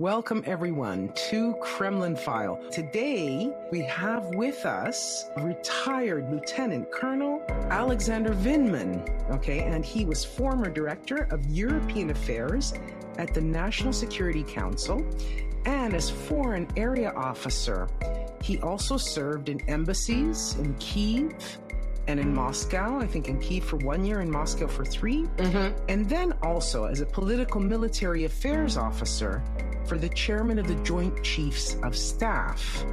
Welcome, 0.00 0.42
everyone, 0.46 1.12
to 1.28 1.52
Kremlin 1.60 2.16
File. 2.16 2.58
Today, 2.72 3.52
we 3.70 3.82
have 3.82 4.24
with 4.34 4.64
us 4.64 5.26
retired 5.36 6.32
Lieutenant 6.32 6.90
Colonel 6.90 7.42
Alexander 7.68 8.30
Vindman. 8.30 9.06
Okay, 9.30 9.58
and 9.58 9.84
he 9.84 10.06
was 10.06 10.24
former 10.24 10.70
Director 10.70 11.28
of 11.30 11.44
European 11.50 12.08
Affairs 12.08 12.72
at 13.18 13.34
the 13.34 13.42
National 13.42 13.92
Security 13.92 14.42
Council 14.42 15.06
and 15.66 15.92
as 15.92 16.08
Foreign 16.08 16.66
Area 16.78 17.12
Officer. 17.14 17.86
He 18.40 18.58
also 18.60 18.96
served 18.96 19.50
in 19.50 19.60
embassies 19.68 20.56
in 20.58 20.72
Kiev, 20.78 21.58
and 22.06 22.18
in 22.18 22.34
Moscow, 22.34 22.98
I 22.98 23.06
think 23.06 23.28
in 23.28 23.38
Kiev 23.38 23.64
for 23.64 23.76
one 23.76 24.06
year, 24.06 24.22
in 24.22 24.30
Moscow 24.30 24.66
for 24.66 24.82
3 24.82 25.24
Mm-hmm. 25.36 25.84
and 25.90 26.08
then 26.08 26.32
also 26.42 26.84
as 26.86 27.02
a 27.02 27.06
political 27.06 27.60
military 27.60 28.24
affairs 28.24 28.78
officer 28.78 29.42
for 29.90 29.98
the 29.98 30.08
chairman 30.10 30.56
of 30.56 30.68
the 30.68 30.76
Joint 30.84 31.20
Chiefs 31.24 31.76
of 31.82 31.96
Staff. 31.96 32.84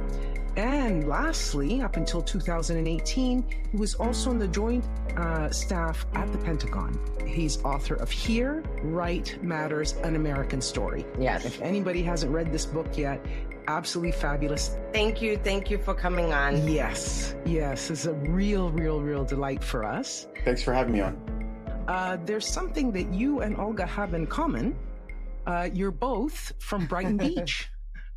And 0.56 1.06
lastly, 1.06 1.80
up 1.80 1.96
until 1.96 2.20
2018, 2.20 3.44
he 3.70 3.76
was 3.76 3.94
also 3.94 4.32
in 4.32 4.40
the 4.40 4.48
Joint 4.48 4.84
uh, 5.16 5.48
Staff 5.50 6.04
at 6.14 6.32
the 6.32 6.38
Pentagon. 6.38 6.98
He's 7.24 7.62
author 7.62 7.94
of 7.94 8.10
Here, 8.10 8.64
Right 8.82 9.40
Matters, 9.44 9.92
An 10.02 10.16
American 10.16 10.60
Story. 10.60 11.06
Yes. 11.20 11.44
If 11.44 11.62
anybody 11.62 12.02
hasn't 12.02 12.32
read 12.32 12.50
this 12.50 12.66
book 12.66 12.98
yet, 12.98 13.24
absolutely 13.68 14.10
fabulous. 14.10 14.76
Thank 14.92 15.22
you. 15.22 15.36
Thank 15.36 15.70
you 15.70 15.78
for 15.78 15.94
coming 15.94 16.32
on. 16.32 16.66
Yes, 16.66 17.36
yes, 17.46 17.92
it's 17.92 18.06
a 18.06 18.14
real, 18.14 18.72
real, 18.72 19.00
real 19.00 19.24
delight 19.24 19.62
for 19.62 19.84
us. 19.84 20.26
Thanks 20.44 20.64
for 20.64 20.74
having 20.74 20.94
me 20.94 21.00
on. 21.02 21.16
Uh, 21.86 22.16
there's 22.24 22.46
something 22.46 22.90
that 22.90 23.14
you 23.14 23.40
and 23.42 23.56
Olga 23.56 23.86
have 23.86 24.14
in 24.14 24.26
common. 24.26 24.76
Uh, 25.48 25.70
you're 25.72 25.90
both 25.90 26.52
from 26.58 26.84
Brighton 26.84 27.16
Beach, 27.26 27.70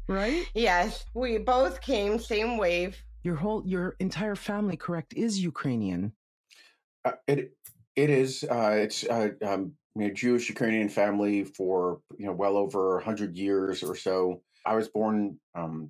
right? 0.09 0.45
Yes, 0.53 1.05
we 1.13 1.37
both 1.37 1.79
came 1.79 2.19
same 2.19 2.57
wave. 2.57 3.01
Your 3.23 3.35
whole, 3.35 3.63
your 3.65 3.95
entire 4.01 4.35
family, 4.35 4.75
correct, 4.75 5.13
is 5.15 5.39
Ukrainian. 5.39 6.11
Uh, 7.05 7.13
it 7.29 7.53
it 7.95 8.09
is 8.09 8.43
uh, 8.43 8.71
it's 8.73 9.05
uh, 9.05 9.29
um, 9.45 9.71
you 9.95 10.09
know, 10.09 10.13
Jewish 10.13 10.49
Ukrainian 10.49 10.89
family 10.89 11.45
for 11.45 12.01
you 12.17 12.25
know 12.25 12.33
well 12.33 12.57
over 12.57 12.99
hundred 12.99 13.37
years 13.37 13.81
or 13.81 13.95
so. 13.95 14.41
I 14.65 14.75
was 14.75 14.89
born 14.89 15.39
um, 15.55 15.89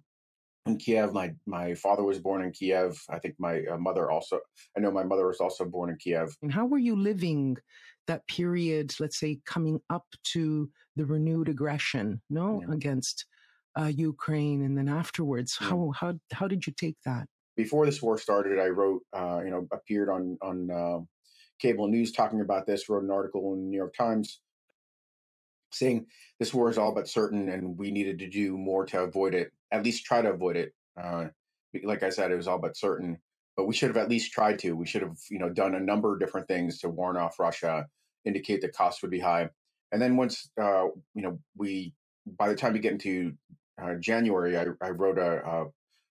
in 0.67 0.77
Kiev. 0.77 1.11
My 1.11 1.33
my 1.47 1.73
father 1.73 2.03
was 2.03 2.19
born 2.19 2.43
in 2.43 2.51
Kiev. 2.51 3.01
I 3.09 3.17
think 3.17 3.33
my 3.39 3.63
uh, 3.63 3.77
mother 3.77 4.11
also. 4.11 4.39
I 4.77 4.79
know 4.79 4.91
my 4.91 5.03
mother 5.03 5.25
was 5.25 5.39
also 5.39 5.65
born 5.65 5.89
in 5.89 5.97
Kiev. 5.97 6.37
And 6.43 6.53
how 6.53 6.67
were 6.67 6.77
you 6.77 6.95
living 6.95 7.57
that 8.05 8.27
period? 8.27 8.93
Let's 8.99 9.19
say 9.19 9.39
coming 9.47 9.79
up 9.89 10.05
to 10.33 10.69
the 10.95 11.05
renewed 11.05 11.49
aggression, 11.49 12.21
no, 12.29 12.61
Yeah. 12.61 12.73
against 12.73 13.25
uh, 13.79 13.85
Ukraine, 13.85 14.61
and 14.61 14.77
then 14.77 14.89
afterwards, 14.89 15.57
Yeah. 15.59 15.69
how 15.69 15.91
how 15.91 16.19
how 16.33 16.47
did 16.47 16.67
you 16.67 16.73
take 16.73 16.97
that? 17.05 17.27
Before 17.55 17.85
this 17.85 18.01
war 18.01 18.17
started, 18.17 18.59
I 18.59 18.67
wrote 18.69 19.03
uh, 19.13 19.41
you 19.43 19.51
know 19.51 19.67
appeared 19.71 20.09
on 20.09 20.37
on 20.41 20.69
uh, 20.71 20.99
cable 21.59 21.87
news 21.87 22.11
talking 22.11 22.41
about 22.41 22.65
this. 22.65 22.89
Wrote 22.89 23.03
an 23.03 23.11
article 23.11 23.53
in 23.53 23.61
the 23.63 23.69
New 23.69 23.77
York 23.77 23.95
Times 23.95 24.41
saying 25.73 26.05
this 26.39 26.53
war 26.53 26.69
is 26.69 26.77
all 26.77 26.93
but 26.93 27.07
certain 27.07 27.49
and 27.49 27.77
we 27.77 27.91
needed 27.91 28.19
to 28.19 28.27
do 28.29 28.57
more 28.57 28.85
to 28.85 29.01
avoid 29.01 29.33
it, 29.33 29.51
at 29.71 29.83
least 29.83 30.05
try 30.05 30.21
to 30.21 30.29
avoid 30.31 30.57
it. 30.57 30.73
Uh, 31.01 31.27
like 31.83 32.03
I 32.03 32.09
said, 32.09 32.31
it 32.31 32.35
was 32.35 32.47
all 32.47 32.59
but 32.59 32.75
certain, 32.75 33.17
but 33.55 33.65
we 33.65 33.73
should 33.73 33.87
have 33.89 33.97
at 33.97 34.09
least 34.09 34.33
tried 34.33 34.59
to. 34.59 34.73
We 34.73 34.85
should 34.85 35.01
have, 35.01 35.17
you 35.29 35.39
know, 35.39 35.49
done 35.49 35.75
a 35.75 35.79
number 35.79 36.13
of 36.13 36.19
different 36.19 36.47
things 36.47 36.79
to 36.79 36.89
warn 36.89 37.15
off 37.15 37.39
Russia, 37.39 37.87
indicate 38.25 38.61
the 38.61 38.67
cost 38.69 39.01
would 39.01 39.11
be 39.11 39.19
high. 39.19 39.49
And 39.91 40.01
then 40.01 40.15
once, 40.15 40.49
uh, 40.59 40.87
you 41.13 41.21
know, 41.21 41.39
we, 41.57 41.93
by 42.25 42.49
the 42.49 42.55
time 42.55 42.73
we 42.73 42.79
get 42.79 42.93
into 42.93 43.33
uh, 43.81 43.95
January, 43.95 44.57
I, 44.57 44.65
I 44.81 44.89
wrote 44.91 45.17
a, 45.17 45.45
a, 45.45 45.65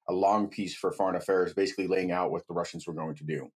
a 0.09 0.13
long 0.13 0.49
piece 0.49 0.75
for 0.75 0.93
Foreign 0.93 1.17
Affairs, 1.17 1.55
basically 1.55 1.87
laying 1.87 2.13
out 2.13 2.31
what 2.31 2.47
the 2.47 2.55
Russians 2.55 2.87
were 2.87 2.95
going 2.95 3.15
to 3.17 3.25
do 3.25 3.51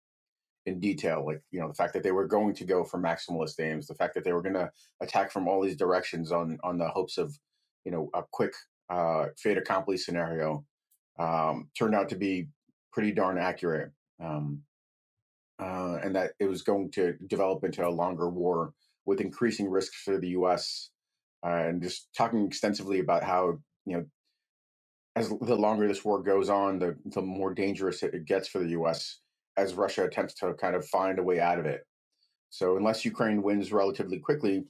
in 0.66 0.80
detail, 0.80 1.26
like 1.26 1.42
you 1.52 1.60
know 1.60 1.68
the 1.68 1.74
fact 1.74 1.94
that 1.94 2.04
they 2.04 2.12
were 2.12 2.28
going 2.28 2.54
to 2.54 2.66
go 2.66 2.84
for 2.84 3.00
maximalist 3.00 3.60
aims, 3.60 3.88
the 3.88 3.96
fact 3.96 4.14
that 4.14 4.24
they 4.24 4.34
were 4.34 4.42
going 4.42 4.54
to 4.54 4.70
attack 5.02 5.32
from 5.32 5.48
all 5.48 5.62
these 5.62 5.76
directions 5.76 6.32
on 6.32 6.60
on 6.64 6.78
the 6.78 6.88
hopes 6.88 7.18
of 7.18 7.38
you 7.84 7.92
know 7.92 8.10
a 8.14 8.22
quick 8.32 8.54
uh, 8.90 9.26
fait 9.38 9.58
accompli 9.58 9.98
scenario, 9.98 10.64
um, 11.18 11.70
turned 11.78 11.96
out 11.96 12.10
to 12.10 12.16
be 12.16 12.48
pretty 12.94 13.12
darn 13.12 13.38
accurate, 13.38 13.92
um, 14.24 14.62
uh, 15.60 15.98
and 16.04 16.16
that 16.16 16.34
it 16.40 16.46
was 16.46 16.62
going 16.62 16.92
to 16.92 17.14
develop 17.28 17.64
into 17.64 17.86
a 17.86 17.90
longer 17.90 18.30
war 18.30 18.74
with 19.12 19.22
increasing 19.22 19.70
risks 19.70 20.02
for 20.02 20.18
the 20.18 20.30
U.S. 20.30 20.90
Uh, 21.46 21.50
and 21.68 21.82
just 21.82 22.10
talking 22.18 22.46
extensively 22.46 23.00
about 23.00 23.24
how 23.24 23.60
you 23.86 23.98
know 23.98 24.06
as 25.16 25.30
the 25.30 25.56
longer 25.56 25.88
this 25.88 26.06
war 26.06 26.24
goes 26.24 26.50
on, 26.50 26.80
the 26.80 26.96
the 27.06 27.22
more 27.22 27.54
dangerous 27.54 28.02
it 28.02 28.26
gets 28.26 28.48
for 28.48 28.60
the 28.60 28.70
U.S 28.70 29.22
as 29.58 29.74
Russia 29.74 30.06
attempts 30.06 30.34
to 30.36 30.54
kind 30.54 30.76
of 30.76 30.88
find 30.88 31.20
a 31.20 31.24
way 31.24 31.40
out 31.40 31.60
of 31.60 31.66
it. 31.66 31.86
So 32.50 32.78
unless 32.78 33.06
Ukraine 33.06 33.44
wins 33.44 33.72
relatively 33.72 34.20
quickly 34.20 34.66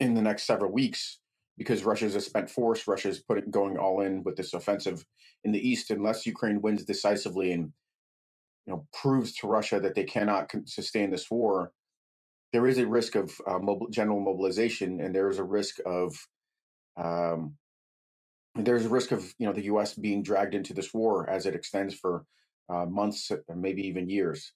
in 0.00 0.14
the 0.14 0.22
next 0.22 0.44
several 0.44 0.72
weeks, 0.72 1.20
because 1.56 1.84
Russia's 1.84 2.14
a 2.14 2.20
spent 2.20 2.50
force, 2.50 2.86
Russia's 2.86 3.20
putting 3.20 3.50
going 3.50 3.78
all 3.78 4.02
in 4.02 4.22
with 4.22 4.36
this 4.36 4.52
offensive 4.52 5.04
in 5.44 5.52
the 5.52 5.68
east. 5.68 5.90
Unless 5.90 6.26
Ukraine 6.26 6.60
wins 6.60 6.84
decisively 6.84 7.52
and 7.52 7.72
you 8.66 8.74
know 8.74 8.86
proves 8.92 9.34
to 9.36 9.46
Russia 9.46 9.80
that 9.80 9.94
they 9.94 10.04
cannot 10.04 10.52
sustain 10.66 11.10
this 11.10 11.30
war, 11.30 11.72
there 12.52 12.66
is 12.66 12.78
a 12.78 12.86
risk 12.86 13.14
of 13.14 13.32
uh, 13.46 13.58
general 13.90 14.20
mobilization, 14.20 15.00
and 15.00 15.14
there 15.14 15.28
is 15.28 15.38
a 15.38 15.44
risk 15.44 15.76
of 15.84 16.16
um, 16.96 17.54
there's 18.54 18.86
a 18.86 18.88
risk 18.88 19.12
of 19.12 19.34
you 19.38 19.46
know 19.46 19.52
the 19.52 19.64
U.S. 19.64 19.94
being 19.94 20.22
dragged 20.22 20.54
into 20.54 20.74
this 20.74 20.94
war 20.94 21.28
as 21.28 21.46
it 21.46 21.54
extends 21.54 21.94
for 21.94 22.24
uh, 22.68 22.86
months, 22.86 23.30
maybe 23.54 23.86
even 23.86 24.08
years. 24.08 24.52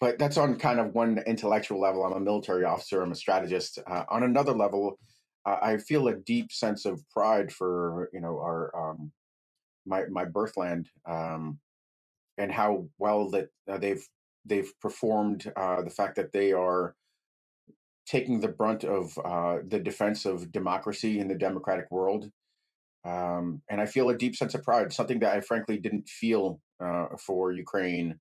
But 0.00 0.18
that's 0.18 0.36
on 0.36 0.58
kind 0.58 0.78
of 0.78 0.94
one 0.94 1.18
intellectual 1.26 1.80
level. 1.80 2.04
I'm 2.04 2.12
a 2.12 2.20
military 2.20 2.64
officer. 2.64 3.02
I'm 3.02 3.12
a 3.12 3.16
strategist. 3.16 3.78
Uh, 3.86 4.04
on 4.10 4.24
another 4.24 4.52
level, 4.52 4.98
uh, 5.46 5.56
I 5.62 5.78
feel 5.78 6.08
a 6.08 6.16
deep 6.16 6.52
sense 6.52 6.84
of 6.84 7.02
pride 7.10 7.52
for 7.52 8.10
you 8.12 8.20
know 8.20 8.38
our 8.38 8.90
um, 8.90 9.12
my 9.86 10.04
my 10.10 10.24
birthland 10.24 10.86
um, 11.06 11.58
and 12.38 12.52
how 12.52 12.88
well 12.98 13.30
that 13.30 13.48
uh, 13.70 13.78
they've 13.78 14.06
they've 14.44 14.72
performed. 14.80 15.50
Uh, 15.56 15.82
the 15.82 15.90
fact 15.90 16.16
that 16.16 16.32
they 16.32 16.52
are 16.52 16.94
taking 18.06 18.40
the 18.40 18.48
brunt 18.48 18.84
of 18.84 19.18
uh, 19.24 19.58
the 19.68 19.80
defense 19.80 20.26
of 20.26 20.52
democracy 20.52 21.20
in 21.20 21.28
the 21.28 21.36
democratic 21.36 21.90
world. 21.90 22.30
Um, 23.04 23.62
and 23.70 23.80
I 23.80 23.86
feel 23.86 24.10
a 24.10 24.18
deep 24.18 24.36
sense 24.36 24.54
of 24.54 24.64
pride, 24.64 24.92
something 24.92 25.20
that 25.20 25.36
I 25.36 25.40
frankly 25.40 25.78
didn't 25.78 26.08
feel 26.08 26.60
uh, 26.84 27.08
for 27.18 27.52
Ukraine 27.52 28.18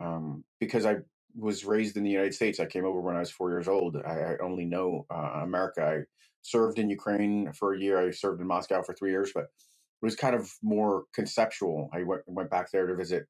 um, 0.00 0.44
because 0.60 0.86
I 0.86 0.98
was 1.36 1.64
raised 1.64 1.96
in 1.98 2.04
the 2.04 2.10
United 2.10 2.34
States. 2.34 2.60
I 2.60 2.66
came 2.66 2.86
over 2.86 3.00
when 3.00 3.16
I 3.16 3.20
was 3.20 3.30
four 3.30 3.50
years 3.50 3.68
old. 3.68 3.96
I, 3.96 4.34
I 4.34 4.38
only 4.42 4.66
know 4.66 5.06
uh, 5.12 5.40
America. 5.42 5.84
I 5.84 5.98
served 6.42 6.78
in 6.78 6.90
Ukraine 6.90 7.52
for 7.52 7.74
a 7.74 7.80
year. 7.80 8.00
I 8.00 8.10
served 8.12 8.40
in 8.40 8.48
Moscow 8.48 8.82
for 8.82 8.94
three 8.94 9.10
years, 9.12 9.32
but 9.34 9.44
it 9.44 10.06
was 10.06 10.16
kind 10.16 10.36
of 10.36 10.50
more 10.62 11.04
conceptual. 11.14 11.90
I 11.94 12.04
went, 12.04 12.22
went 12.26 12.50
back 12.50 12.70
there 12.72 12.86
to 12.86 12.96
visit 12.96 13.26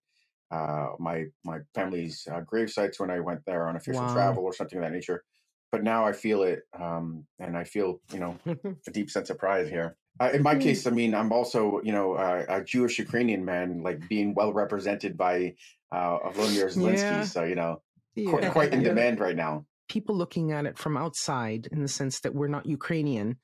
uh, 0.52 0.90
my 1.00 1.26
my 1.44 1.58
family's 1.74 2.26
uh, 2.32 2.40
grave 2.42 2.70
sites 2.70 3.00
when 3.00 3.10
I 3.12 3.20
went 3.20 3.42
there 3.46 3.68
on 3.68 3.76
official 3.76 4.06
Wow. 4.06 4.08
travel 4.08 4.44
or 4.44 4.54
something 4.54 4.78
of 4.78 4.84
that 4.84 4.92
nature. 4.92 5.24
But 5.72 5.84
now 5.84 6.04
I 6.04 6.12
feel 6.12 6.42
it, 6.42 6.60
um, 6.78 7.26
and 7.38 7.56
I 7.56 7.64
feel 7.64 8.00
you 8.12 8.18
know 8.20 8.36
a 8.88 8.90
deep 8.90 9.10
sense 9.10 9.30
of 9.30 9.38
pride 9.38 9.68
here. 9.68 9.96
Uh, 10.20 10.30
in 10.34 10.42
my 10.42 10.54
Hmm. 10.54 10.60
case, 10.60 10.86
I 10.86 10.90
mean, 10.90 11.14
I'm 11.14 11.32
also, 11.32 11.80
you 11.82 11.92
know, 11.92 12.14
uh, 12.14 12.44
a 12.48 12.64
Jewish 12.64 12.98
Ukrainian 12.98 13.44
man, 13.44 13.82
like 13.82 14.06
being 14.08 14.34
well 14.34 14.52
represented 14.52 15.16
by 15.16 15.54
uh, 15.92 16.18
Volodymyr 16.34 16.68
Zelensky. 16.68 17.20
Yeah. 17.20 17.24
So, 17.24 17.44
you 17.44 17.54
know, 17.54 17.80
Yeah. 18.16 18.50
quite 18.50 18.72
in 18.74 18.82
demand 18.82 19.20
right 19.20 19.36
now. 19.36 19.64
people 19.88 20.14
looking 20.16 20.52
at 20.52 20.66
it 20.66 20.78
from 20.78 20.96
outside 20.96 21.66
in 21.72 21.82
the 21.82 21.88
sense 21.88 22.20
that 22.20 22.34
we're 22.34 22.48
not 22.56 22.66
Ukrainian, 22.66 23.38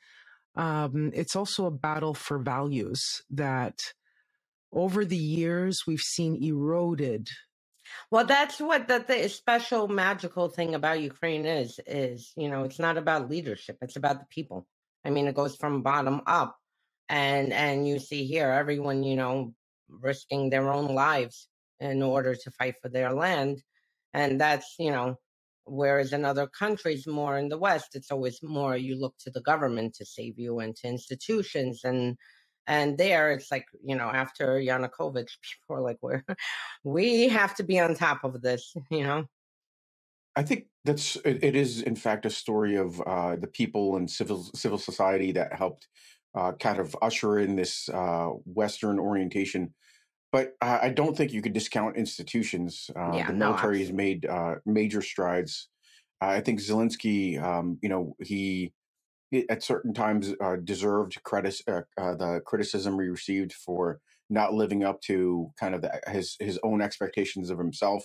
um, 0.56 1.10
it's 1.14 1.36
also 1.36 1.66
a 1.66 1.70
battle 1.88 2.14
for 2.14 2.38
values 2.38 3.00
that 3.30 3.78
over 4.72 5.04
the 5.04 5.16
years 5.16 5.74
we've 5.86 6.00
seen 6.16 6.32
eroded. 6.42 7.28
Well, 8.10 8.24
that's 8.26 8.60
what 8.60 8.88
the, 8.88 9.04
the 9.06 9.28
special 9.28 9.88
magical 9.88 10.48
thing 10.48 10.74
about 10.74 11.00
Ukraine 11.00 11.46
is. 11.46 11.80
Is 11.86 12.32
you 12.36 12.48
know, 12.48 12.64
it's 12.64 12.78
not 12.78 12.96
about 12.98 13.30
leadership; 13.30 13.78
it's 13.82 13.96
about 13.96 14.20
the 14.20 14.26
people. 14.26 14.66
I 15.04 15.10
mean, 15.10 15.26
it 15.26 15.34
goes 15.34 15.56
from 15.56 15.82
bottom 15.82 16.22
up, 16.26 16.56
and 17.08 17.52
and 17.52 17.86
you 17.88 17.98
see 17.98 18.24
here 18.26 18.50
everyone, 18.50 19.02
you 19.02 19.16
know, 19.16 19.54
risking 19.88 20.50
their 20.50 20.70
own 20.72 20.94
lives 20.94 21.48
in 21.80 22.02
order 22.02 22.34
to 22.34 22.50
fight 22.52 22.76
for 22.82 22.88
their 22.88 23.12
land, 23.12 23.62
and 24.14 24.40
that's 24.40 24.74
you 24.78 24.90
know. 24.90 25.16
Whereas 25.68 26.12
in 26.12 26.24
other 26.24 26.46
countries, 26.46 27.08
more 27.08 27.36
in 27.38 27.48
the 27.48 27.58
West, 27.58 27.96
it's 27.96 28.12
always 28.12 28.40
more 28.40 28.76
you 28.76 28.94
look 28.94 29.16
to 29.20 29.30
the 29.30 29.40
government 29.40 29.94
to 29.96 30.04
save 30.06 30.38
you 30.38 30.60
and 30.60 30.76
to 30.76 30.86
institutions 30.86 31.80
and 31.82 32.16
and 32.66 32.98
there 32.98 33.32
it's 33.32 33.50
like 33.50 33.66
you 33.84 33.96
know 33.96 34.08
after 34.08 34.58
Yanukovych, 34.58 35.28
people 35.42 35.76
are 35.76 35.80
like, 35.80 35.98
"We're 36.02 36.24
we 36.84 37.28
have 37.28 37.54
to 37.56 37.62
be 37.62 37.78
on 37.80 37.94
top 37.94 38.24
of 38.24 38.40
this," 38.42 38.74
you 38.90 39.04
know. 39.04 39.26
I 40.34 40.42
think 40.42 40.66
that's 40.84 41.16
it, 41.16 41.42
it 41.42 41.56
is 41.56 41.82
in 41.82 41.96
fact 41.96 42.26
a 42.26 42.30
story 42.30 42.76
of 42.76 43.00
uh, 43.00 43.36
the 43.36 43.46
people 43.46 43.96
and 43.96 44.10
civil 44.10 44.44
civil 44.54 44.78
society 44.78 45.32
that 45.32 45.54
helped 45.54 45.88
uh, 46.34 46.52
kind 46.52 46.78
of 46.78 46.94
usher 47.00 47.38
in 47.38 47.56
this 47.56 47.88
uh, 47.88 48.30
Western 48.44 48.98
orientation. 48.98 49.74
But 50.32 50.54
I 50.60 50.78
I 50.86 50.88
don't 50.90 51.16
think 51.16 51.32
you 51.32 51.42
could 51.42 51.54
discount 51.54 51.96
institutions. 51.96 52.90
Uh, 52.94 53.12
Yeah, 53.14 53.26
the 53.28 53.32
no, 53.32 53.48
military 53.48 53.80
has 53.80 53.92
made 53.92 54.26
uh, 54.26 54.56
major 54.66 55.00
strides. 55.00 55.68
I 56.20 56.40
think 56.40 56.60
Zelensky, 56.60 57.42
um, 57.42 57.78
you 57.82 57.90
know, 57.90 58.16
he 58.20 58.72
at 59.50 59.62
certain 59.62 59.92
times 59.92 60.32
uh, 60.40 60.56
deserved 60.62 61.22
credit 61.24 61.60
uh, 61.68 61.80
uh, 61.98 62.14
the 62.14 62.40
criticism 62.46 63.00
he 63.00 63.08
received 63.08 63.52
for 63.52 64.00
not 64.28 64.54
living 64.54 64.84
up 64.84 65.00
to 65.02 65.52
kind 65.58 65.74
of 65.74 65.82
the, 65.82 66.00
his 66.08 66.36
his 66.40 66.58
own 66.62 66.80
expectations 66.80 67.50
of 67.50 67.58
himself, 67.58 68.04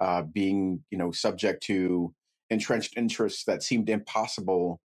uh, 0.00 0.22
being 0.22 0.84
you 0.90 0.98
know 0.98 1.10
subject 1.10 1.62
to 1.64 2.14
entrenched 2.50 2.96
interests 2.96 3.44
that 3.44 3.62
seemed 3.62 3.90
impossible, 3.90 4.80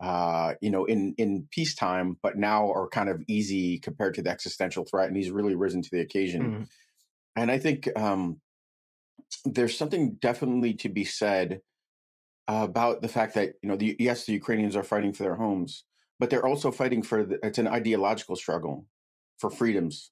uh, 0.00 0.54
you 0.60 0.70
know, 0.70 0.84
in 0.84 1.14
in 1.18 1.48
peacetime, 1.50 2.16
but 2.22 2.36
now 2.36 2.70
are 2.70 2.88
kind 2.88 3.08
of 3.08 3.22
easy 3.28 3.78
compared 3.78 4.14
to 4.14 4.22
the 4.22 4.30
existential 4.30 4.84
threat, 4.84 5.08
and 5.08 5.16
he's 5.16 5.30
really 5.30 5.54
risen 5.54 5.82
to 5.82 5.90
the 5.90 6.00
occasion. 6.00 6.42
Mm. 6.42 6.68
And 7.36 7.50
I 7.50 7.58
think 7.58 7.88
um, 7.96 8.40
there's 9.44 9.76
something 9.76 10.14
definitely 10.20 10.74
to 10.74 10.88
be 10.88 11.04
said 11.04 11.60
uh, 12.48 12.64
about 12.70 13.02
the 13.02 13.08
fact 13.08 13.34
that 13.34 13.54
you 13.62 13.68
know 13.68 13.76
the, 13.76 13.94
yes 13.98 14.24
the 14.26 14.32
Ukrainians 14.32 14.74
are 14.76 14.82
fighting 14.82 15.12
for 15.12 15.22
their 15.22 15.34
homes 15.36 15.84
but 16.20 16.30
they're 16.30 16.46
also 16.46 16.70
fighting 16.72 17.02
for 17.02 17.24
the, 17.24 17.38
it's 17.44 17.58
an 17.58 17.68
ideological 17.68 18.34
struggle 18.34 18.86
for 19.38 19.50
freedoms. 19.50 20.10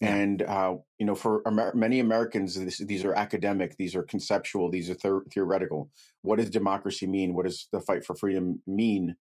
Yeah. 0.00 0.14
and 0.16 0.42
uh, 0.42 0.74
you 0.98 1.06
know 1.06 1.14
for 1.14 1.42
Amer- 1.46 1.74
many 1.74 2.00
Americans 2.00 2.54
this, 2.54 2.78
these 2.78 3.04
are 3.04 3.14
academic 3.14 3.76
these 3.76 3.94
are 3.94 4.02
conceptual 4.02 4.68
these 4.70 4.88
are 4.90 4.94
ther- 4.94 5.24
theoretical. 5.32 5.90
What 6.22 6.36
does 6.38 6.50
democracy 6.50 7.06
mean? 7.06 7.34
What 7.34 7.44
does 7.46 7.68
the 7.72 7.80
fight 7.80 8.04
for 8.04 8.14
freedom 8.16 8.62
mean? 8.66 9.14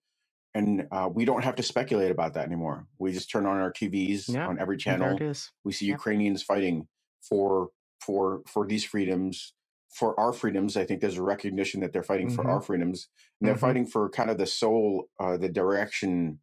And 0.53 0.87
uh, 0.91 1.07
we 1.17 1.23
don't 1.29 1.43
have 1.43 1.55
to 1.55 1.63
speculate 1.63 2.11
about 2.11 2.33
that 2.33 2.45
anymore. 2.47 2.85
We 2.99 3.11
just 3.13 3.29
turn 3.31 3.45
on 3.45 3.57
our 3.63 3.71
TVs 3.71 4.21
Yeah. 4.27 4.47
on 4.47 4.59
every 4.59 4.77
And 4.85 5.01
there 5.01 5.11
it 5.13 5.19
channel. 5.19 5.33
we 5.63 5.71
see 5.71 5.85
Yep. 5.85 5.95
Ukrainians 5.99 6.41
fighting 6.51 6.87
for 7.29 7.69
for 8.05 8.41
for 8.47 8.65
these 8.71 8.83
freedoms, 8.83 9.53
for 9.91 10.17
our 10.19 10.33
freedoms. 10.33 10.77
I 10.77 10.85
think 10.85 11.01
there's 11.01 11.17
a 11.17 11.23
recognition 11.23 11.81
that 11.81 11.91
they're 11.93 12.03
fighting 12.03 12.29
for 12.29 12.45
Mhm. 12.45 12.49
our 12.49 12.61
freedoms, 12.61 13.09
and 13.39 13.47
they're 13.47 13.55
Mhm. 13.55 13.59
fighting 13.59 13.85
for 13.85 14.09
kind 14.09 14.29
of 14.29 14.37
the 14.37 14.45
soul, 14.45 15.09
uh, 15.19 15.37
the 15.37 15.49
direction 15.49 16.39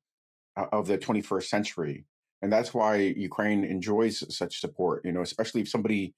uh, 0.56 0.66
of 0.72 0.86
the 0.88 0.98
21st 0.98 1.48
century. 1.48 2.04
And 2.42 2.52
that's 2.52 2.74
why 2.74 2.96
Ukraine 2.96 3.64
enjoys 3.64 4.36
such 4.36 4.60
support. 4.60 5.04
You 5.04 5.12
know, 5.12 5.22
especially 5.22 5.60
if 5.62 5.68
somebody 5.68 6.14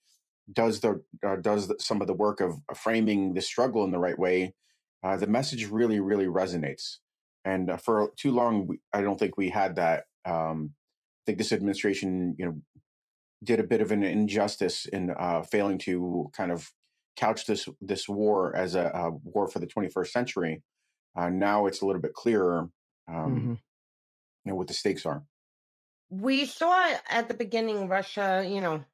does 0.52 0.80
the 0.80 1.04
uh, 1.22 1.36
does 1.36 1.68
the, 1.68 1.76
some 1.78 2.00
of 2.00 2.06
the 2.06 2.14
work 2.14 2.40
of 2.40 2.60
framing 2.74 3.34
the 3.34 3.42
struggle 3.42 3.84
in 3.84 3.90
the 3.90 3.98
right 3.98 4.18
way, 4.18 4.54
uh, 5.02 5.16
the 5.16 5.26
message 5.26 5.66
really 5.66 6.00
really 6.00 6.26
resonates. 6.26 6.98
And 7.44 7.70
uh, 7.70 7.76
for 7.76 8.12
too 8.16 8.32
long, 8.32 8.66
we, 8.66 8.80
I 8.92 9.02
don't 9.02 9.18
think 9.18 9.36
we 9.36 9.50
had 9.50 9.76
that. 9.76 10.04
Um, 10.24 10.74
I 10.74 11.22
think 11.26 11.38
this 11.38 11.52
administration, 11.52 12.34
you 12.38 12.46
know, 12.46 12.62
did 13.44 13.60
a 13.60 13.64
bit 13.64 13.80
of 13.80 13.92
an 13.92 14.02
injustice 14.02 14.86
in 14.86 15.10
uh, 15.10 15.42
failing 15.42 15.78
to 15.78 16.30
kind 16.34 16.50
of 16.50 16.72
couch 17.16 17.46
this 17.46 17.68
this 17.80 18.08
war 18.08 18.54
as 18.56 18.74
a, 18.74 18.86
a 18.94 19.10
war 19.10 19.48
for 19.48 19.58
the 19.58 19.66
21st 19.66 20.12
century. 20.12 20.62
Uh, 21.16 21.28
now 21.30 21.66
it's 21.66 21.82
a 21.82 21.86
little 21.86 22.02
bit 22.02 22.14
clearer, 22.14 22.70
um, 23.08 23.50
Mhm. 23.50 23.60
you 24.44 24.52
know, 24.52 24.56
what 24.56 24.68
the 24.68 24.74
stakes 24.74 25.06
are. 25.06 25.24
We 26.10 26.44
saw 26.44 26.98
at 27.08 27.28
the 27.28 27.34
beginning 27.34 27.88
Russia, 27.88 28.44
you 28.46 28.60
know, 28.60 28.84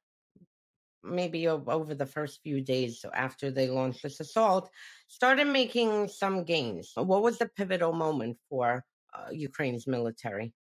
maybe 1.03 1.47
over 1.47 1.95
the 1.95 2.05
first 2.05 2.41
few 2.41 2.61
days 2.61 3.05
after 3.13 3.49
they 3.51 3.69
launched 3.69 4.03
this 4.03 4.19
assault, 4.19 4.69
started 5.07 5.45
making 5.47 6.07
some 6.07 6.43
gains. 6.43 6.91
What 6.95 7.21
was 7.23 7.37
the 7.37 7.47
pivotal 7.47 7.93
moment 7.93 8.39
for 8.49 8.83
uh, 9.13 9.29
Ukraine's 9.31 9.87
military? 9.87 10.53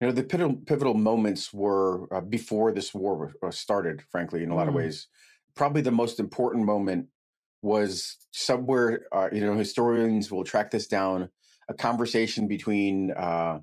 You 0.00 0.08
know, 0.08 0.12
the 0.12 0.24
pivotal, 0.24 0.56
pivotal 0.56 0.94
moments 0.94 1.52
were 1.54 2.12
uh, 2.14 2.20
before 2.20 2.70
this 2.72 2.92
war 2.92 3.32
uh, 3.42 3.50
started. 3.50 4.02
Frankly, 4.02 4.42
in 4.42 4.50
a 4.50 4.54
lot 4.54 4.68
of 4.68 4.74
Mm. 4.74 4.74
ways, 4.74 5.08
probably 5.56 5.82
the 5.82 5.90
most 5.90 6.20
important 6.20 6.64
moment 6.64 7.08
was 7.62 8.16
somewhere. 8.32 9.06
Uh, 9.10 9.28
you 9.32 9.40
know, 9.40 9.56
historians 9.56 10.30
will 10.30 10.44
track 10.44 10.70
this 10.70 10.86
down. 10.86 11.28
A 11.68 11.74
conversation 11.74 12.46
between 12.46 13.10
uh, 13.10 13.58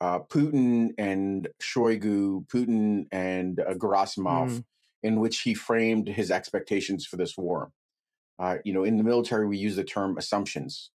uh, 0.00 0.20
Putin 0.20 0.90
and 0.96 1.48
Shoigu, 1.60 2.46
Putin 2.46 3.06
and 3.12 3.60
uh, 3.60 3.74
Gerasimov, 3.74 4.48
Mm. 4.48 4.64
in 5.02 5.20
which 5.20 5.40
he 5.40 5.54
framed 5.54 6.08
his 6.08 6.30
expectations 6.30 7.04
for 7.04 7.16
this 7.16 7.36
war. 7.36 7.70
Uh, 8.38 8.56
you 8.64 8.72
know, 8.72 8.84
in 8.84 8.96
the 8.96 9.04
military, 9.04 9.46
we 9.46 9.58
use 9.58 9.76
the 9.76 9.84
term 9.84 10.16
assumptions, 10.16 10.90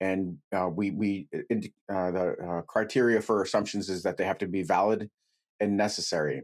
and 0.00 0.38
uh, 0.52 0.68
we 0.68 0.90
we 0.90 1.28
uh, 1.32 2.10
the 2.10 2.36
uh, 2.48 2.62
criteria 2.62 3.20
for 3.20 3.40
assumptions 3.42 3.88
is 3.88 4.02
that 4.02 4.16
they 4.16 4.24
have 4.24 4.38
to 4.38 4.46
be 4.46 4.62
valid 4.62 5.08
and 5.60 5.76
necessary. 5.76 6.42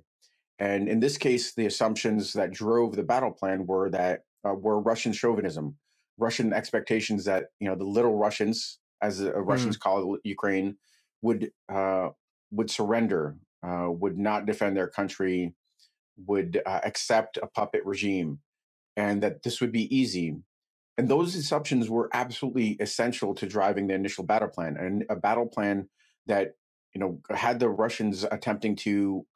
And 0.59 0.89
in 0.89 1.01
this 1.01 1.19
case, 1.19 1.55
the 1.55 1.67
assumptions 1.67 2.33
that 2.35 2.53
drove 2.53 2.95
the 2.95 3.03
battle 3.03 3.33
plan 3.33 3.67
were 3.67 3.91
that 3.91 4.23
uh, 4.47 4.55
were 4.55 4.81
Russian 4.81 5.13
chauvinism, 5.13 5.77
Russian 6.19 6.53
expectations 6.53 7.25
that 7.25 7.47
you 7.59 7.69
know 7.69 7.75
the 7.75 7.85
little 7.85 8.17
Russians, 8.17 8.79
as 9.03 9.19
the 9.19 9.33
Russians 9.33 9.77
call 9.77 10.19
Ukraine, 10.23 10.77
would 11.23 11.51
uh, 11.69 12.11
would 12.53 12.71
surrender, 12.71 13.37
uh, 13.63 13.89
would 13.91 14.19
not 14.19 14.47
defend 14.47 14.77
their 14.77 14.89
country, 14.89 15.55
would 16.17 16.63
uh, 16.65 16.81
accept 16.85 17.37
a 17.39 17.49
puppet 17.49 17.85
regime, 17.85 18.39
and 18.97 19.23
that 19.23 19.43
this 19.43 19.61
would 19.61 19.73
be 19.73 19.95
easy. 19.95 20.37
And 20.97 21.09
those 21.09 21.35
assumptions 21.35 21.91
were 21.91 22.09
absolutely 22.13 22.77
essential 22.79 23.35
to 23.35 23.47
driving 23.47 23.89
the 23.89 23.95
initial 23.95 24.23
battle 24.23 24.49
plan, 24.49 24.77
and 24.77 25.05
a 25.11 25.17
battle 25.17 25.47
plan 25.47 25.89
that 26.27 26.53
you 26.95 27.01
know 27.01 27.21
had 27.31 27.59
the 27.59 27.69
Russians 27.69 28.25
attempting 28.31 28.77
to 28.77 29.27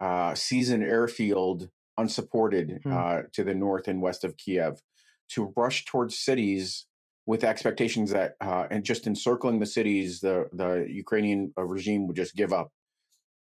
uh, 0.00 0.34
seize 0.34 0.70
airfield 0.70 1.70
unsupported 1.96 2.80
Hmm. 2.84 2.92
uh, 2.92 3.22
to 3.32 3.44
the 3.44 3.54
north 3.54 3.88
and 3.88 4.00
west 4.00 4.24
of 4.24 4.36
Kiev, 4.36 4.82
to 5.30 5.52
rush 5.56 5.84
towards 5.84 6.18
cities 6.18 6.86
with 7.26 7.44
expectations 7.44 8.10
that 8.10 8.36
uh, 8.40 8.66
and 8.70 8.84
just 8.84 9.06
encircling 9.06 9.60
the 9.60 9.66
cities, 9.66 10.20
the 10.20 10.48
the 10.52 10.86
Ukrainian 10.88 11.52
uh, 11.56 11.64
regime 11.64 12.06
would 12.06 12.16
just 12.16 12.34
give 12.34 12.52
up. 12.52 12.72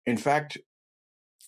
In 0.05 0.17
fact, 0.17 0.57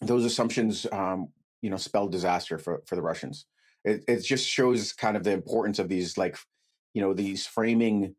those 0.02 0.26
assumptions, 0.26 0.86
um, 0.92 1.30
you 1.62 1.70
know, 1.70 1.78
spelled 1.78 2.12
disaster 2.12 2.58
for 2.58 2.82
for 2.88 2.96
the 2.96 3.02
Russians. 3.02 3.46
It, 3.84 4.04
it 4.08 4.22
just 4.24 4.48
shows 4.48 4.94
kind 4.94 5.16
of 5.16 5.24
the 5.24 5.32
importance 5.32 5.78
of 5.78 5.90
these, 5.90 6.18
like, 6.18 6.38
you 6.96 7.02
know, 7.02 7.14
these 7.14 7.46
framing 7.46 8.16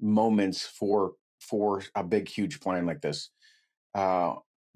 moments 0.00 0.66
for 0.66 1.12
for 1.40 1.82
a 1.94 2.04
big, 2.04 2.28
huge 2.28 2.60
plan 2.60 2.86
like 2.86 3.00
this. 3.00 3.30
Uh, 3.94 4.34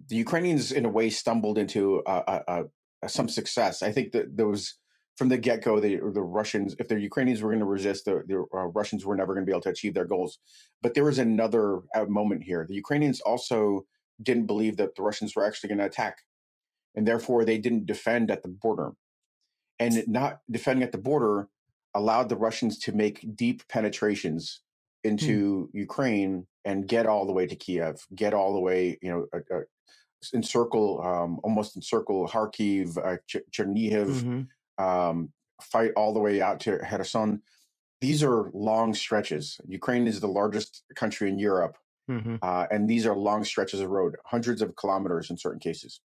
the 0.09 0.17
Ukrainians, 0.17 0.73
in 0.73 0.85
a 0.85 0.89
way, 0.89 1.11
stumbled 1.11 1.59
into 1.59 2.03
uh, 2.05 2.41
uh, 2.47 2.63
some 3.07 3.29
success. 3.29 3.83
I 3.83 3.93
think 3.93 4.13
that 4.13 4.37
there 4.37 4.47
was 4.47 4.79
from 5.17 5.29
the 5.31 5.39
get 5.39 5.63
go 5.63 5.81
the 5.81 5.97
the 5.97 6.23
Russians, 6.23 6.77
if 6.79 6.89
the 6.89 7.01
Ukrainians 7.01 7.43
were 7.43 7.51
going 7.51 7.61
to 7.61 7.67
resist, 7.67 8.05
the, 8.05 8.23
the 8.27 8.45
uh, 8.55 8.67
Russians 8.67 9.05
were 9.05 9.17
never 9.17 9.33
going 9.35 9.45
to 9.45 9.51
be 9.51 9.53
able 9.53 9.63
to 9.63 9.71
achieve 9.71 9.95
their 9.95 10.05
goals. 10.05 10.39
But 10.83 10.95
there 10.95 11.05
was 11.05 11.19
another 11.19 11.81
uh, 11.95 12.05
moment 12.05 12.43
here. 12.43 12.67
The 12.69 12.75
Ukrainians 12.75 13.21
also 13.21 13.87
didn't 14.23 14.47
believe 14.47 14.77
that 14.77 14.95
the 14.95 15.03
Russians 15.03 15.35
were 15.35 15.45
actually 15.45 15.69
going 15.69 15.79
to 15.79 15.87
attack, 15.87 16.19
and 16.95 17.07
therefore 17.07 17.45
they 17.45 17.59
didn't 17.59 17.87
defend 17.87 18.31
at 18.31 18.43
the 18.43 18.49
border. 18.49 18.93
And 19.79 20.07
not 20.07 20.41
defending 20.51 20.83
at 20.83 20.93
the 20.93 20.99
border 20.99 21.49
allowed 21.95 22.29
the 22.29 22.37
Russians 22.37 22.79
to 22.81 22.93
make 22.93 23.37
deep 23.37 23.67
penetrations 23.69 24.63
into 25.11 25.71
Ukraine 25.73 26.33
and 26.65 26.89
get 26.95 27.07
all 27.07 27.25
the 27.27 27.33
way 27.39 27.47
to 27.47 27.57
Kiev, 27.65 27.95
get 28.15 28.35
all 28.35 28.53
the 28.53 28.65
way, 28.69 28.99
you 29.03 29.11
know, 29.11 29.21
uh, 29.37 29.57
uh, 29.57 29.65
encircle, 30.35 30.89
um, 31.11 31.41
almost 31.45 31.77
encircle 31.77 32.27
Kharkiv, 32.33 32.87
uh, 33.09 33.19
Ch- 33.31 33.47
Chernihiv, 33.55 34.09
Mhm. 34.09 34.85
um, 34.87 35.17
fight 35.73 35.93
all 35.97 36.13
the 36.13 36.25
way 36.27 36.37
out 36.47 36.59
to 36.65 36.79
Kherson. 36.79 37.43
These 38.01 38.23
are 38.29 38.51
long 38.53 38.89
stretches. 38.95 39.45
Ukraine 39.81 40.07
is 40.07 40.19
the 40.21 40.29
largest 40.41 40.85
country 41.03 41.27
in 41.33 41.39
Europe, 41.39 41.77
Mhm. 42.11 42.39
uh, 42.43 42.67
and 42.73 42.83
these 42.91 43.07
are 43.07 43.17
long 43.17 43.43
stretches 43.45 43.81
of 43.81 43.89
road, 43.99 44.17
hundreds 44.35 44.61
of 44.63 44.77
kilometers 44.77 45.31
in 45.31 45.37
certain 45.37 45.61
cases. 45.61 46.01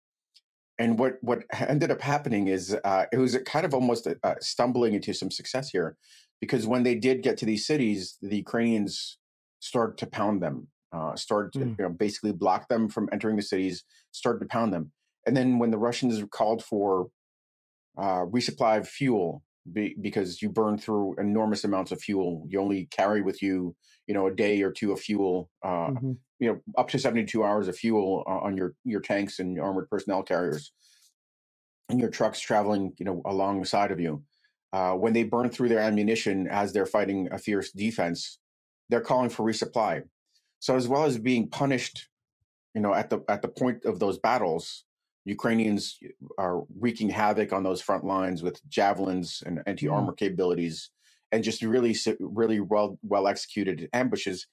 And 0.80 0.98
what 1.02 1.14
what 1.22 1.40
ended 1.74 1.92
up 1.92 2.02
happening 2.02 2.48
is 2.48 2.64
uh, 2.92 3.06
it 3.12 3.18
was 3.18 3.38
kind 3.54 3.66
of 3.68 3.74
almost 3.74 4.08
uh, 4.08 4.36
stumbling 4.40 4.94
into 4.94 5.14
some 5.14 5.32
success 5.40 5.70
here, 5.76 5.90
because 6.42 6.68
when 6.68 6.84
they 6.84 6.96
did 6.96 7.22
get 7.24 7.38
to 7.38 7.46
these 7.46 7.66
cities, 7.66 8.18
the 8.22 8.36
Ukrainians 8.38 9.18
started 9.60 9.98
to 10.00 10.08
pound 10.08 10.42
them, 10.42 10.68
uh, 10.92 11.16
started 11.16 11.54
to 11.54 11.60
Mm. 11.60 11.78
you 11.78 11.84
know, 11.86 11.90
basically 11.90 12.34
block 12.34 12.68
them 12.68 12.90
from 12.90 13.08
entering 13.14 13.38
the 13.38 13.44
cities, 13.44 13.86
started 14.12 14.40
to 14.40 14.48
pound 14.48 14.74
them. 14.74 14.92
And 15.26 15.38
then 15.38 15.60
when 15.60 15.72
the 15.72 15.78
Russians 15.78 16.22
called 16.32 16.64
for 16.64 17.10
uh, 17.98 18.26
resupply 18.26 18.78
of 18.80 18.88
fuel 18.88 19.44
be, 19.74 19.96
because 20.02 20.42
you 20.42 20.50
burn 20.50 20.78
through 20.78 21.14
enormous 21.20 21.64
amounts 21.66 21.92
of 21.92 22.02
fuel. 22.02 22.46
You 22.50 22.60
only 22.62 22.86
carry 22.86 23.22
with 23.22 23.44
you, 23.44 23.76
you 24.08 24.14
know, 24.14 24.26
a 24.28 24.34
day 24.34 24.62
or 24.64 24.72
two 24.72 24.94
of 24.94 25.00
fuel, 25.02 25.50
uh, 25.62 25.90
Mhm. 25.92 26.18
you 26.40 26.48
know, 26.52 26.62
up 26.78 26.88
to 26.90 26.98
72 26.98 27.44
hours 27.44 27.68
of 27.68 27.76
fuel 27.78 28.24
uh, 28.28 28.40
on 28.40 28.56
your, 28.58 28.74
your 28.86 29.02
tanks 29.02 29.40
and 29.40 29.60
armored 29.60 29.90
personnel 29.90 30.24
carriers 30.24 30.74
and 31.90 32.00
your 32.00 32.10
trucks 32.10 32.40
traveling, 32.40 32.94
you 32.98 33.06
know, 33.06 33.22
alongside 33.26 33.92
of 33.92 34.00
you. 34.00 34.24
Uh, 34.74 34.94
when 34.94 35.14
they 35.14 35.24
burn 35.24 35.50
through 35.50 35.70
their 35.70 35.80
ammunition 35.80 36.48
as 36.48 36.72
they're 36.72 36.86
fighting 36.86 37.28
a 37.32 37.38
fierce 37.38 37.72
defense, 37.72 38.40
they're 38.90 39.02
calling 39.02 39.30
for 39.30 39.46
resupply. 39.46 40.04
So 40.60 40.76
as 40.76 40.88
well 40.88 41.06
as 41.06 41.18
being 41.18 41.50
punished 41.50 42.08
you 42.74 42.82
know, 42.82 42.94
at 42.94 43.10
the 43.10 43.24
at 43.28 43.42
the 43.42 43.48
point 43.48 43.86
of 43.86 44.00
those 44.00 44.18
battles, 44.18 44.86
Ukrainians 45.26 46.00
are 46.38 46.64
wreaking 46.80 47.10
havoc 47.10 47.54
on 47.54 47.64
those 47.64 47.82
front 47.82 48.06
lines 48.06 48.44
with 48.44 48.68
javelins 48.70 49.44
and 49.46 49.62
anti 49.66 49.88
armor 49.88 50.14
mm. 50.14 50.18
capabilities, 50.18 50.90
and 51.32 51.44
just 51.44 51.62
really 51.62 51.96
really 52.20 52.60
well 52.60 52.98
well 53.04 53.28
executed 53.28 53.90
ambushes. 53.94 54.48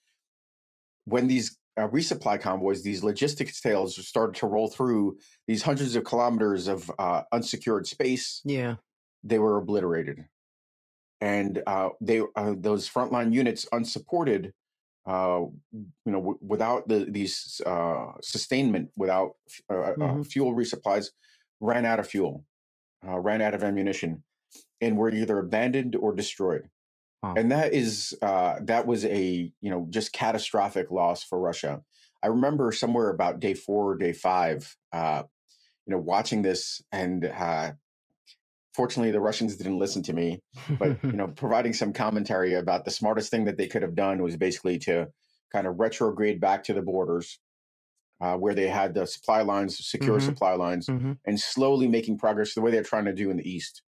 When 1.04 1.26
these 1.28 1.56
uh, 1.76 1.88
resupply 1.88 2.40
convoys, 2.40 2.82
these 2.82 3.04
logistics 3.04 3.60
tails 3.60 3.96
started 4.06 4.34
to 4.36 4.46
roll 4.46 4.68
through 4.68 5.18
these 5.46 5.62
hundreds 5.62 5.94
of 5.94 6.04
kilometers 6.04 6.66
of 6.66 6.90
uh, 6.98 7.22
unsecured 7.32 7.86
space. 7.86 8.42
Yeah, 8.44 8.76
they 9.24 9.38
were 9.38 9.58
obliterated, 9.58 10.24
and 11.20 11.62
uh, 11.66 11.90
they 12.00 12.22
uh, 12.36 12.54
those 12.56 12.88
frontline 12.88 13.32
units 13.32 13.66
unsupported 13.72 14.52
uh, 15.08 15.46
you 16.04 16.12
know, 16.12 16.18
w- 16.18 16.38
without 16.42 16.86
the, 16.86 17.06
these 17.08 17.62
uh, 17.64 18.12
sustainment, 18.20 18.90
without 18.94 19.32
uh, 19.72 19.74
uh, 19.74 19.94
mm-hmm. 19.96 20.22
fuel 20.22 20.54
resupplies, 20.54 21.06
ran 21.60 21.86
out 21.86 21.98
of 21.98 22.06
fuel, 22.06 22.44
uh, 23.06 23.18
ran 23.18 23.40
out 23.40 23.54
of 23.54 23.64
ammunition, 23.64 24.22
and 24.82 24.98
were 24.98 25.10
either 25.10 25.38
abandoned 25.38 25.96
or 25.96 26.14
destroyed. 26.14 26.68
Wow. 27.22 27.34
And 27.38 27.50
that 27.50 27.72
is 27.72 28.16
that 28.20 28.86
was 28.86 29.04
a 29.06 29.50
you 29.60 29.70
know 29.70 29.86
just 29.88 30.12
catastrophic 30.12 30.90
loss 30.90 31.24
for 31.24 31.40
Russia. 31.40 31.80
I 32.22 32.26
remember 32.26 32.70
somewhere 32.70 33.08
about 33.08 33.40
day 33.40 33.54
four 33.54 33.92
or 33.92 33.96
day 33.96 34.12
five, 34.12 34.76
you 34.92 35.00
know, 35.86 35.98
watching 35.98 36.42
this 36.42 36.82
and 36.92 37.24
fortunately 38.78 39.10
the 39.10 39.20
russians 39.20 39.56
didn't 39.56 39.76
listen 39.76 40.04
to 40.04 40.12
me 40.12 40.40
but 40.78 40.96
you 41.02 41.10
know 41.20 41.26
providing 41.26 41.72
some 41.72 41.92
commentary 41.92 42.54
about 42.54 42.84
the 42.84 42.92
smartest 42.92 43.28
thing 43.28 43.44
that 43.44 43.56
they 43.56 43.66
could 43.66 43.82
have 43.82 43.96
done 43.96 44.22
was 44.22 44.36
basically 44.36 44.78
to 44.78 45.08
kind 45.52 45.66
of 45.66 45.80
retrograde 45.80 46.40
back 46.40 46.62
to 46.62 46.72
the 46.72 46.80
borders 46.80 47.40
uh, 48.20 48.34
where 48.34 48.54
they 48.54 48.68
had 48.68 48.94
the 48.94 49.04
supply 49.04 49.42
lines 49.42 49.84
secure 49.84 50.18
mm-hmm. 50.18 50.26
supply 50.26 50.54
lines 50.54 50.86
mm-hmm. 50.86 51.12
and 51.26 51.40
slowly 51.40 51.88
making 51.88 52.16
progress 52.16 52.54
the 52.54 52.60
way 52.60 52.70
they're 52.70 52.84
trying 52.84 53.04
to 53.04 53.12
do 53.12 53.30
in 53.30 53.36
the 53.36 53.50
east 53.50 53.82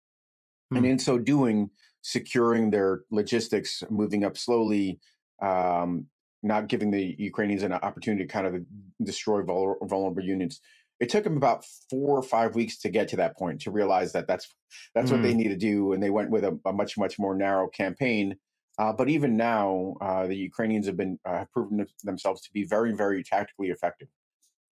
mm-hmm. 0.72 0.76
and 0.76 0.86
in 0.86 0.98
so 1.00 1.18
doing 1.18 1.68
securing 2.02 2.70
their 2.70 3.00
logistics 3.10 3.82
moving 3.90 4.22
up 4.22 4.38
slowly 4.38 5.00
um, 5.42 6.06
not 6.44 6.68
giving 6.68 6.92
the 6.92 7.16
ukrainians 7.18 7.64
an 7.64 7.72
opportunity 7.72 8.24
to 8.24 8.32
kind 8.32 8.46
of 8.46 8.54
destroy 9.02 9.42
vulnerable 9.42 10.22
units 10.22 10.60
it 11.00 11.08
took 11.08 11.24
them 11.24 11.36
about 11.36 11.64
four 11.90 12.18
or 12.18 12.22
five 12.22 12.54
weeks 12.54 12.78
to 12.78 12.88
get 12.88 13.08
to 13.08 13.16
that 13.16 13.36
point 13.36 13.60
to 13.62 13.70
realize 13.70 14.12
that 14.12 14.26
that's 14.26 14.54
that's 14.94 15.10
mm. 15.10 15.14
what 15.14 15.22
they 15.22 15.32
mm. 15.32 15.36
need 15.36 15.48
to 15.48 15.56
do 15.56 15.92
and 15.92 16.02
they 16.02 16.10
went 16.10 16.30
with 16.30 16.44
a, 16.44 16.58
a 16.64 16.72
much 16.72 16.96
much 16.96 17.18
more 17.18 17.34
narrow 17.34 17.68
campaign 17.68 18.36
uh, 18.78 18.92
but 18.92 19.08
even 19.08 19.36
now 19.36 19.94
uh, 20.00 20.26
the 20.26 20.36
ukrainians 20.36 20.86
have 20.86 20.96
been 20.96 21.18
uh, 21.24 21.38
have 21.38 21.52
proven 21.52 21.86
themselves 22.04 22.40
to 22.40 22.50
be 22.52 22.64
very 22.64 22.92
very 22.92 23.22
tactically 23.22 23.68
effective 23.68 24.08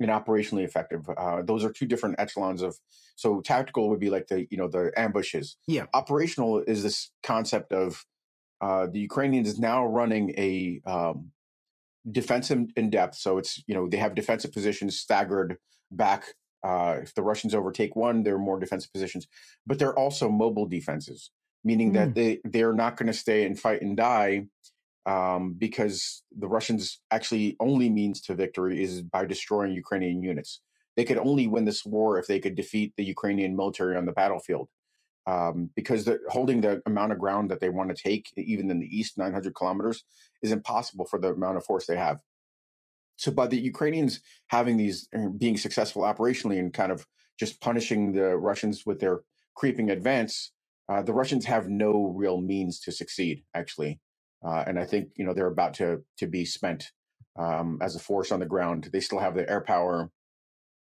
and 0.00 0.10
operationally 0.10 0.64
effective 0.64 1.08
uh, 1.16 1.42
those 1.42 1.64
are 1.64 1.72
two 1.72 1.86
different 1.86 2.16
echelons 2.18 2.62
of 2.62 2.76
so 3.16 3.40
tactical 3.40 3.88
would 3.88 4.00
be 4.00 4.10
like 4.10 4.26
the 4.28 4.46
you 4.50 4.56
know 4.56 4.68
the 4.68 4.90
ambushes 4.96 5.56
yeah 5.66 5.86
operational 5.94 6.60
is 6.66 6.82
this 6.82 7.10
concept 7.22 7.72
of 7.72 8.04
uh, 8.60 8.86
the 8.86 8.98
ukrainians 8.98 9.48
is 9.48 9.58
now 9.58 9.84
running 9.86 10.30
a 10.36 10.80
um, 10.86 11.30
defensive 12.10 12.66
in 12.76 12.90
depth 12.90 13.14
so 13.14 13.38
it's 13.38 13.62
you 13.66 13.74
know 13.74 13.88
they 13.88 13.96
have 13.96 14.14
defensive 14.14 14.52
positions 14.52 14.98
staggered 14.98 15.56
back. 15.90 16.24
Uh, 16.62 16.98
if 17.02 17.14
the 17.14 17.22
Russians 17.22 17.54
overtake 17.54 17.94
one, 17.94 18.22
there 18.22 18.34
are 18.34 18.38
more 18.38 18.58
defensive 18.58 18.92
positions, 18.92 19.26
but 19.66 19.78
they're 19.78 19.98
also 19.98 20.30
mobile 20.30 20.66
defenses, 20.66 21.30
meaning 21.62 21.90
mm. 21.90 21.94
that 21.94 22.14
they 22.14 22.40
they're 22.44 22.72
not 22.72 22.96
going 22.96 23.06
to 23.06 23.12
stay 23.12 23.44
and 23.44 23.58
fight 23.58 23.82
and 23.82 23.96
die 23.96 24.46
um, 25.06 25.54
because 25.58 26.22
the 26.36 26.48
Russians 26.48 27.00
actually 27.10 27.56
only 27.60 27.90
means 27.90 28.20
to 28.22 28.34
victory 28.34 28.82
is 28.82 29.02
by 29.02 29.26
destroying 29.26 29.72
Ukrainian 29.72 30.22
units. 30.22 30.60
They 30.96 31.04
could 31.04 31.18
only 31.18 31.46
win 31.46 31.64
this 31.64 31.84
war 31.84 32.18
if 32.18 32.26
they 32.26 32.40
could 32.40 32.54
defeat 32.54 32.94
the 32.96 33.04
Ukrainian 33.04 33.56
military 33.56 33.96
on 33.96 34.06
the 34.06 34.12
battlefield. 34.12 34.68
Um, 35.26 35.70
because 35.74 36.04
the, 36.04 36.18
holding 36.28 36.60
the 36.60 36.82
amount 36.84 37.12
of 37.12 37.18
ground 37.18 37.50
that 37.50 37.60
they 37.60 37.70
want 37.70 37.94
to 37.94 38.02
take, 38.02 38.30
even 38.36 38.70
in 38.70 38.78
the 38.78 38.98
east, 38.98 39.16
900 39.16 39.54
kilometers, 39.54 40.04
is 40.42 40.52
impossible 40.52 41.06
for 41.06 41.18
the 41.18 41.32
amount 41.32 41.56
of 41.56 41.64
force 41.64 41.86
they 41.86 41.96
have. 41.96 42.18
So 43.16 43.30
by 43.32 43.46
the 43.46 43.58
Ukrainians 43.58 44.20
having 44.48 44.76
these 44.76 45.08
uh, 45.16 45.28
being 45.38 45.56
successful 45.56 46.02
operationally 46.02 46.58
and 46.58 46.72
kind 46.72 46.92
of 46.92 47.06
just 47.38 47.60
punishing 47.60 48.12
the 48.12 48.36
Russians 48.36 48.84
with 48.86 49.00
their 49.00 49.20
creeping 49.54 49.90
advance, 49.90 50.52
uh, 50.88 51.02
the 51.02 51.12
Russians 51.12 51.44
have 51.46 51.68
no 51.68 52.12
real 52.16 52.40
means 52.40 52.80
to 52.80 52.92
succeed 52.92 53.44
actually, 53.54 54.00
uh, 54.46 54.64
and 54.66 54.78
I 54.78 54.84
think 54.84 55.10
you 55.16 55.24
know 55.24 55.32
they're 55.32 55.46
about 55.46 55.74
to 55.74 56.02
to 56.18 56.26
be 56.26 56.44
spent 56.44 56.90
um, 57.38 57.78
as 57.80 57.96
a 57.96 58.00
force 58.00 58.30
on 58.32 58.40
the 58.40 58.46
ground. 58.46 58.90
They 58.92 59.00
still 59.00 59.20
have 59.20 59.34
the 59.34 59.48
air 59.48 59.62
power, 59.62 60.10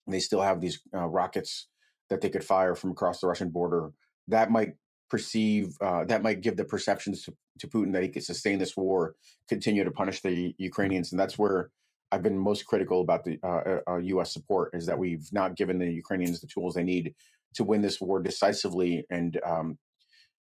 they 0.07 0.21
still 0.21 0.43
have 0.43 0.61
these 0.61 0.81
uh, 0.95 1.07
rockets 1.07 1.69
that 2.11 2.21
they 2.21 2.28
could 2.28 2.45
fire 2.45 2.75
from 2.75 2.90
across 2.90 3.21
the 3.21 3.26
Russian 3.26 3.50
border. 3.50 3.90
That 4.28 4.50
might 4.50 4.75
perceive 5.11 5.76
uh, 5.81 6.04
that 6.07 6.23
might 6.23 6.40
give 6.40 6.57
the 6.57 6.64
perceptions 6.64 7.23
to, 7.25 7.35
to 7.61 7.69
Putin 7.69 7.93
that 7.93 8.02
he 8.02 8.09
could 8.09 8.25
sustain 8.25 8.59
this 8.59 8.76
war, 8.76 9.14
continue 9.49 9.85
to 9.85 9.90
punish 9.90 10.21
the 10.21 10.54
Ukrainians, 10.59 11.12
and 11.12 11.21
that's 11.21 11.38
where 11.38 11.71
I've 12.14 12.23
been 12.23 12.38
most 12.38 12.64
critical 12.64 13.00
about 13.00 13.25
the 13.25 13.40
uh, 13.42 13.80
uh, 13.90 13.97
U.S. 13.97 14.33
support 14.33 14.71
is 14.73 14.87
that 14.87 14.97
we've 14.97 15.26
not 15.33 15.56
given 15.56 15.80
the 15.80 15.90
Ukrainians 15.90 16.40
the 16.40 16.47
tools 16.47 16.75
they 16.75 16.85
need 16.85 17.12
to 17.54 17.64
win 17.64 17.83
this 17.83 18.00
war 18.00 18.23
decisively 18.23 19.04
and 19.11 19.40
um, 19.44 19.78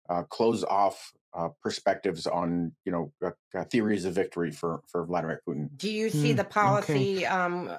uh, 0.07 0.21
close 0.23 0.63
off 0.63 1.11
uh, 1.35 1.49
perspectives 1.63 2.27
on 2.27 2.71
you 2.85 2.91
know 2.91 3.11
uh, 3.25 3.31
uh, 3.57 3.63
theories 3.65 4.05
of 4.05 4.13
victory 4.13 4.51
for 4.51 4.81
for 4.87 5.03
Vladimir 5.03 5.41
Putin. 5.47 5.69
Do 5.75 5.89
you 5.89 6.11
see 6.11 6.33
mm, 6.33 6.37
the 6.37 6.43
policy? 6.43 7.17
Okay. 7.17 7.25
Um, 7.25 7.71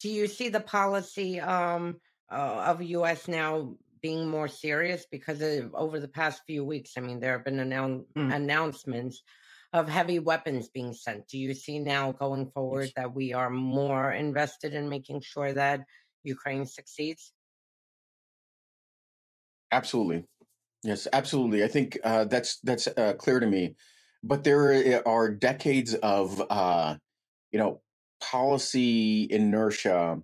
do 0.00 0.08
you 0.08 0.26
see 0.26 0.48
the 0.48 0.60
policy 0.60 1.38
um, 1.38 2.00
of 2.30 2.80
U.S. 2.82 3.28
now 3.28 3.74
being 4.00 4.26
more 4.26 4.48
serious 4.48 5.04
because 5.10 5.42
of, 5.42 5.74
over 5.74 6.00
the 6.00 6.08
past 6.08 6.40
few 6.46 6.64
weeks? 6.64 6.92
I 6.96 7.00
mean, 7.00 7.20
there 7.20 7.32
have 7.32 7.44
been 7.44 7.58
annou- 7.58 8.06
mm. 8.16 8.34
announcements 8.34 9.22
of 9.72 9.88
heavy 9.88 10.18
weapons 10.18 10.68
being 10.68 10.92
sent. 10.92 11.28
Do 11.28 11.38
you 11.38 11.54
see 11.54 11.78
now 11.78 12.12
going 12.12 12.50
forward 12.50 12.90
that 12.96 13.14
we 13.14 13.32
are 13.32 13.50
more 13.50 14.12
invested 14.12 14.74
in 14.74 14.88
making 14.88 15.20
sure 15.20 15.52
that 15.52 15.80
Ukraine 16.24 16.66
succeeds? 16.66 17.32
Absolutely. 19.72 20.24
Yes, 20.82 21.06
absolutely. 21.12 21.62
I 21.62 21.68
think 21.68 21.98
uh, 22.02 22.24
that's 22.24 22.58
that's 22.60 22.88
uh, 22.88 23.14
clear 23.18 23.38
to 23.38 23.46
me. 23.46 23.76
But 24.22 24.44
there 24.44 25.06
are 25.06 25.30
decades 25.30 25.94
of 25.94 26.42
uh, 26.50 26.96
you 27.52 27.58
know 27.58 27.80
policy 28.20 29.26
inertia 29.30 30.20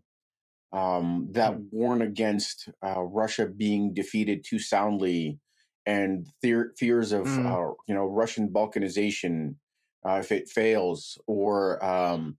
um, 0.72 1.28
that 1.32 1.52
mm. 1.52 1.66
warn 1.70 2.02
against 2.02 2.68
uh, 2.84 3.00
Russia 3.00 3.46
being 3.46 3.94
defeated 3.94 4.44
too 4.44 4.58
soundly 4.58 5.38
and 5.86 6.26
fears 6.42 7.12
of 7.12 7.26
mm. 7.26 7.46
uh, 7.46 7.74
you 7.86 7.94
know 7.94 8.06
Russian 8.06 8.48
balkanization 8.48 9.54
uh, 10.06 10.18
if 10.20 10.30
it 10.32 10.48
fails, 10.48 11.18
or 11.26 11.84
um, 11.84 12.36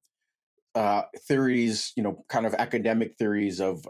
uh, 0.75 1.01
theories, 1.27 1.91
you 1.95 2.03
know, 2.03 2.23
kind 2.29 2.45
of 2.45 2.53
academic 2.53 3.15
theories 3.17 3.59
of 3.59 3.83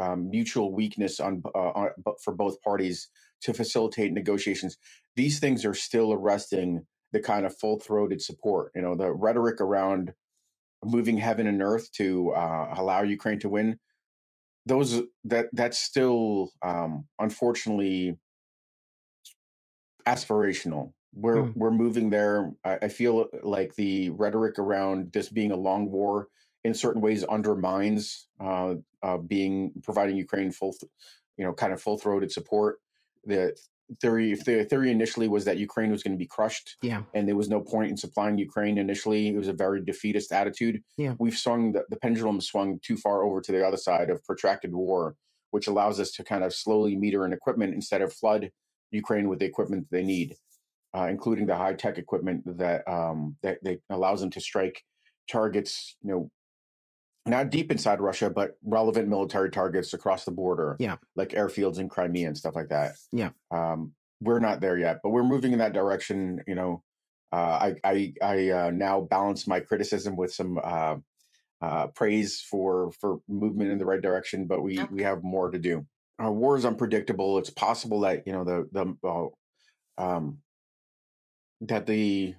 um, 0.00 0.30
mutual 0.30 0.72
weakness 0.72 1.20
on, 1.20 1.42
uh, 1.54 1.58
on, 1.58 1.90
for 2.24 2.34
both 2.34 2.60
parties 2.62 3.08
to 3.42 3.52
facilitate 3.52 4.12
negotiations. 4.12 4.78
These 5.16 5.38
things 5.38 5.64
are 5.64 5.74
still 5.74 6.12
arresting 6.12 6.86
the 7.12 7.20
kind 7.20 7.44
of 7.44 7.56
full 7.56 7.78
throated 7.78 8.22
support. 8.22 8.72
You 8.74 8.82
know, 8.82 8.96
the 8.96 9.12
rhetoric 9.12 9.60
around 9.60 10.12
moving 10.84 11.18
heaven 11.18 11.46
and 11.46 11.62
earth 11.62 11.92
to 11.92 12.30
uh, 12.30 12.74
allow 12.76 13.02
Ukraine 13.02 13.38
to 13.40 13.48
win. 13.48 13.78
Those 14.66 15.02
that 15.24 15.46
that's 15.52 15.78
still 15.78 16.52
um, 16.62 17.04
unfortunately 17.18 18.16
aspirational. 20.10 20.92
We're 21.12 21.36
mm. 21.36 21.56
we're 21.56 21.70
moving 21.70 22.10
there. 22.10 22.52
I, 22.64 22.78
I, 22.82 22.88
feel 22.88 23.26
like 23.42 23.74
the 23.74 24.10
rhetoric 24.10 24.58
around 24.58 25.12
this 25.12 25.28
being 25.28 25.50
a 25.50 25.56
long 25.56 25.90
war 25.90 26.28
in 26.62 26.72
certain 26.72 27.02
ways 27.02 27.24
undermines 27.24 28.28
uh, 28.38 28.74
uh, 29.02 29.16
being 29.18 29.72
providing 29.82 30.16
Ukraine 30.16 30.52
full, 30.52 30.74
you 31.36 31.44
know, 31.44 31.52
kind 31.52 31.72
of 31.72 31.82
full 31.82 31.98
throated 31.98 32.30
support. 32.30 32.78
The 33.24 33.56
theory 34.00 34.30
if 34.30 34.44
the 34.44 34.64
theory 34.64 34.92
initially 34.92 35.26
was 35.26 35.44
that 35.46 35.58
Ukraine 35.58 35.90
was 35.90 36.04
going 36.04 36.12
to 36.12 36.18
be 36.18 36.26
crushed. 36.26 36.76
Yeah. 36.80 37.02
And 37.12 37.26
there 37.26 37.34
was 37.34 37.48
no 37.48 37.60
point 37.60 37.90
in 37.90 37.96
supplying 37.96 38.38
Ukraine 38.38 38.78
initially. 38.78 39.28
It 39.28 39.36
was 39.36 39.48
a 39.48 39.52
very 39.52 39.84
defeatist 39.84 40.32
attitude. 40.32 40.82
Yeah. 40.96 41.14
We've 41.18 41.36
swung 41.36 41.72
the, 41.72 41.84
the 41.90 41.96
pendulum 41.96 42.40
swung 42.40 42.78
too 42.82 42.96
far 42.96 43.24
over 43.24 43.40
to 43.40 43.52
the 43.52 43.66
other 43.66 43.76
side 43.76 44.10
of 44.10 44.24
protracted 44.24 44.72
war, 44.72 45.16
which 45.50 45.66
allows 45.66 45.98
us 45.98 46.12
to 46.12 46.24
kind 46.24 46.44
of 46.44 46.54
slowly 46.54 46.94
meter 46.94 47.24
in 47.24 47.32
equipment 47.32 47.74
instead 47.74 48.00
of 48.00 48.12
flood 48.12 48.52
Ukraine 48.90 49.28
with 49.28 49.38
the 49.38 49.46
equipment 49.46 49.86
they 49.90 50.02
need, 50.02 50.36
uh, 50.96 51.06
including 51.10 51.46
the 51.46 51.56
high 51.56 51.74
tech 51.74 51.98
equipment 51.98 52.42
that 52.58 52.86
um, 52.88 53.36
that, 53.42 53.58
that 53.62 53.80
allows 53.90 54.20
them 54.20 54.30
to 54.30 54.40
strike 54.40 54.82
targets. 55.30 55.96
You 56.02 56.10
know, 56.10 56.30
not 57.26 57.50
deep 57.50 57.70
inside 57.70 58.00
Russia, 58.00 58.30
but 58.30 58.56
relevant 58.64 59.08
military 59.08 59.50
targets 59.50 59.92
across 59.92 60.24
the 60.24 60.30
border. 60.30 60.76
Yeah, 60.78 60.96
like 61.16 61.30
airfields 61.30 61.78
in 61.78 61.88
Crimea 61.88 62.28
and 62.28 62.36
stuff 62.36 62.54
like 62.54 62.68
that. 62.68 62.92
Yeah, 63.12 63.30
um, 63.50 63.92
we're 64.20 64.40
not 64.40 64.60
there 64.60 64.78
yet, 64.78 64.98
but 65.02 65.10
we're 65.10 65.22
moving 65.24 65.52
in 65.52 65.58
that 65.58 65.72
direction. 65.72 66.42
You 66.46 66.54
know, 66.54 66.82
uh, 67.32 67.36
I 67.36 67.74
I, 67.84 68.12
I 68.22 68.50
uh, 68.50 68.70
now 68.72 69.02
balance 69.02 69.46
my 69.46 69.60
criticism 69.60 70.16
with 70.16 70.32
some 70.32 70.58
uh, 70.62 70.96
uh, 71.62 71.86
praise 71.88 72.40
for 72.40 72.90
for 73.00 73.20
movement 73.28 73.70
in 73.70 73.78
the 73.78 73.86
right 73.86 74.00
direction, 74.00 74.46
but 74.46 74.62
we 74.62 74.82
we 74.90 75.02
have 75.02 75.22
more 75.22 75.50
to 75.50 75.58
do. 75.58 75.86
Our 76.20 76.32
war 76.32 76.56
is 76.56 76.66
unpredictable. 76.66 77.38
It's 77.38 77.50
possible 77.50 78.00
that 78.00 78.26
you 78.26 78.32
know 78.32 78.44
the 78.44 78.68
the 78.70 79.08
uh, 79.08 80.02
um, 80.02 80.38
that 81.62 81.86
the 81.86 82.34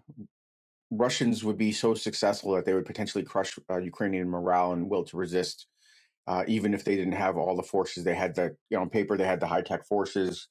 Russians 0.92 1.44
would 1.44 1.58
be 1.58 1.72
so 1.72 1.94
successful 1.94 2.54
that 2.54 2.66
they 2.66 2.74
would 2.74 2.86
potentially 2.86 3.24
crush 3.24 3.58
uh, 3.70 3.78
Ukrainian 3.78 4.30
morale 4.30 4.74
and 4.74 4.90
will 4.90 5.04
to 5.06 5.18
resist, 5.18 5.68
uh, 6.28 6.44
even 6.48 6.74
if 6.74 6.84
they 6.84 6.96
didn't 6.96 7.14
have 7.14 7.38
all 7.38 7.56
the 7.56 7.64
forces. 7.64 8.04
They 8.04 8.14
had 8.16 8.36
the 8.36 8.56
you 8.70 8.78
know 8.78 8.82
on 8.82 8.90
paper 8.90 9.18
they 9.18 9.26
had 9.26 9.40
the 9.40 9.48
high 9.48 9.64
tech 9.64 9.86
forces, 9.88 10.48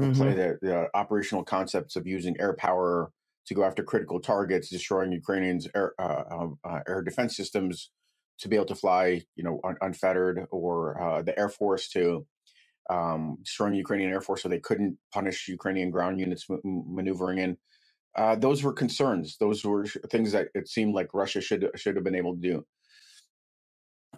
mm-hmm. 0.00 0.12
play 0.12 0.32
the, 0.32 0.58
the 0.62 0.88
operational 0.94 1.44
concepts 1.44 1.94
of 1.96 2.06
using 2.06 2.36
air 2.40 2.54
power 2.54 3.12
to 3.46 3.54
go 3.54 3.64
after 3.64 3.82
critical 3.82 4.20
targets, 4.20 4.70
destroying 4.70 5.12
Ukrainians' 5.12 5.68
air, 5.74 5.92
uh, 5.98 6.22
um, 6.30 6.58
uh, 6.64 6.80
air 6.88 7.02
defense 7.02 7.36
systems, 7.36 7.90
to 8.38 8.48
be 8.48 8.56
able 8.56 8.66
to 8.66 8.74
fly, 8.74 9.22
you 9.36 9.44
know, 9.44 9.60
un- 9.64 9.76
unfettered, 9.80 10.46
or 10.50 11.00
uh, 11.00 11.22
the 11.22 11.38
Air 11.38 11.48
Force 11.48 11.88
to 11.90 12.26
um, 12.90 13.38
destroying 13.42 13.74
Ukrainian 13.74 14.10
Air 14.10 14.20
Force 14.20 14.42
so 14.42 14.48
they 14.48 14.58
couldn't 14.58 14.98
punish 15.12 15.48
Ukrainian 15.48 15.90
ground 15.90 16.20
units 16.20 16.46
m- 16.50 16.60
maneuvering 16.64 17.38
in. 17.38 17.56
Uh, 18.16 18.36
those 18.36 18.62
were 18.62 18.72
concerns. 18.72 19.36
Those 19.38 19.64
were 19.64 19.86
things 19.86 20.32
that 20.32 20.48
it 20.54 20.68
seemed 20.68 20.94
like 20.94 21.14
Russia 21.14 21.40
should 21.40 21.70
should 21.76 21.96
have 21.96 22.04
been 22.04 22.14
able 22.14 22.34
to 22.34 22.40
do. 22.40 22.66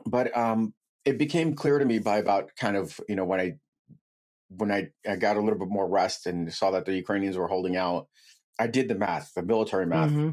But 0.06 0.37
um, 0.37 0.75
it 1.04 1.18
became 1.18 1.54
clear 1.54 1.78
to 1.78 1.85
me 1.85 1.99
by 1.99 2.18
about 2.18 2.50
kind 2.59 2.76
of 2.76 2.99
you 3.09 3.16
know 3.16 3.25
when 3.25 3.40
I 3.40 3.54
when 4.49 4.71
I, 4.71 4.88
I 5.09 5.16
got 5.16 5.37
a 5.37 5.40
little 5.40 5.59
bit 5.59 5.68
more 5.68 5.88
rest 5.88 6.26
and 6.26 6.52
saw 6.52 6.71
that 6.73 6.85
the 6.85 6.94
Ukrainians 6.94 7.37
were 7.37 7.49
holding 7.49 7.76
out, 7.76 8.09
I 8.59 8.66
did 8.66 8.88
the 8.88 8.94
math, 8.94 9.33
the 9.35 9.42
military 9.42 9.87
math, 9.87 10.11
mm-hmm. 10.11 10.30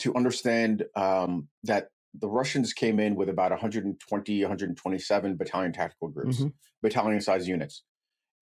to 0.00 0.14
understand 0.14 0.84
um, 0.96 1.48
that 1.64 1.88
the 2.14 2.28
Russians 2.28 2.72
came 2.72 3.00
in 3.00 3.14
with 3.14 3.28
about 3.28 3.50
120, 3.50 4.42
127 4.42 5.36
battalion 5.36 5.72
tactical 5.72 6.08
groups, 6.08 6.38
mm-hmm. 6.38 6.48
battalion 6.82 7.20
size 7.20 7.48
units. 7.48 7.82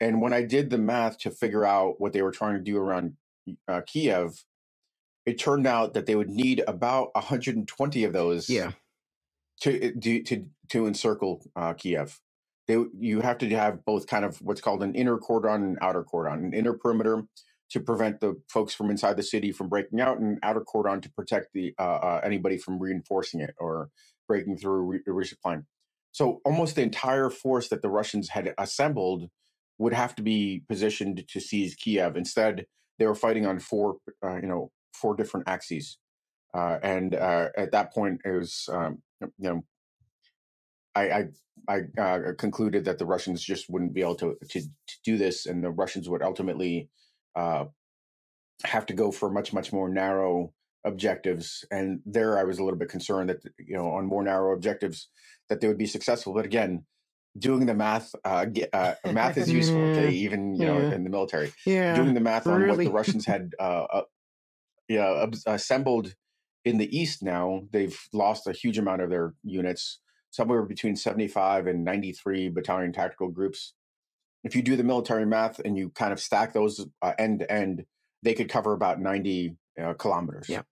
And 0.00 0.21
when 0.21 0.33
I 0.33 0.43
did 0.43 0.71
the 0.71 0.79
math 0.79 1.19
to 1.19 1.31
figure 1.31 1.65
out 1.65 2.00
what 2.00 2.12
they 2.12 2.23
were 2.23 2.33
trying 2.33 2.55
to 2.55 2.61
do 2.62 2.79
around 2.79 3.15
uh, 3.69 3.83
Kiev, 3.87 4.45
it 5.27 5.39
turned 5.39 5.67
out 5.67 5.95
that 5.95 6.07
they 6.07 6.17
would 6.17 6.31
need 6.31 6.62
about 6.67 7.11
120 7.15 8.05
of 8.05 8.12
those 8.12 8.49
yeah. 8.49 8.73
to 9.61 9.93
to 10.00 10.23
to, 10.23 10.47
to 10.69 10.87
encircle 10.87 11.45
uh, 11.55 11.75
Kiev. 11.75 12.19
They 12.67 12.83
you 12.99 13.21
have 13.21 13.39
to 13.39 13.49
have 13.50 13.85
both 13.85 14.07
kind 14.07 14.25
of 14.25 14.39
what's 14.39 14.61
called 14.61 14.83
an 14.83 14.95
inner 14.95 15.19
cordon 15.19 15.62
and 15.62 15.79
outer 15.83 16.03
cordon. 16.03 16.47
An 16.47 16.55
inner 16.55 16.73
perimeter 16.73 17.25
to 17.71 17.81
prevent 17.81 18.21
the 18.21 18.35
folks 18.49 18.75
from 18.75 18.91
inside 18.91 19.17
the 19.17 19.23
city 19.23 19.53
from 19.53 19.69
breaking 19.69 20.00
out, 20.00 20.19
and 20.19 20.39
outer 20.43 20.61
cordon 20.61 21.00
to 21.00 21.11
protect 21.12 21.49
the 21.55 21.75
uh, 21.79 21.83
uh, 21.83 22.21
anybody 22.25 22.59
from 22.59 22.79
reinforcing 22.79 23.41
it 23.41 23.55
or 23.59 23.91
breaking 24.27 24.57
through 24.57 24.83
re- 24.83 25.00
resupplying. 25.09 25.65
So 26.12 26.41
almost 26.45 26.75
the 26.75 26.83
entire 26.83 27.31
force 27.31 27.69
that 27.69 27.83
the 27.83 27.89
Russians 27.89 28.31
had 28.31 28.53
assembled 28.59 29.29
would 29.79 29.95
have 29.95 30.15
to 30.17 30.23
be 30.23 30.62
positioned 30.69 31.25
to 31.29 31.41
seize 31.41 31.75
Kiev. 31.75 32.17
Instead, 32.17 32.67
they 32.99 33.07
were 33.07 33.15
fighting 33.15 33.47
on 33.47 33.61
four, 33.61 33.99
uh, 34.25 34.37
you 34.37 34.49
know, 34.49 34.71
four 34.93 35.15
different 35.15 35.49
axes, 35.49 35.99
uh, 36.53 36.79
and 36.83 37.15
uh, 37.15 37.49
at 37.57 37.73
that 37.73 37.93
point, 37.95 38.21
it 38.25 38.31
was, 38.31 38.69
um, 38.73 39.03
you 39.21 39.29
know, 39.39 39.65
I 40.95 41.11
I, 41.11 41.25
I 41.69 42.00
uh, 42.00 42.19
concluded 42.37 42.85
that 42.87 42.99
the 42.99 43.07
Russians 43.07 43.43
just 43.43 43.71
wouldn't 43.71 43.95
be 43.95 44.00
able 44.00 44.17
to, 44.17 44.37
to, 44.50 44.61
to 44.61 44.97
do 45.05 45.17
this, 45.17 45.47
and 45.47 45.62
the 45.62 45.71
Russians 45.71 46.09
would 46.09 46.23
ultimately 46.23 46.89
uh, 47.37 47.65
have 48.65 48.87
to 48.87 48.95
go 48.95 49.11
for 49.11 49.31
much 49.31 49.53
much 49.53 49.73
more 49.73 49.89
narrow 49.89 50.53
objectives 50.85 51.65
and 51.71 52.01
there 52.07 52.39
i 52.39 52.45
was 52.45 52.59
a 52.59 52.65
little 52.65 52.79
bit 52.79 52.89
concerned 52.89 53.29
that 53.29 53.43
you 53.59 53.77
know 53.77 53.91
on 53.91 54.07
more 54.07 54.23
narrow 54.23 54.55
objectives 54.55 55.09
that 55.49 55.61
they 55.61 55.69
would 55.69 55.79
be 55.79 55.87
successful 55.87 56.33
but 56.33 56.45
again 56.45 56.85
doing 57.39 57.67
the 57.67 57.75
math 57.75 58.15
uh, 58.25 58.47
uh 58.73 58.95
math 59.13 59.37
is 59.37 59.50
useful 59.50 59.78
okay 59.78 60.11
even 60.26 60.54
you 60.54 60.67
yeah. 60.67 60.73
know 60.73 60.91
in 60.91 61.04
the 61.04 61.11
military. 61.11 61.52
Yeah. 61.65 61.95
Doing 61.95 62.15
the 62.15 62.21
math 62.21 62.47
on 62.47 62.67
what 62.67 62.78
the 62.78 62.91
russians 62.91 63.26
had 63.33 63.52
uh, 63.61 63.85
uh 63.93 64.02
yeah 64.89 65.26
assembled 65.47 66.15
in 66.65 66.78
the 66.78 66.97
east 66.97 67.23
now 67.23 67.63
they've 67.71 67.99
lost 68.13 68.47
a 68.47 68.52
huge 68.52 68.78
amount 68.78 69.02
of 69.02 69.11
their 69.11 69.35
units 69.45 70.00
somewhere 70.31 70.63
between 70.63 70.97
75 70.97 71.67
and 71.67 71.85
93 71.85 72.49
battalion 72.49 72.93
tactical 72.93 73.28
groups 73.28 73.75
if 74.45 74.57
you 74.57 74.63
do 74.63 74.76
the 74.76 74.85
military 74.85 75.26
math 75.26 75.61
and 75.61 75.76
you 75.76 75.91
kind 75.91 76.13
of 76.13 76.21
stack 76.21 76.53
those 76.53 76.87
uh, 77.03 77.13
end 77.19 77.41
to 77.41 77.53
end, 77.53 77.85
they 78.23 78.35
could 78.35 78.49
cover 78.49 78.73
about 78.73 79.00
90 79.00 79.57
uh, 79.81 79.95
kilometers. 79.95 80.49
Yeah. 80.49 80.63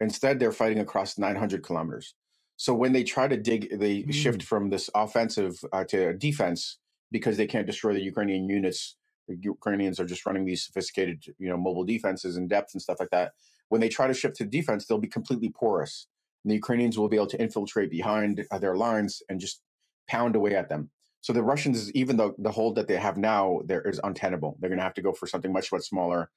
Instead, 0.00 0.38
they're 0.38 0.52
fighting 0.52 0.80
across 0.80 1.18
900 1.18 1.62
kilometers. 1.62 2.14
So 2.56 2.74
when 2.74 2.92
they 2.92 3.04
try 3.04 3.28
to 3.28 3.36
dig, 3.36 3.78
they 3.78 4.02
mm. 4.02 4.12
shift 4.12 4.42
from 4.42 4.70
this 4.70 4.90
offensive 4.94 5.58
uh, 5.72 5.84
to 5.84 6.12
defense 6.14 6.78
because 7.10 7.36
they 7.36 7.46
can't 7.46 7.66
destroy 7.66 7.92
the 7.92 8.02
Ukrainian 8.02 8.48
units. 8.48 8.96
The 9.28 9.36
Ukrainians 9.40 10.00
are 10.00 10.04
just 10.04 10.26
running 10.26 10.44
these 10.44 10.64
sophisticated, 10.64 11.24
you 11.38 11.48
know, 11.48 11.56
mobile 11.56 11.84
defenses 11.84 12.36
in 12.36 12.48
depth 12.48 12.74
and 12.74 12.82
stuff 12.82 13.00
like 13.00 13.10
that. 13.10 13.32
When 13.68 13.80
they 13.80 13.88
try 13.88 14.06
to 14.06 14.14
shift 14.14 14.36
to 14.36 14.44
defense, 14.44 14.86
they'll 14.86 14.98
be 14.98 15.08
completely 15.08 15.50
porous. 15.50 16.08
And 16.44 16.50
the 16.50 16.56
Ukrainians 16.56 16.98
will 16.98 17.08
be 17.08 17.16
able 17.16 17.28
to 17.28 17.40
infiltrate 17.40 17.90
behind 17.90 18.44
uh, 18.50 18.58
their 18.58 18.76
lines 18.76 19.22
and 19.28 19.40
just 19.40 19.60
pound 20.08 20.34
away 20.34 20.54
at 20.54 20.68
them. 20.68 20.90
So 21.22 21.34
the 21.34 21.44
Russians, 21.44 21.92
even 21.94 22.18
though 22.18 22.36
the 22.38 22.52
hold 22.52 22.76
that 22.76 22.88
they 22.88 22.96
have 22.98 23.18
now, 23.18 23.60
there 23.66 23.82
is 23.82 24.00
untenable. 24.04 24.58
They're 24.60 24.70
going 24.70 24.78
to 24.80 24.84
have 24.84 24.94
to 24.96 25.02
go 25.02 25.12
for 25.14 25.28
something 25.28 25.52
much 25.52 25.72
much 25.72 25.84
smaller. 25.84 26.30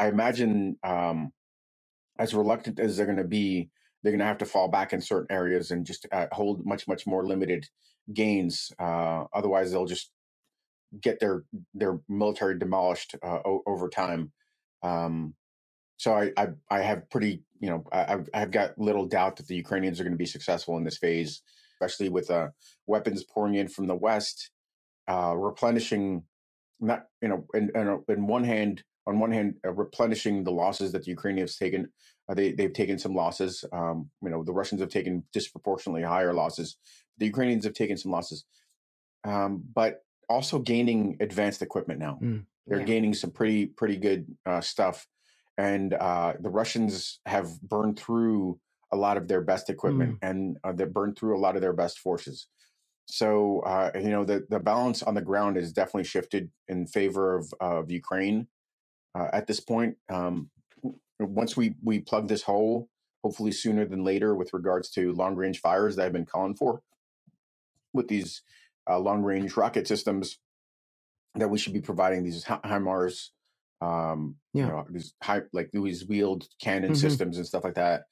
I 0.00 0.08
imagine, 0.08 0.78
um, 0.84 1.32
as 2.18 2.34
reluctant 2.34 2.80
as 2.80 2.96
they're 2.96 3.06
going 3.06 3.18
to 3.18 3.24
be, 3.24 3.70
they're 4.02 4.12
going 4.12 4.20
to 4.20 4.26
have 4.26 4.38
to 4.38 4.46
fall 4.46 4.68
back 4.68 4.92
in 4.92 5.00
certain 5.02 5.34
areas 5.34 5.70
and 5.72 5.86
just 5.86 6.06
uh, 6.12 6.28
hold 6.32 6.66
much 6.66 6.88
much 6.88 7.06
more 7.06 7.26
limited 7.26 7.66
gains. 8.14 8.72
Uh, 8.80 9.24
otherwise, 9.34 9.72
they'll 9.72 9.86
just 9.86 10.10
get 11.00 11.20
their 11.20 11.44
their 11.74 11.98
military 12.08 12.58
demolished 12.58 13.16
uh, 13.24 13.40
o- 13.44 13.62
over 13.66 13.88
time. 13.90 14.32
Um, 14.82 15.34
so 15.98 16.14
I, 16.14 16.32
I, 16.36 16.48
I 16.70 16.80
have 16.80 17.10
pretty 17.10 17.42
you 17.60 17.70
know 17.70 17.84
I, 17.92 18.14
I've 18.34 18.52
got 18.52 18.78
little 18.78 19.06
doubt 19.06 19.36
that 19.36 19.48
the 19.48 19.56
Ukrainians 19.56 20.00
are 20.00 20.04
going 20.04 20.14
to 20.14 20.18
be 20.18 20.26
successful 20.26 20.76
in 20.78 20.84
this 20.84 20.98
phase 20.98 21.42
especially 21.82 22.08
with 22.08 22.30
uh, 22.30 22.48
weapons 22.86 23.24
pouring 23.24 23.54
in 23.54 23.68
from 23.68 23.86
the 23.86 23.94
west, 23.94 24.50
uh, 25.08 25.34
replenishing 25.36 26.22
not 26.80 27.06
you 27.20 27.28
know 27.28 27.46
in, 27.54 27.70
in, 27.74 28.02
in 28.08 28.26
one 28.26 28.44
hand 28.44 28.82
on 29.06 29.18
one 29.18 29.32
hand 29.32 29.54
uh, 29.64 29.72
replenishing 29.72 30.44
the 30.44 30.50
losses 30.50 30.92
that 30.92 31.04
the 31.04 31.10
Ukrainians 31.10 31.56
have 31.58 31.66
taken. 31.66 31.88
Uh, 32.28 32.34
they 32.34 32.52
they've 32.52 32.72
taken 32.72 32.98
some 32.98 33.14
losses. 33.14 33.64
Um, 33.72 34.10
you 34.22 34.30
know 34.30 34.42
the 34.44 34.52
Russians 34.52 34.80
have 34.80 34.90
taken 34.90 35.24
disproportionately 35.32 36.02
higher 36.02 36.32
losses. 36.32 36.76
The 37.18 37.26
Ukrainians 37.26 37.64
have 37.64 37.74
taken 37.74 37.96
some 37.96 38.12
losses, 38.12 38.44
um, 39.24 39.62
but 39.74 40.00
also 40.28 40.58
gaining 40.58 41.16
advanced 41.20 41.62
equipment 41.62 42.00
now. 42.00 42.18
Mm, 42.22 42.46
They're 42.66 42.80
yeah. 42.80 42.86
gaining 42.86 43.14
some 43.14 43.30
pretty 43.30 43.66
pretty 43.66 43.96
good 43.96 44.26
uh, 44.46 44.60
stuff, 44.60 45.06
and 45.58 45.94
uh, 45.94 46.34
the 46.40 46.50
Russians 46.50 47.20
have 47.26 47.60
burned 47.60 47.98
through 47.98 48.58
a 48.92 48.96
lot 48.96 49.16
of 49.16 49.26
their 49.26 49.40
best 49.40 49.70
equipment 49.70 50.20
mm. 50.20 50.28
and 50.28 50.56
uh, 50.64 50.72
that 50.72 50.92
burned 50.92 51.16
through 51.18 51.36
a 51.36 51.40
lot 51.40 51.56
of 51.56 51.62
their 51.62 51.72
best 51.72 51.98
forces. 51.98 52.46
So 53.06 53.60
uh, 53.60 53.90
you 53.94 54.10
know 54.10 54.24
the 54.24 54.46
the 54.48 54.60
balance 54.60 55.02
on 55.02 55.14
the 55.14 55.22
ground 55.22 55.56
is 55.56 55.72
definitely 55.72 56.04
shifted 56.04 56.50
in 56.68 56.86
favor 56.86 57.36
of 57.36 57.52
of 57.60 57.90
Ukraine 57.90 58.46
uh, 59.18 59.28
at 59.32 59.46
this 59.46 59.60
point. 59.60 59.96
Um, 60.10 60.50
once 61.18 61.56
we 61.56 61.74
we 61.82 62.00
plug 62.00 62.28
this 62.28 62.42
hole, 62.42 62.88
hopefully 63.24 63.52
sooner 63.52 63.84
than 63.84 64.04
later, 64.04 64.34
with 64.34 64.52
regards 64.52 64.90
to 64.90 65.12
long 65.12 65.34
range 65.34 65.60
fires 65.60 65.96
that 65.96 66.06
I've 66.06 66.12
been 66.12 66.26
calling 66.26 66.54
for, 66.54 66.82
with 67.92 68.08
these 68.08 68.42
uh, 68.88 68.98
long 68.98 69.22
range 69.22 69.56
rocket 69.56 69.88
systems 69.88 70.38
that 71.34 71.48
we 71.48 71.58
should 71.58 71.72
be 71.72 71.80
providing 71.80 72.22
these 72.22 72.44
HIMARS, 72.44 73.30
um, 73.80 74.36
yeah. 74.52 74.64
you 74.64 74.68
know, 74.68 74.86
these 74.90 75.14
high 75.22 75.42
like 75.52 75.70
these 75.72 76.06
wheeled 76.06 76.46
cannon 76.60 76.92
mm-hmm. 76.92 76.94
systems 76.94 77.36
and 77.36 77.46
stuff 77.46 77.64
like 77.64 77.74
that 77.74 78.04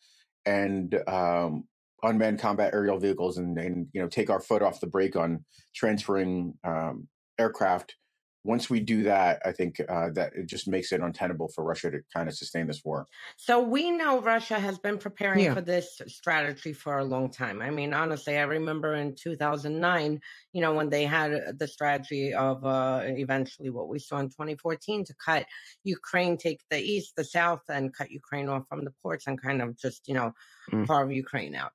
and 0.46 0.94
um, 1.08 1.64
unmanned 2.02 2.38
combat 2.38 2.72
aerial 2.72 2.98
vehicles 2.98 3.38
and, 3.38 3.58
and 3.58 3.86
you 3.92 4.00
know 4.00 4.08
take 4.08 4.30
our 4.30 4.40
foot 4.40 4.62
off 4.62 4.80
the 4.80 4.86
brake 4.86 5.16
on 5.16 5.44
transferring 5.74 6.54
um, 6.64 7.08
aircraft 7.38 7.94
once 8.42 8.70
we 8.70 8.80
do 8.80 9.02
that, 9.02 9.42
I 9.44 9.52
think 9.52 9.80
uh, 9.86 10.10
that 10.14 10.32
it 10.34 10.46
just 10.46 10.66
makes 10.66 10.92
it 10.92 11.00
untenable 11.00 11.48
for 11.48 11.62
Russia 11.62 11.90
to 11.90 12.00
kind 12.14 12.28
of 12.28 12.34
sustain 12.34 12.66
this 12.66 12.82
war. 12.84 13.06
So 13.36 13.60
we 13.60 13.90
know 13.90 14.20
Russia 14.20 14.58
has 14.58 14.78
been 14.78 14.96
preparing 14.96 15.44
yeah. 15.44 15.54
for 15.54 15.60
this 15.60 16.00
strategy 16.06 16.72
for 16.72 16.98
a 16.98 17.04
long 17.04 17.30
time. 17.30 17.60
I 17.60 17.70
mean, 17.70 17.92
honestly, 17.92 18.38
I 18.38 18.42
remember 18.42 18.94
in 18.94 19.14
2009, 19.14 20.20
you 20.54 20.60
know, 20.62 20.72
when 20.72 20.88
they 20.88 21.04
had 21.04 21.58
the 21.58 21.68
strategy 21.68 22.32
of 22.32 22.64
uh, 22.64 23.02
eventually 23.04 23.68
what 23.68 23.88
we 23.88 23.98
saw 23.98 24.18
in 24.18 24.28
2014 24.28 25.04
to 25.04 25.14
cut 25.22 25.44
Ukraine, 25.84 26.38
take 26.38 26.60
the 26.70 26.80
east, 26.80 27.16
the 27.16 27.24
south, 27.24 27.62
and 27.68 27.94
cut 27.94 28.10
Ukraine 28.10 28.48
off 28.48 28.64
from 28.68 28.84
the 28.84 28.92
ports 29.02 29.26
and 29.26 29.40
kind 29.40 29.60
of 29.60 29.78
just, 29.78 30.08
you 30.08 30.14
know, 30.14 30.32
mm. 30.72 30.86
carve 30.86 31.12
Ukraine 31.12 31.54
out. 31.54 31.72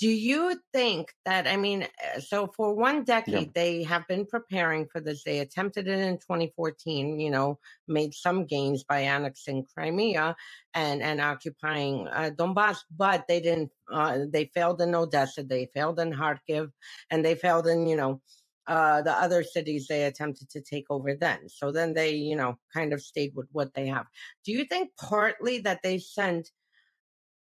Do 0.00 0.08
you 0.08 0.58
think 0.72 1.12
that, 1.26 1.46
I 1.46 1.58
mean, 1.58 1.82
uh, 1.82 2.20
so 2.20 2.46
for 2.56 2.74
one 2.74 3.04
decade, 3.04 3.34
yeah. 3.48 3.52
they 3.54 3.82
have 3.82 4.08
been 4.08 4.24
preparing 4.24 4.86
for 4.86 4.98
this. 4.98 5.24
They 5.24 5.40
attempted 5.40 5.88
it 5.88 5.98
in 5.98 6.16
2014, 6.16 7.20
you 7.20 7.30
know, 7.30 7.58
made 7.86 8.14
some 8.14 8.46
gains 8.46 8.82
by 8.82 9.00
annexing 9.00 9.66
Crimea 9.74 10.36
and, 10.72 11.02
and 11.02 11.20
occupying 11.20 12.08
uh, 12.08 12.30
Donbass, 12.34 12.78
but 12.96 13.28
they 13.28 13.40
didn't, 13.40 13.72
uh, 13.92 14.20
they 14.26 14.46
failed 14.54 14.80
in 14.80 14.94
Odessa, 14.94 15.42
they 15.42 15.68
failed 15.74 16.00
in 16.00 16.14
Kharkiv, 16.14 16.70
and 17.10 17.22
they 17.22 17.34
failed 17.34 17.66
in, 17.66 17.86
you 17.86 17.96
know, 17.96 18.22
uh, 18.66 19.02
the 19.02 19.12
other 19.12 19.42
cities 19.42 19.86
they 19.86 20.04
attempted 20.04 20.48
to 20.48 20.62
take 20.62 20.86
over 20.88 21.14
then. 21.14 21.46
So 21.48 21.72
then 21.72 21.92
they, 21.92 22.14
you 22.14 22.36
know, 22.36 22.56
kind 22.72 22.94
of 22.94 23.02
stayed 23.02 23.32
with 23.34 23.48
what 23.52 23.74
they 23.74 23.88
have. 23.88 24.06
Do 24.46 24.52
you 24.52 24.64
think 24.64 24.90
partly 24.96 25.58
that 25.58 25.82
they 25.82 25.98
sent 25.98 26.50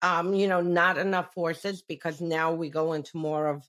um, 0.03 0.35
you 0.35 0.49
know, 0.49 0.61
not 0.61 0.99
enough 0.99 1.33
forces 1.33 1.83
because 1.83 2.21
now 2.21 2.53
we 2.53 2.69
go 2.69 2.93
into 2.93 3.17
more 3.17 3.47
of 3.47 3.67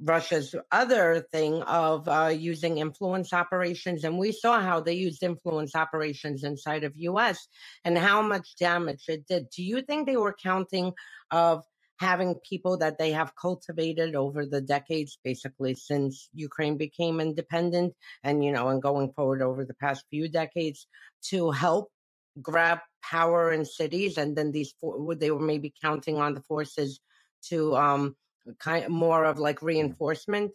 Russia's 0.00 0.54
other 0.72 1.24
thing 1.30 1.62
of 1.62 2.08
uh, 2.08 2.32
using 2.36 2.78
influence 2.78 3.32
operations, 3.32 4.02
and 4.02 4.18
we 4.18 4.32
saw 4.32 4.60
how 4.60 4.80
they 4.80 4.94
used 4.94 5.22
influence 5.22 5.76
operations 5.76 6.42
inside 6.42 6.82
of 6.82 6.96
U.S. 6.96 7.46
and 7.84 7.96
how 7.96 8.20
much 8.20 8.56
damage 8.56 9.04
it 9.08 9.26
did. 9.28 9.48
Do 9.50 9.62
you 9.62 9.82
think 9.82 10.06
they 10.06 10.16
were 10.16 10.34
counting 10.34 10.92
of 11.30 11.64
having 12.00 12.34
people 12.48 12.78
that 12.78 12.98
they 12.98 13.12
have 13.12 13.36
cultivated 13.36 14.16
over 14.16 14.44
the 14.44 14.60
decades, 14.60 15.18
basically 15.22 15.74
since 15.74 16.28
Ukraine 16.34 16.76
became 16.76 17.20
independent, 17.20 17.94
and 18.24 18.44
you 18.44 18.50
know, 18.50 18.68
and 18.68 18.82
going 18.82 19.12
forward 19.12 19.40
over 19.40 19.64
the 19.64 19.74
past 19.74 20.04
few 20.10 20.28
decades, 20.28 20.88
to 21.30 21.52
help 21.52 21.92
grab 22.40 22.78
power 23.02 23.52
in 23.52 23.64
cities, 23.64 24.16
and 24.18 24.36
then 24.36 24.52
these 24.52 24.74
for, 24.80 25.14
they 25.14 25.30
were 25.30 25.40
maybe 25.40 25.72
counting 25.82 26.18
on 26.18 26.34
the 26.34 26.42
forces 26.42 27.00
to 27.48 27.76
um 27.76 28.16
kind 28.58 28.84
of 28.84 28.90
more 28.90 29.24
of 29.24 29.38
like 29.38 29.62
reinforcement. 29.62 30.52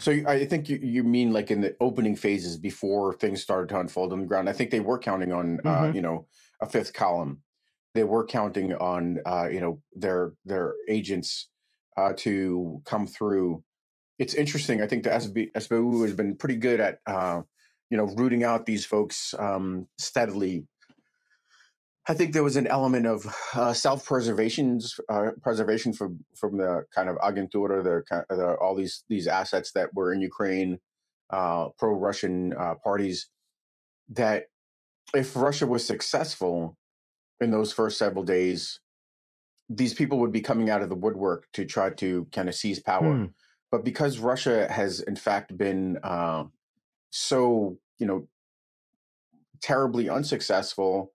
So 0.00 0.12
I 0.26 0.44
think 0.44 0.68
you, 0.68 0.78
you 0.82 1.02
mean 1.02 1.32
like 1.32 1.50
in 1.50 1.60
the 1.60 1.74
opening 1.80 2.16
phases 2.16 2.56
before 2.56 3.14
things 3.14 3.42
started 3.42 3.68
to 3.70 3.80
unfold 3.80 4.12
on 4.12 4.20
the 4.20 4.26
ground. 4.26 4.48
I 4.48 4.52
think 4.52 4.70
they 4.70 4.80
were 4.80 4.98
counting 4.98 5.32
on 5.32 5.60
uh, 5.64 5.68
mm-hmm. 5.68 5.84
uh, 5.84 5.92
you 5.92 6.02
know 6.02 6.26
a 6.60 6.66
fifth 6.66 6.92
column. 6.92 7.42
They 7.94 8.04
were 8.04 8.24
counting 8.24 8.74
on 8.74 9.18
uh, 9.26 9.48
you 9.50 9.60
know 9.60 9.80
their 9.94 10.34
their 10.44 10.74
agents 10.88 11.48
uh, 11.96 12.12
to 12.18 12.82
come 12.84 13.06
through. 13.06 13.62
It's 14.18 14.34
interesting. 14.34 14.82
I 14.82 14.86
think 14.86 15.04
the 15.04 15.10
SB, 15.10 15.52
SBU 15.52 16.02
has 16.02 16.14
been 16.14 16.36
pretty 16.36 16.56
good 16.56 16.80
at 16.80 16.98
uh, 17.06 17.42
you 17.90 17.96
know 17.96 18.04
rooting 18.04 18.44
out 18.44 18.66
these 18.66 18.84
folks 18.84 19.34
um, 19.38 19.86
steadily 19.98 20.64
I 22.10 22.14
think 22.14 22.32
there 22.32 22.42
was 22.42 22.56
an 22.56 22.66
element 22.66 23.06
of 23.06 23.24
uh, 23.54 23.72
self-preservation, 23.72 24.80
uh, 25.08 25.30
preservation 25.42 25.92
from 25.92 26.24
from 26.34 26.58
the 26.58 26.84
kind 26.92 27.08
of 27.08 27.16
agentura, 27.18 27.84
the, 27.84 28.02
the 28.34 28.56
all 28.60 28.74
these 28.74 29.04
these 29.08 29.28
assets 29.28 29.70
that 29.76 29.94
were 29.94 30.12
in 30.12 30.20
Ukraine, 30.20 30.80
uh, 31.30 31.68
pro-Russian 31.78 32.52
uh, 32.58 32.74
parties. 32.82 33.28
That 34.08 34.46
if 35.14 35.36
Russia 35.36 35.68
was 35.68 35.86
successful 35.86 36.76
in 37.40 37.52
those 37.52 37.72
first 37.72 37.96
several 37.96 38.24
days, 38.24 38.80
these 39.68 39.94
people 39.94 40.18
would 40.18 40.32
be 40.32 40.40
coming 40.40 40.68
out 40.68 40.82
of 40.82 40.88
the 40.88 40.96
woodwork 40.96 41.46
to 41.52 41.64
try 41.64 41.90
to 41.90 42.26
kind 42.32 42.48
of 42.48 42.56
seize 42.56 42.80
power. 42.80 43.14
Hmm. 43.18 43.26
But 43.70 43.84
because 43.84 44.18
Russia 44.18 44.66
has 44.68 44.98
in 44.98 45.14
fact 45.14 45.56
been 45.56 46.00
uh, 46.02 46.42
so 47.10 47.78
you 47.98 48.06
know 48.08 48.26
terribly 49.62 50.08
unsuccessful 50.08 51.12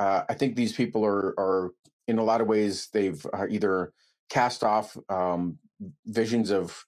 uh, 0.00 0.24
I 0.30 0.34
think 0.34 0.56
these 0.56 0.72
people 0.72 1.04
are 1.04 1.38
are 1.38 1.72
in 2.08 2.18
a 2.18 2.24
lot 2.24 2.40
of 2.40 2.46
ways 2.46 2.88
they've 2.92 3.24
uh, 3.34 3.46
either 3.48 3.92
cast 4.30 4.64
off 4.64 4.96
um, 5.10 5.58
visions 6.06 6.50
of 6.50 6.84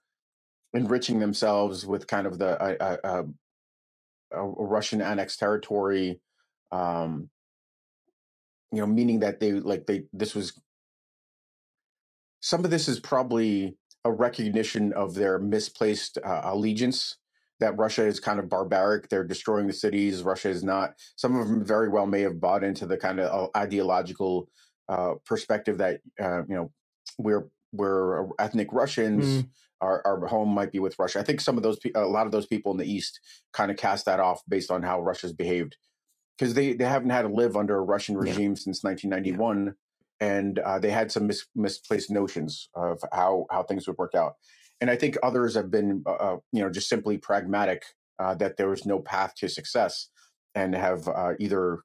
enriching 0.73 1.19
themselves 1.19 1.85
with 1.85 2.07
kind 2.07 2.27
of 2.27 2.39
the 2.39 2.61
uh, 2.61 2.97
uh, 3.05 3.07
uh 3.07 3.23
a 4.35 4.43
Russian 4.43 5.03
annexed 5.03 5.39
territory, 5.39 6.19
um, 6.71 7.29
you 8.73 8.81
know, 8.81 8.87
meaning 8.87 9.21
that 9.21 9.41
they 9.41 9.53
like 9.53 9.87
they 9.87 10.05
this 10.15 10.35
was 10.35 10.59
some 12.41 12.65
of 12.65 12.71
this 12.71 12.89
is 12.89 12.99
probably 12.99 13.77
a 14.07 14.11
recognition 14.11 14.95
of 14.95 15.15
their 15.15 15.39
misplaced 15.39 16.17
uh, 16.25 16.41
allegiance 16.45 17.19
that 17.63 17.79
Russia 17.79 18.05
is 18.05 18.21
kind 18.21 18.39
of 18.39 18.49
barbaric. 18.49 19.09
They're 19.09 19.25
destroying 19.25 19.69
the 19.69 19.73
cities. 19.73 20.23
Russia 20.23 20.51
is 20.51 20.63
not. 20.63 20.95
Some 21.17 21.37
of 21.37 21.49
them 21.49 21.65
very 21.65 21.89
well 21.89 22.07
may 22.07 22.21
have 22.23 22.41
bought 22.41 22.65
into 22.65 22.87
the 22.87 22.97
kind 22.97 23.21
of 23.21 23.31
uh, 23.33 23.49
ideological 23.57 24.49
uh, 24.89 25.15
perspective 25.25 25.79
that 25.79 26.01
uh, 26.21 26.43
you 26.49 26.55
know 26.55 26.71
we're 27.19 27.49
we're 27.73 28.27
ethnic 28.39 28.69
Russians. 28.73 29.25
Mm. 29.25 29.49
Our, 29.81 30.01
our 30.07 30.27
home 30.29 30.51
might 30.51 30.71
be 30.71 30.79
with 30.79 30.97
Russia. 30.97 31.19
I 31.19 31.25
think 31.25 31.41
some 31.41 31.57
of 31.57 31.65
those, 31.65 31.77
a 31.97 32.03
lot 32.03 32.27
of 32.27 32.31
those 32.31 32.47
people 32.47 32.71
in 32.71 32.79
the 32.79 32.89
East, 32.89 33.19
kind 33.53 33.69
of 33.69 33.77
cast 33.77 34.07
that 34.07 34.21
off 34.21 34.41
based 34.49 34.71
on 34.71 34.81
how 34.81 35.01
Russia's 35.01 35.33
behaved, 35.33 35.77
because 36.39 36.55
they 36.55 36.75
they 36.75 36.85
haven't 36.85 37.11
had 37.11 37.23
to 37.23 37.29
live 37.29 37.57
under 37.57 37.77
a 37.77 37.83
Russian 37.83 38.17
regime 38.17 38.53
yeah. 38.53 38.63
since 38.63 38.85
1991, 38.85 39.75
yeah. 40.21 40.27
and 40.29 40.59
uh, 40.61 40.79
they 40.79 40.91
had 40.91 41.11
some 41.11 41.27
mis- 41.27 41.47
misplaced 41.57 42.11
notions 42.11 42.69
of 42.75 43.01
how 43.13 43.47
how 43.51 43.65
things 43.65 43.89
would 43.89 43.99
work 43.99 44.15
out 44.15 44.35
and 44.83 44.91
I 44.91 44.97
think 44.97 45.17
others 45.23 45.55
have 45.55 45.71
been, 45.71 46.03
uh, 46.05 46.11
uh, 46.11 46.37
you 46.51 46.61
know, 46.61 46.69
just 46.69 46.89
simply 46.89 47.17
pragmatic 47.17 47.85
uh, 48.19 48.35
that 48.35 48.57
there 48.57 48.69
was 48.69 48.85
no 48.85 48.99
path 48.99 49.33
to 49.37 49.49
success, 49.49 50.09
and 50.57 50.75
have 50.75 51.07
uh, 51.07 51.35
either, 51.39 51.85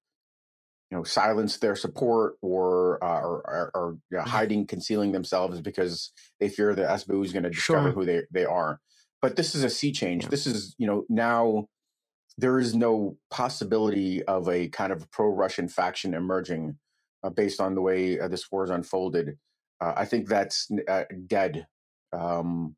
you 0.89 0.97
know, 0.97 1.03
silenced 1.03 1.61
their 1.61 1.75
support 1.75 2.37
or 2.41 3.01
uh, 3.03 3.21
or, 3.21 3.99
you 4.09 4.17
know, 4.17 4.23
hiding, 4.23 4.65
concealing 4.65 5.11
themselves 5.11 5.61
because 5.61 6.11
they 6.39 6.49
fear 6.49 6.73
the 6.73 6.81
SBU 6.81 7.23
is 7.23 7.33
going 7.33 7.43
to 7.43 7.51
discover 7.51 7.83
sure. 7.83 7.91
who 7.91 8.03
they 8.03 8.23
they 8.31 8.45
are. 8.45 8.79
But 9.21 9.35
this 9.35 9.53
is 9.53 9.63
a 9.63 9.69
sea 9.69 9.91
change. 9.91 10.23
Yeah. 10.23 10.29
This 10.29 10.47
is, 10.47 10.75
you 10.79 10.87
know, 10.87 11.05
now 11.07 11.67
there 12.35 12.57
is 12.57 12.73
no 12.73 13.17
possibility 13.29 14.23
of 14.23 14.49
a 14.49 14.69
kind 14.69 14.91
of 14.91 15.09
pro-Russian 15.11 15.67
faction 15.67 16.15
emerging 16.15 16.77
uh, 17.23 17.29
based 17.29 17.61
on 17.61 17.75
the 17.75 17.81
way 17.81 18.19
uh, 18.19 18.27
this 18.27 18.51
war 18.51 18.63
is 18.63 18.71
unfolded. 18.71 19.37
Uh, 19.79 19.93
I 19.95 20.05
think 20.05 20.27
that's 20.27 20.67
uh, 20.87 21.03
dead. 21.27 21.67
Um, 22.11 22.75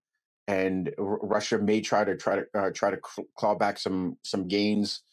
and 0.50 0.92
R- 0.98 1.20
Russia 1.22 1.60
may 1.60 1.80
try 1.80 2.04
to 2.04 2.18
try 2.18 2.38
to 2.38 2.46
uh, 2.56 2.72
try 2.72 2.90
to 2.90 2.98
claw 3.38 3.54
back 3.54 3.78
some 3.78 4.18
some 4.24 4.48
gains 4.48 5.04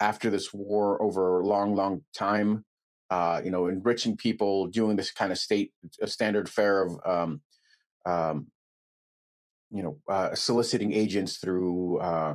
after 0.00 0.30
this 0.30 0.54
war 0.54 1.00
over 1.02 1.40
a 1.40 1.46
long, 1.46 1.74
long 1.74 2.02
time. 2.14 2.64
Uh, 3.10 3.40
you 3.44 3.50
know, 3.50 3.68
enriching 3.68 4.16
people, 4.16 4.66
doing 4.66 4.96
this 4.96 5.12
kind 5.12 5.30
of 5.30 5.38
state 5.38 5.72
a 6.00 6.08
standard 6.08 6.48
fare 6.48 6.82
of, 6.82 6.98
um, 7.06 7.40
um, 8.04 8.46
you 9.70 9.82
know, 9.82 9.98
uh, 10.08 10.34
soliciting 10.34 10.92
agents 10.92 11.36
through 11.36 11.98
uh, 11.98 12.34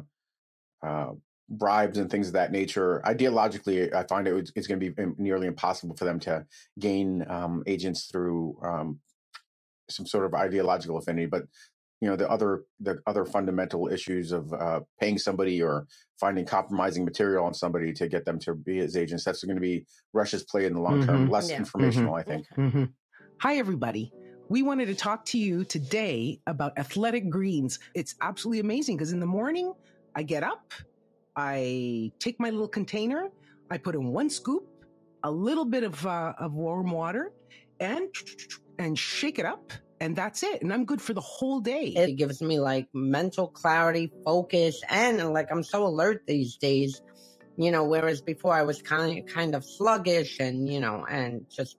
uh, 0.82 1.10
bribes 1.50 1.97
and 1.97 2.10
things 2.10 2.28
of 2.28 2.34
that 2.34 2.54
nature. 2.54 3.02
Ideologically, 3.06 3.93
I 3.93 4.04
find 4.04 4.26
it, 4.28 4.52
it's 4.56 4.67
going 4.67 4.80
to 4.80 4.91
be 4.91 5.06
nearly 5.17 5.47
impossible 5.47 5.97
for 5.97 6.06
them 6.06 6.19
to 6.21 6.45
gain 6.80 7.26
um, 7.28 7.63
agents 7.67 8.06
through 8.06 8.58
um, 8.63 9.00
some 9.89 10.06
sort 10.06 10.26
of 10.26 10.34
ideological 10.34 10.97
affinity. 10.97 11.26
But 11.26 11.43
you 12.02 12.10
know 12.10 12.16
the 12.16 12.30
other 12.30 12.66
the 12.80 13.00
other 13.06 13.26
fundamental 13.26 13.88
issues 13.88 14.32
of 14.32 14.52
uh, 14.54 14.82
paying 15.00 15.20
somebody 15.20 15.62
or 15.62 15.88
finding 16.20 16.46
compromising 16.46 17.06
material 17.06 17.46
on 17.46 17.54
somebody 17.54 17.94
to 17.94 18.08
get 18.08 18.26
them 18.26 18.40
to 18.40 18.56
be 18.56 18.78
his 18.78 18.98
agents. 18.98 19.24
That's 19.24 19.44
going 19.44 19.56
to 19.56 19.62
be 19.62 19.86
Russia's 20.12 20.44
play 20.44 20.66
in 20.66 20.74
the 20.74 20.82
long 20.82 21.06
term. 21.06 21.24
Mm-hmm. 21.24 21.32
Less 21.32 21.52
yeah. 21.52 21.58
informational, 21.58 22.14
mm-hmm. 22.14 22.30
I 22.30 22.34
think. 22.34 22.48
Mm-hmm. 22.58 22.84
Hi, 23.38 23.58
everybody. 23.58 24.12
We 24.50 24.64
wanted 24.64 24.88
to 24.88 24.96
talk 24.96 25.24
to 25.26 25.38
you 25.38 25.64
today 25.64 26.42
about 26.48 26.78
athletic 26.78 27.30
greens. 27.30 27.80
It's 27.94 28.16
absolutely 28.22 28.60
amazing 28.60 28.98
because 28.98 29.14
in 29.14 29.20
the 29.20 29.26
morning 29.26 29.74
I 30.16 30.24
get 30.24 30.44
up, 30.44 30.74
I 31.36 32.12
take 32.20 32.40
my 32.40 32.50
little 32.50 32.68
container, 32.68 33.30
I 33.70 33.78
put 33.78 33.96
in 33.96 34.08
one 34.08 34.30
scoop, 34.30 34.68
a 35.24 35.32
little 35.32 35.66
bit 35.66 35.84
of 35.84 36.06
uh, 36.06 36.34
of 36.40 36.54
warm 36.54 36.90
water, 36.90 37.32
and 37.80 38.10
and 38.80 38.98
shake 38.98 39.38
it 39.38 39.46
up 39.46 39.72
and 40.02 40.16
that's 40.16 40.42
it. 40.42 40.64
And 40.64 40.74
I'm 40.74 40.84
good 40.84 41.00
for 41.00 41.14
the 41.14 41.22
whole 41.22 41.60
day. 41.60 41.94
It 41.96 42.14
gives 42.14 42.42
me 42.42 42.60
like 42.60 42.88
mental 42.92 43.48
clarity, 43.48 44.12
focus, 44.26 44.82
and 44.90 45.32
like 45.32 45.50
I'm 45.52 45.62
so 45.64 45.86
alert 45.86 46.24
these 46.26 46.58
days. 46.58 47.02
You 47.56 47.70
know, 47.70 47.84
whereas 47.84 48.20
before 48.20 48.54
I 48.54 48.64
was 48.64 48.82
kind 48.82 49.20
of 49.20 49.26
kind 49.28 49.54
of 49.54 49.64
sluggish 49.64 50.40
and 50.40 50.68
you 50.68 50.80
know, 50.80 51.06
and 51.06 51.46
just 51.56 51.78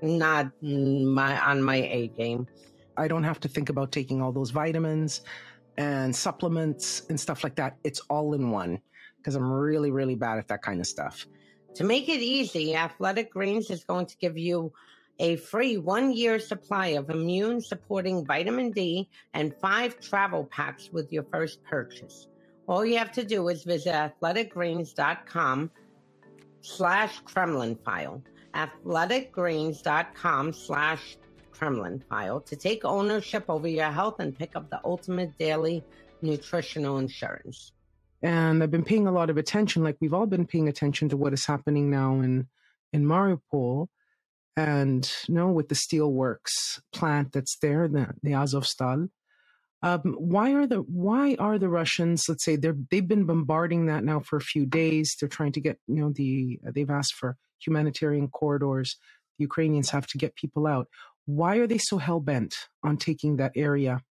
not 0.00 0.52
my 0.62 1.36
on 1.40 1.60
my 1.60 1.76
A 1.76 2.06
game. 2.16 2.46
I 2.96 3.08
don't 3.08 3.24
have 3.24 3.40
to 3.40 3.48
think 3.48 3.70
about 3.70 3.90
taking 3.90 4.22
all 4.22 4.30
those 4.32 4.50
vitamins 4.50 5.22
and 5.76 6.14
supplements 6.14 7.02
and 7.10 7.18
stuff 7.18 7.42
like 7.42 7.56
that. 7.56 7.76
It's 7.82 8.00
all 8.08 8.34
in 8.34 8.50
one 8.50 8.80
because 9.16 9.34
I'm 9.34 9.50
really, 9.50 9.90
really 9.90 10.14
bad 10.14 10.38
at 10.38 10.46
that 10.48 10.62
kind 10.62 10.80
of 10.80 10.86
stuff. 10.86 11.26
To 11.74 11.84
make 11.84 12.08
it 12.08 12.20
easy, 12.20 12.76
Athletic 12.76 13.32
Greens 13.32 13.68
is 13.70 13.82
going 13.82 14.06
to 14.06 14.16
give 14.18 14.38
you 14.38 14.72
a 15.18 15.36
free 15.36 15.76
one 15.76 16.12
year 16.12 16.38
supply 16.38 16.88
of 16.88 17.10
immune 17.10 17.60
supporting 17.60 18.24
vitamin 18.24 18.70
D 18.70 19.08
and 19.34 19.54
five 19.60 20.00
travel 20.00 20.44
packs 20.44 20.90
with 20.92 21.12
your 21.12 21.24
first 21.24 21.62
purchase. 21.64 22.28
All 22.66 22.84
you 22.84 22.98
have 22.98 23.12
to 23.12 23.24
do 23.24 23.48
is 23.48 23.64
visit 23.64 23.92
athleticgreens.com 23.92 25.70
slash 26.60 27.20
Kremlin 27.20 27.76
file. 27.84 28.22
Athleticgreens.com 28.54 30.52
slash 30.52 31.16
Kremlin 31.58 32.02
File 32.08 32.40
to 32.42 32.54
take 32.54 32.84
ownership 32.84 33.44
over 33.48 33.66
your 33.66 33.90
health 33.90 34.20
and 34.20 34.36
pick 34.38 34.54
up 34.54 34.70
the 34.70 34.80
ultimate 34.84 35.36
daily 35.38 35.82
nutritional 36.22 36.98
insurance. 36.98 37.72
And 38.22 38.62
I've 38.62 38.70
been 38.70 38.84
paying 38.84 39.06
a 39.08 39.12
lot 39.12 39.28
of 39.28 39.36
attention, 39.36 39.82
like 39.82 39.96
we've 40.00 40.14
all 40.14 40.26
been 40.26 40.46
paying 40.46 40.68
attention 40.68 41.08
to 41.08 41.16
what 41.16 41.32
is 41.32 41.44
happening 41.44 41.90
now 41.90 42.20
in 42.20 42.46
in 42.92 43.04
Mariupol, 43.04 43.88
and 44.58 45.08
you 45.28 45.34
know 45.34 45.48
with 45.48 45.68
the 45.68 45.76
steelworks 45.76 46.80
plant 46.92 47.32
that's 47.32 47.56
there, 47.62 47.86
the, 47.86 48.08
the 48.22 48.32
Azovstal. 48.32 49.08
Um, 49.80 50.16
why 50.18 50.52
are 50.54 50.66
the 50.66 50.78
why 50.78 51.36
are 51.38 51.58
the 51.58 51.68
Russians? 51.68 52.28
Let's 52.28 52.44
say 52.44 52.56
they're 52.56 52.76
they've 52.90 53.06
been 53.06 53.24
bombarding 53.24 53.86
that 53.86 54.02
now 54.02 54.18
for 54.18 54.36
a 54.36 54.40
few 54.40 54.66
days. 54.66 55.14
They're 55.18 55.28
trying 55.28 55.52
to 55.52 55.60
get 55.60 55.78
you 55.86 56.00
know 56.02 56.12
the 56.12 56.58
they've 56.74 56.90
asked 56.90 57.14
for 57.14 57.36
humanitarian 57.64 58.28
corridors. 58.28 58.96
The 59.38 59.44
Ukrainians 59.44 59.90
have 59.90 60.08
to 60.08 60.18
get 60.18 60.34
people 60.34 60.66
out. 60.66 60.88
Why 61.26 61.58
are 61.58 61.68
they 61.68 61.78
so 61.78 61.98
hell 61.98 62.18
bent 62.18 62.56
on 62.82 62.96
taking 62.96 63.36
that 63.36 63.52
area? 63.54 64.02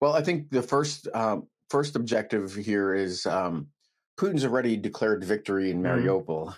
Well, 0.00 0.14
I 0.14 0.22
think 0.22 0.50
the 0.50 0.62
first 0.62 1.06
um, 1.14 1.46
first 1.70 1.94
objective 1.94 2.56
here 2.56 2.92
is 2.92 3.24
um, 3.24 3.68
Putin's 4.18 4.44
already 4.44 4.76
declared 4.76 5.22
victory 5.22 5.70
in 5.70 5.80
mm-hmm. 5.80 6.04
Mariupol 6.04 6.48
mm. 6.48 6.54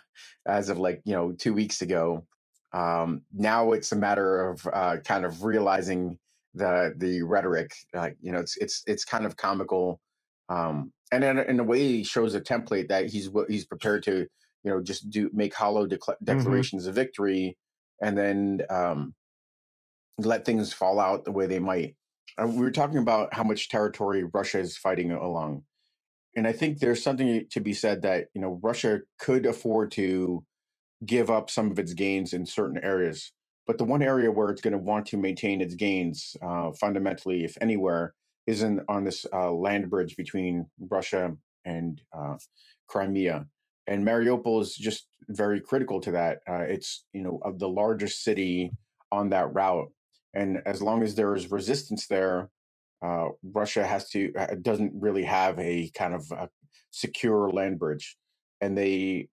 as 0.46 0.70
of 0.70 0.78
like 0.78 1.02
you 1.04 1.12
know 1.12 1.32
two 1.32 1.52
weeks 1.52 1.82
ago. 1.82 2.26
Um, 2.72 3.22
now 3.32 3.72
it's 3.72 3.92
a 3.92 3.96
matter 3.96 4.50
of 4.50 4.66
uh, 4.72 4.96
kind 5.04 5.24
of 5.24 5.44
realizing 5.44 6.18
the 6.54 6.94
the 6.96 7.22
rhetoric. 7.22 7.72
Uh, 7.94 8.10
you 8.20 8.32
know, 8.32 8.40
it's 8.40 8.56
it's 8.56 8.82
it's 8.86 9.04
kind 9.04 9.24
of 9.24 9.36
comical, 9.36 10.00
um, 10.48 10.92
and 11.10 11.24
in, 11.24 11.38
in 11.38 11.60
a 11.60 11.64
way 11.64 12.02
shows 12.02 12.34
a 12.34 12.40
template 12.40 12.88
that 12.88 13.06
he's 13.06 13.30
he's 13.48 13.64
prepared 13.64 14.02
to 14.04 14.26
you 14.64 14.70
know 14.70 14.82
just 14.82 15.08
do 15.10 15.30
make 15.32 15.54
hollow 15.54 15.86
mm-hmm. 15.86 16.24
declarations 16.24 16.82
mm-hmm. 16.82 16.90
of 16.90 16.94
victory, 16.94 17.56
and 18.02 18.18
then 18.18 18.62
um, 18.68 19.14
let 20.18 20.44
things 20.44 20.72
fall 20.72 21.00
out 21.00 21.24
the 21.24 21.32
way 21.32 21.46
they 21.46 21.58
might. 21.58 21.96
Uh, 22.40 22.46
we 22.46 22.60
were 22.60 22.70
talking 22.70 22.98
about 22.98 23.32
how 23.32 23.42
much 23.42 23.68
territory 23.68 24.24
Russia 24.32 24.58
is 24.58 24.76
fighting 24.76 25.12
along, 25.12 25.62
and 26.36 26.46
I 26.46 26.52
think 26.52 26.78
there's 26.78 27.02
something 27.02 27.46
to 27.50 27.60
be 27.60 27.72
said 27.72 28.02
that 28.02 28.26
you 28.34 28.42
know 28.42 28.60
Russia 28.62 29.00
could 29.18 29.46
afford 29.46 29.90
to 29.92 30.44
give 31.04 31.30
up 31.30 31.50
some 31.50 31.70
of 31.70 31.78
its 31.78 31.94
gains 31.94 32.32
in 32.32 32.44
certain 32.44 32.82
areas, 32.82 33.32
but 33.66 33.78
the 33.78 33.84
one 33.84 34.02
area 34.02 34.30
where 34.30 34.50
it's 34.50 34.60
going 34.60 34.72
to 34.72 34.78
want 34.78 35.06
to 35.06 35.16
maintain 35.16 35.60
its 35.60 35.74
gains 35.74 36.36
uh, 36.42 36.72
fundamentally, 36.72 37.44
if 37.44 37.56
anywhere, 37.60 38.14
is 38.46 38.62
in 38.62 38.80
on 38.88 39.04
this 39.04 39.26
uh, 39.32 39.52
land 39.52 39.90
bridge 39.90 40.16
between 40.16 40.66
Russia 40.90 41.34
and 41.64 42.00
uh, 42.16 42.36
Crimea. 42.88 43.46
And 43.86 44.06
Mariupol 44.06 44.62
is 44.62 44.74
just 44.74 45.06
very 45.28 45.60
critical 45.60 46.00
to 46.00 46.12
that. 46.12 46.38
Uh, 46.48 46.62
it's 46.62 47.04
you 47.12 47.22
know 47.22 47.38
of 47.42 47.58
the 47.58 47.68
largest 47.68 48.24
city 48.24 48.72
on 49.12 49.30
that 49.30 49.52
route, 49.54 49.90
and 50.34 50.62
as 50.66 50.82
long 50.82 51.02
as 51.02 51.14
there 51.14 51.34
is 51.34 51.50
resistance 51.50 52.06
there, 52.06 52.50
uh, 53.02 53.28
Russia 53.42 53.86
has 53.86 54.08
to 54.10 54.32
uh, 54.34 54.54
doesn't 54.60 54.92
really 54.94 55.24
have 55.24 55.58
a 55.58 55.90
kind 55.94 56.14
of 56.14 56.24
a 56.32 56.48
secure 56.90 57.50
land 57.50 57.78
bridge, 57.78 58.16
and 58.60 58.76
they 58.76 59.28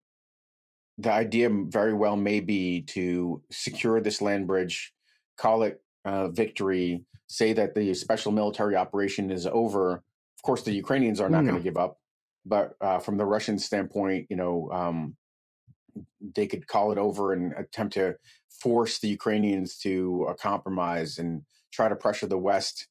the 0.97 1.11
idea 1.11 1.49
very 1.51 1.93
well 1.93 2.15
may 2.15 2.39
be 2.39 2.81
to 2.81 3.41
secure 3.51 3.99
this 3.99 4.21
land 4.21 4.47
bridge, 4.47 4.93
call 5.37 5.63
it 5.63 5.81
uh, 6.05 6.29
victory, 6.29 7.03
say 7.27 7.53
that 7.53 7.75
the 7.75 7.93
special 7.93 8.31
military 8.31 8.75
operation 8.75 9.31
is 9.31 9.45
over. 9.45 9.93
Of 9.93 10.43
course, 10.43 10.63
the 10.63 10.71
Ukrainians 10.71 11.19
are 11.19 11.29
not 11.29 11.43
no. 11.43 11.51
going 11.51 11.61
to 11.61 11.69
give 11.69 11.77
up, 11.77 11.97
but 12.45 12.75
uh, 12.79 12.99
from 12.99 13.17
the 13.17 13.25
Russian 13.25 13.57
standpoint, 13.57 14.27
you 14.29 14.37
know, 14.37 14.69
um, 14.71 15.15
they 16.35 16.47
could 16.47 16.67
call 16.67 16.91
it 16.91 16.97
over 16.97 17.33
and 17.33 17.53
attempt 17.53 17.93
to 17.95 18.15
force 18.49 18.99
the 18.99 19.07
Ukrainians 19.07 19.77
to 19.79 20.27
a 20.29 20.35
compromise 20.35 21.17
and 21.17 21.41
try 21.73 21.89
to 21.89 21.95
pressure 21.95 22.27
the 22.27 22.37
West, 22.37 22.87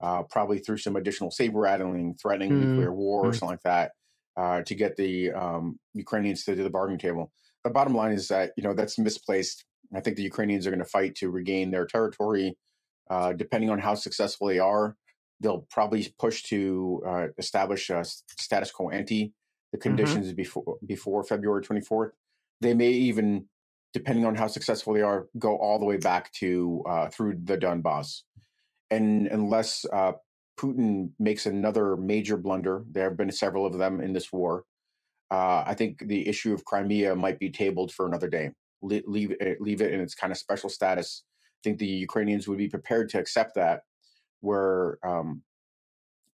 uh, 0.00 0.22
probably 0.22 0.58
through 0.58 0.78
some 0.78 0.96
additional 0.96 1.30
saber 1.30 1.60
rattling, 1.60 2.14
threatening 2.20 2.52
mm. 2.52 2.62
nuclear 2.62 2.92
war 2.92 3.24
mm. 3.24 3.28
or 3.28 3.32
something 3.32 3.48
like 3.54 3.62
that, 3.62 3.92
uh, 4.36 4.62
to 4.62 4.74
get 4.74 4.96
the 4.96 5.32
um, 5.32 5.78
Ukrainians 5.94 6.44
to 6.44 6.54
the 6.54 6.70
bargaining 6.70 7.00
table. 7.00 7.32
The 7.68 7.74
bottom 7.74 7.94
line 7.94 8.12
is 8.12 8.28
that 8.28 8.52
you 8.56 8.62
know 8.62 8.72
that's 8.72 8.98
misplaced. 8.98 9.66
I 9.94 10.00
think 10.00 10.16
the 10.16 10.22
Ukrainians 10.22 10.66
are 10.66 10.70
going 10.70 10.78
to 10.78 10.86
fight 10.86 11.14
to 11.16 11.28
regain 11.28 11.70
their 11.70 11.84
territory. 11.84 12.56
Uh, 13.10 13.34
depending 13.34 13.68
on 13.68 13.78
how 13.78 13.94
successful 13.94 14.46
they 14.46 14.58
are, 14.58 14.96
they'll 15.40 15.66
probably 15.70 16.08
push 16.18 16.44
to 16.44 17.02
uh, 17.06 17.26
establish 17.36 17.90
a 17.90 18.04
status 18.40 18.70
quo 18.70 18.88
ante 18.88 19.34
the 19.72 19.76
mm-hmm. 19.76 19.82
conditions 19.82 20.28
mm-hmm. 20.28 20.36
before 20.36 20.78
before 20.86 21.22
February 21.22 21.62
24th. 21.62 22.12
They 22.62 22.72
may 22.72 22.88
even 22.88 23.44
depending 23.92 24.24
on 24.24 24.34
how 24.34 24.46
successful 24.46 24.94
they 24.94 25.02
are, 25.02 25.28
go 25.38 25.58
all 25.58 25.78
the 25.78 25.84
way 25.84 25.98
back 25.98 26.32
to 26.32 26.82
uh, 26.88 27.08
through 27.08 27.38
the 27.44 27.58
Donbass. 27.58 28.22
And 28.90 29.26
unless 29.26 29.84
uh, 29.92 30.12
Putin 30.58 31.10
makes 31.18 31.44
another 31.44 31.98
major 31.98 32.38
blunder, 32.38 32.84
there 32.90 33.04
have 33.04 33.18
been 33.18 33.30
several 33.30 33.66
of 33.66 33.76
them 33.76 34.00
in 34.00 34.14
this 34.14 34.32
war. 34.32 34.64
Uh, 35.30 35.62
I 35.66 35.74
think 35.74 35.98
the 36.06 36.26
issue 36.26 36.54
of 36.54 36.64
Crimea 36.64 37.14
might 37.14 37.38
be 37.38 37.50
tabled 37.50 37.92
for 37.92 38.06
another 38.06 38.28
day. 38.28 38.50
Le- 38.82 39.02
leave 39.06 39.32
it, 39.40 39.60
leave 39.60 39.82
it 39.82 39.92
in 39.92 40.00
its 40.00 40.14
kind 40.14 40.30
of 40.30 40.38
special 40.38 40.70
status. 40.70 41.24
I 41.44 41.60
think 41.64 41.78
the 41.78 41.86
Ukrainians 41.86 42.48
would 42.48 42.58
be 42.58 42.68
prepared 42.68 43.08
to 43.10 43.18
accept 43.18 43.54
that. 43.56 43.82
Where, 44.40 44.98
um, 45.04 45.42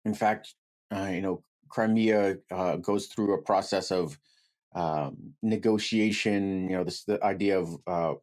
in 0.04 0.14
fact, 0.14 0.54
uh, 0.94 1.08
you 1.10 1.22
know, 1.22 1.42
Crimea 1.70 2.36
uh, 2.50 2.76
goes 2.76 3.06
through 3.06 3.34
a 3.34 3.42
process 3.42 3.90
of 3.90 4.18
um, 4.74 5.34
negotiation, 5.42 6.68
you 6.68 6.76
know, 6.76 6.84
this 6.84 7.04
the 7.04 7.22
idea 7.24 7.58
of 7.58 7.76
uh, 7.86 8.14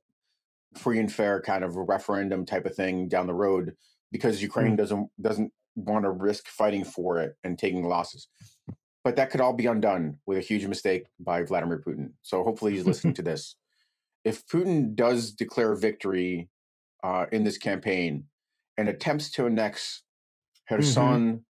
free 0.75 0.99
and 0.99 1.11
fair 1.11 1.41
kind 1.41 1.63
of 1.63 1.75
a 1.75 1.81
referendum 1.81 2.45
type 2.45 2.65
of 2.65 2.75
thing 2.75 3.07
down 3.07 3.27
the 3.27 3.33
road 3.33 3.75
because 4.11 4.41
Ukraine 4.41 4.73
mm. 4.73 4.77
doesn't 4.77 5.09
doesn't 5.19 5.51
want 5.75 6.03
to 6.03 6.11
risk 6.11 6.47
fighting 6.47 6.83
for 6.83 7.19
it 7.19 7.35
and 7.43 7.57
taking 7.57 7.83
losses. 7.83 8.27
But 9.03 9.15
that 9.15 9.31
could 9.31 9.41
all 9.41 9.53
be 9.53 9.65
undone 9.65 10.19
with 10.25 10.37
a 10.37 10.41
huge 10.41 10.65
mistake 10.67 11.05
by 11.19 11.43
Vladimir 11.43 11.81
Putin. 11.85 12.11
So 12.21 12.43
hopefully 12.43 12.73
he's 12.73 12.85
listening 12.85 13.13
to 13.15 13.23
this. 13.23 13.55
If 14.23 14.45
Putin 14.45 14.93
does 14.93 15.31
declare 15.31 15.73
victory 15.75 16.49
uh, 17.03 17.25
in 17.31 17.43
this 17.43 17.57
campaign 17.57 18.25
and 18.77 18.87
attempts 18.87 19.31
to 19.31 19.47
annex 19.47 20.03
Kherson, 20.69 21.43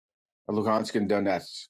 mm-hmm. 0.50 0.58
Lugansk, 0.58 0.96
and 0.96 1.10
Donetsk, 1.10 1.68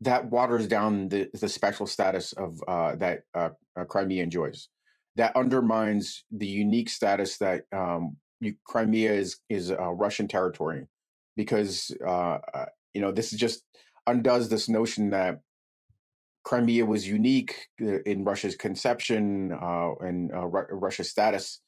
that 0.00 0.30
waters 0.30 0.66
down 0.66 1.08
the, 1.08 1.28
the 1.32 1.48
special 1.48 1.86
status 1.86 2.32
of 2.32 2.62
uh, 2.66 2.96
that 2.96 3.22
uh, 3.34 3.50
uh, 3.78 3.84
Crimea 3.84 4.22
enjoys. 4.22 4.68
That 5.16 5.36
undermines 5.36 6.24
the 6.30 6.46
unique 6.46 6.88
status 6.90 7.38
that 7.38 7.62
um, 7.72 8.16
you, 8.40 8.54
Crimea 8.64 9.12
is 9.12 9.38
is 9.48 9.72
Russian 9.72 10.28
territory, 10.28 10.86
because 11.36 11.94
uh, 12.04 12.38
uh, 12.52 12.66
you 12.92 13.00
know 13.00 13.12
this 13.12 13.32
is 13.32 13.38
just 13.38 13.62
undoes 14.06 14.48
this 14.48 14.68
notion 14.68 15.10
that 15.10 15.40
Crimea 16.44 16.84
was 16.84 17.08
unique 17.08 17.68
uh, 17.80 18.00
in 18.02 18.24
Russia's 18.24 18.54
conception 18.54 19.52
uh, 19.52 19.94
and 20.00 20.32
uh, 20.32 20.46
Russia's 20.46 21.10
status, 21.10 21.60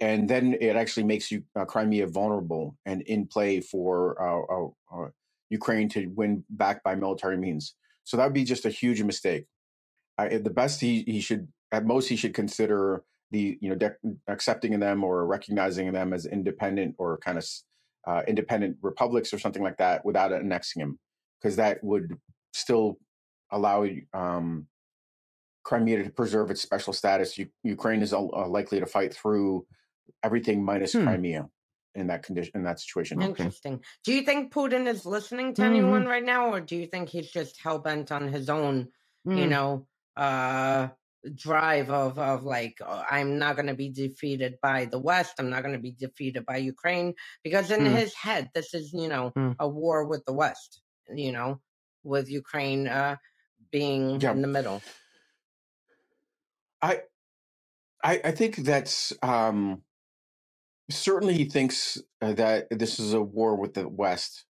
and 0.00 0.28
then 0.28 0.56
it 0.60 0.76
actually 0.76 1.04
makes 1.04 1.30
you 1.30 1.42
uh, 1.58 1.64
Crimea 1.64 2.06
vulnerable 2.06 2.76
and 2.84 3.02
in 3.02 3.26
play 3.26 3.60
for 3.60 4.72
Ukraine 5.50 5.88
to 5.90 6.06
win 6.08 6.44
back 6.50 6.82
by 6.82 6.94
military 6.94 7.36
means. 7.36 7.74
So 8.04 8.16
that 8.16 8.24
would 8.24 8.34
be 8.34 8.44
just 8.44 8.66
a 8.66 8.70
huge 8.70 9.02
mistake. 9.02 9.46
The 10.18 10.52
best 10.54 10.80
he, 10.80 11.02
he 11.02 11.20
should, 11.20 11.48
at 11.72 11.86
most, 11.86 12.08
he 12.08 12.16
should 12.16 12.34
consider 12.34 13.02
the, 13.30 13.58
you 13.60 13.70
know, 13.70 13.74
de- 13.76 13.96
accepting 14.28 14.78
them 14.78 15.02
or 15.02 15.26
recognizing 15.26 15.92
them 15.92 16.12
as 16.12 16.26
independent 16.26 16.94
or 16.98 17.18
kind 17.18 17.38
of 17.38 17.46
uh, 18.06 18.22
independent 18.26 18.76
republics 18.82 19.32
or 19.32 19.38
something 19.38 19.62
like 19.62 19.78
that 19.78 20.04
without 20.04 20.32
annexing 20.32 20.80
them, 20.80 20.98
because 21.40 21.56
that 21.56 21.82
would 21.82 22.16
still 22.52 22.98
allow 23.50 23.86
um, 24.12 24.66
Crimea 25.62 26.04
to 26.04 26.10
preserve 26.10 26.50
its 26.50 26.60
special 26.60 26.92
status. 26.92 27.38
U- 27.38 27.48
Ukraine 27.62 28.02
is 28.02 28.12
uh, 28.12 28.20
likely 28.48 28.80
to 28.80 28.86
fight 28.86 29.14
through 29.14 29.66
everything 30.22 30.64
minus 30.64 30.92
hmm. 30.92 31.04
Crimea 31.04 31.48
in 31.94 32.06
that 32.06 32.22
condition 32.22 32.52
in 32.54 32.62
that 32.64 32.80
situation. 32.80 33.20
Interesting. 33.20 33.80
Do 34.04 34.12
you 34.12 34.22
think 34.22 34.52
Putin 34.52 34.86
is 34.86 35.04
listening 35.04 35.54
to 35.54 35.62
mm-hmm. 35.62 35.74
anyone 35.74 36.06
right 36.06 36.24
now, 36.24 36.52
or 36.52 36.60
do 36.60 36.76
you 36.76 36.86
think 36.86 37.08
he's 37.08 37.30
just 37.30 37.60
hell 37.60 37.78
bent 37.78 38.12
on 38.12 38.28
his 38.28 38.48
own, 38.48 38.88
mm. 39.26 39.38
you 39.38 39.46
know, 39.46 39.86
uh 40.16 40.88
drive 41.34 41.90
of 41.90 42.18
of 42.18 42.44
like 42.44 42.78
oh, 42.80 43.04
I'm 43.10 43.38
not 43.38 43.56
going 43.56 43.66
to 43.66 43.74
be 43.74 43.90
defeated 43.90 44.56
by 44.62 44.86
the 44.86 44.98
West. 44.98 45.34
I'm 45.38 45.50
not 45.50 45.62
going 45.62 45.74
to 45.74 45.80
be 45.80 45.92
defeated 45.92 46.46
by 46.46 46.58
Ukraine 46.58 47.14
because 47.44 47.70
in 47.70 47.80
mm. 47.80 47.94
his 47.94 48.14
head 48.14 48.50
this 48.54 48.72
is 48.74 48.92
you 48.92 49.08
know 49.08 49.32
mm. 49.36 49.54
a 49.58 49.68
war 49.68 50.06
with 50.06 50.24
the 50.24 50.32
West. 50.32 50.80
You 51.14 51.32
know, 51.32 51.60
with 52.04 52.30
Ukraine 52.30 52.88
uh 52.88 53.16
being 53.72 54.20
yeah. 54.20 54.32
in 54.32 54.42
the 54.42 54.48
middle. 54.48 54.82
I 56.82 57.02
I 58.04 58.20
I 58.24 58.30
think 58.32 58.56
that's 58.58 59.12
um 59.22 59.82
certainly 60.90 61.34
he 61.34 61.46
thinks 61.46 61.98
uh, 62.22 62.34
that 62.34 62.68
this 62.70 63.00
is 63.00 63.14
a 63.14 63.22
war 63.22 63.56
with 63.56 63.74
the 63.74 63.88
West. 63.88 64.46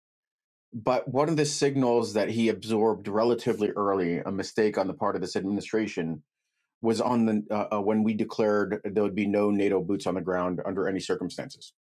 But 0.74 1.08
one 1.08 1.28
of 1.30 1.36
the 1.36 1.46
signals 1.46 2.14
that 2.14 2.30
he 2.30 2.48
absorbed 2.50 3.08
relatively 3.08 3.70
early, 3.70 4.18
a 4.18 4.32
mistake 4.32 4.78
on 4.78 4.88
the 4.88 4.94
part 4.94 5.16
of 5.16 5.22
this 5.22 5.36
administration, 5.36 6.22
was 6.82 7.00
on 7.00 7.26
the 7.26 7.44
uh, 7.50 7.76
uh, 7.76 7.80
when 7.82 8.02
we 8.04 8.14
declared 8.14 8.80
there 8.84 9.02
would 9.02 9.14
be 9.16 9.26
no 9.26 9.50
NATO 9.50 9.82
boots 9.82 10.06
on 10.06 10.14
the 10.16 10.22
ground 10.22 10.60
under 10.66 10.88
any 10.88 11.00
circumstances. 11.00 11.72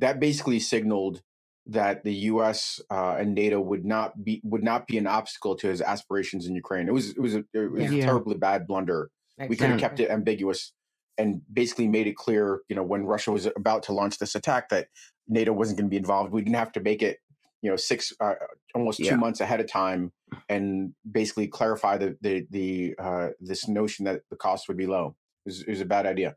that 0.00 0.20
basically 0.20 0.60
signaled 0.60 1.22
that 1.68 2.02
the 2.02 2.14
U.S. 2.14 2.80
Uh, 2.90 3.16
and 3.18 3.34
NATO 3.34 3.60
would 3.60 3.84
not 3.84 4.24
be 4.24 4.40
would 4.42 4.64
not 4.64 4.86
be 4.86 4.98
an 4.98 5.06
obstacle 5.06 5.54
to 5.56 5.68
his 5.68 5.82
aspirations 5.82 6.46
in 6.46 6.54
Ukraine. 6.54 6.88
It 6.88 6.92
was 6.92 7.10
it 7.10 7.20
was 7.20 7.34
a, 7.34 7.44
it 7.52 7.70
was 7.70 7.92
yeah. 7.92 7.98
a 7.98 8.02
terribly 8.02 8.36
bad 8.36 8.66
blunder. 8.66 9.10
Exactly. 9.36 9.48
We 9.48 9.56
could 9.56 9.70
have 9.70 9.80
kept 9.80 10.00
it 10.00 10.10
ambiguous 10.10 10.72
and 11.18 11.42
basically 11.52 11.88
made 11.88 12.06
it 12.06 12.16
clear, 12.16 12.62
you 12.68 12.76
know, 12.76 12.82
when 12.82 13.04
Russia 13.04 13.32
was 13.32 13.46
about 13.46 13.82
to 13.84 13.92
launch 13.92 14.18
this 14.18 14.34
attack, 14.34 14.68
that 14.70 14.88
NATO 15.28 15.52
wasn't 15.52 15.78
going 15.78 15.88
to 15.88 15.90
be 15.90 15.96
involved. 15.96 16.32
We 16.32 16.42
didn't 16.42 16.56
have 16.56 16.72
to 16.72 16.80
make 16.80 17.02
it, 17.02 17.18
you 17.60 17.70
know, 17.70 17.76
six 17.76 18.12
uh, 18.20 18.34
almost 18.74 18.98
yeah. 18.98 19.10
two 19.10 19.16
months 19.16 19.40
ahead 19.40 19.60
of 19.60 19.70
time, 19.70 20.12
and 20.48 20.94
basically 21.10 21.48
clarify 21.48 21.98
the 21.98 22.16
the 22.22 22.46
the 22.50 22.94
uh, 22.98 23.28
this 23.40 23.68
notion 23.68 24.06
that 24.06 24.22
the 24.30 24.36
cost 24.36 24.68
would 24.68 24.76
be 24.76 24.86
low. 24.86 25.16
It 25.44 25.48
was, 25.50 25.60
it 25.62 25.70
was 25.70 25.80
a 25.80 25.86
bad 25.86 26.06
idea, 26.06 26.36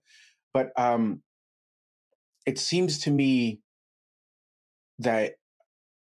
but 0.53 0.71
um, 0.77 1.21
it 2.45 2.57
seems 2.57 2.99
to 2.99 3.11
me 3.11 3.61
that 5.03 5.33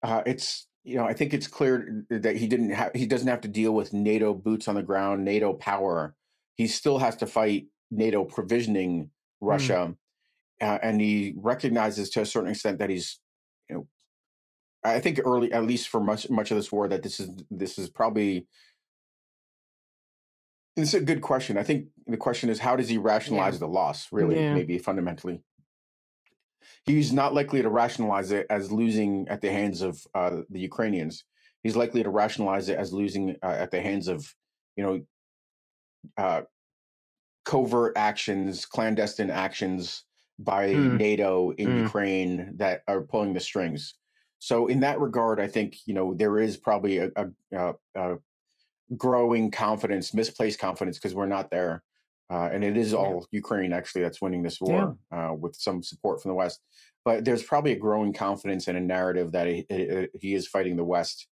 uh, 0.03 0.23
it's 0.25 0.67
you 0.83 0.97
know 0.97 1.05
I 1.05 1.13
think 1.13 1.33
it's 1.33 1.47
clear 1.47 2.05
that 2.09 2.35
he 2.35 2.47
didn't 2.47 2.71
have 2.71 2.91
he 2.93 3.05
doesn't 3.05 3.27
have 3.27 3.41
to 3.41 3.47
deal 3.47 3.73
with 3.73 3.93
NATO 3.93 4.33
boots 4.33 4.67
on 4.67 4.75
the 4.75 4.83
ground, 4.83 5.25
NATO 5.25 5.53
power. 5.53 6.15
He 6.55 6.67
still 6.67 6.99
has 6.99 7.15
to 7.17 7.27
fight 7.27 7.67
NATO 7.91 8.23
provisioning 8.23 9.05
mm. 9.05 9.09
Russia, 9.41 9.95
mm. 10.61 10.67
uh, 10.67 10.79
and 10.81 11.01
he 11.01 11.33
recognizes 11.37 12.09
to 12.11 12.21
a 12.21 12.25
certain 12.25 12.51
extent 12.51 12.79
that 12.79 12.89
he's 12.89 13.19
you 13.69 13.75
know 13.75 13.87
I 14.83 14.99
think 14.99 15.19
early 15.23 15.51
at 15.51 15.65
least 15.65 15.89
for 15.89 15.99
much 15.99 16.29
much 16.29 16.51
of 16.51 16.57
this 16.57 16.71
war 16.71 16.87
that 16.87 17.03
this 17.03 17.19
is 17.19 17.29
this 17.51 17.77
is 17.77 17.89
probably 17.89 18.47
it's 20.75 20.93
a 20.93 21.01
good 21.01 21.21
question. 21.21 21.57
I 21.57 21.63
think 21.63 21.87
the 22.05 22.17
question 22.17 22.49
is 22.49 22.59
how 22.59 22.75
does 22.75 22.87
he 22.87 22.97
rationalize 22.97 23.55
yeah. 23.55 23.59
the 23.59 23.67
loss? 23.67 24.07
Really, 24.11 24.35
yeah. 24.35 24.53
maybe 24.53 24.77
fundamentally 24.77 25.41
he's 26.85 27.11
not 27.13 27.33
likely 27.33 27.61
to 27.61 27.69
rationalize 27.69 28.31
it 28.31 28.47
as 28.49 28.71
losing 28.71 29.27
at 29.29 29.41
the 29.41 29.51
hands 29.51 29.81
of 29.81 29.99
uh, 30.15 30.37
the 30.49 30.59
Ukrainians. 30.59 31.23
He's 31.63 31.75
likely 31.75 32.03
to 32.03 32.09
rationalize 32.09 32.69
it 32.69 32.77
as 32.77 32.93
losing 32.93 33.35
uh, 33.43 33.47
at 33.47 33.71
the 33.71 33.81
hands 33.81 34.07
of, 34.07 34.25
you 34.75 34.83
know, 34.83 35.01
uh, 36.17 36.41
covert 37.45 37.93
actions, 37.97 38.65
clandestine 38.65 39.29
actions 39.29 40.03
by 40.39 40.69
mm. 40.69 40.97
NATO 40.97 41.51
in 41.51 41.67
mm. 41.67 41.81
Ukraine 41.83 42.53
that 42.57 42.81
are 42.87 43.01
pulling 43.01 43.33
the 43.33 43.39
strings. 43.39 43.95
So, 44.39 44.67
in 44.67 44.81
that 44.81 44.99
regard, 44.99 45.39
I 45.39 45.47
think 45.47 45.77
you 45.87 45.95
know 45.95 46.13
there 46.13 46.37
is 46.39 46.57
probably 46.57 46.99
a, 46.99 47.09
a, 47.53 47.73
a 47.95 48.15
growing 48.95 49.49
confidence, 49.49 50.13
misplaced 50.13 50.59
confidence, 50.59 50.97
because 50.97 51.15
we're 51.15 51.25
not 51.25 51.49
there 51.49 51.83
uh, 52.29 52.49
and 52.51 52.63
it 52.63 52.75
is 52.75 52.93
all 52.93 53.25
yeah. 53.31 53.37
Ukraine 53.37 53.73
actually 53.73 54.01
that's 54.01 54.21
winning 54.21 54.43
this 54.43 54.59
war 54.59 54.97
yeah. 55.11 55.29
uh, 55.29 55.33
with 55.33 55.55
some 55.55 55.81
support 55.81 56.21
from 56.21 56.29
the 56.29 56.35
West. 56.35 56.59
But 57.05 57.23
there's 57.23 57.43
probably 57.43 57.71
a 57.71 57.79
growing 57.79 58.11
confidence 58.11 58.67
and 58.67 58.77
a 58.77 58.81
narrative 58.81 59.31
that 59.31 59.47
he, 59.47 59.65
he 60.13 60.33
is 60.33 60.47
fighting 60.47 60.75
the 60.75 60.83
West. 60.83 61.27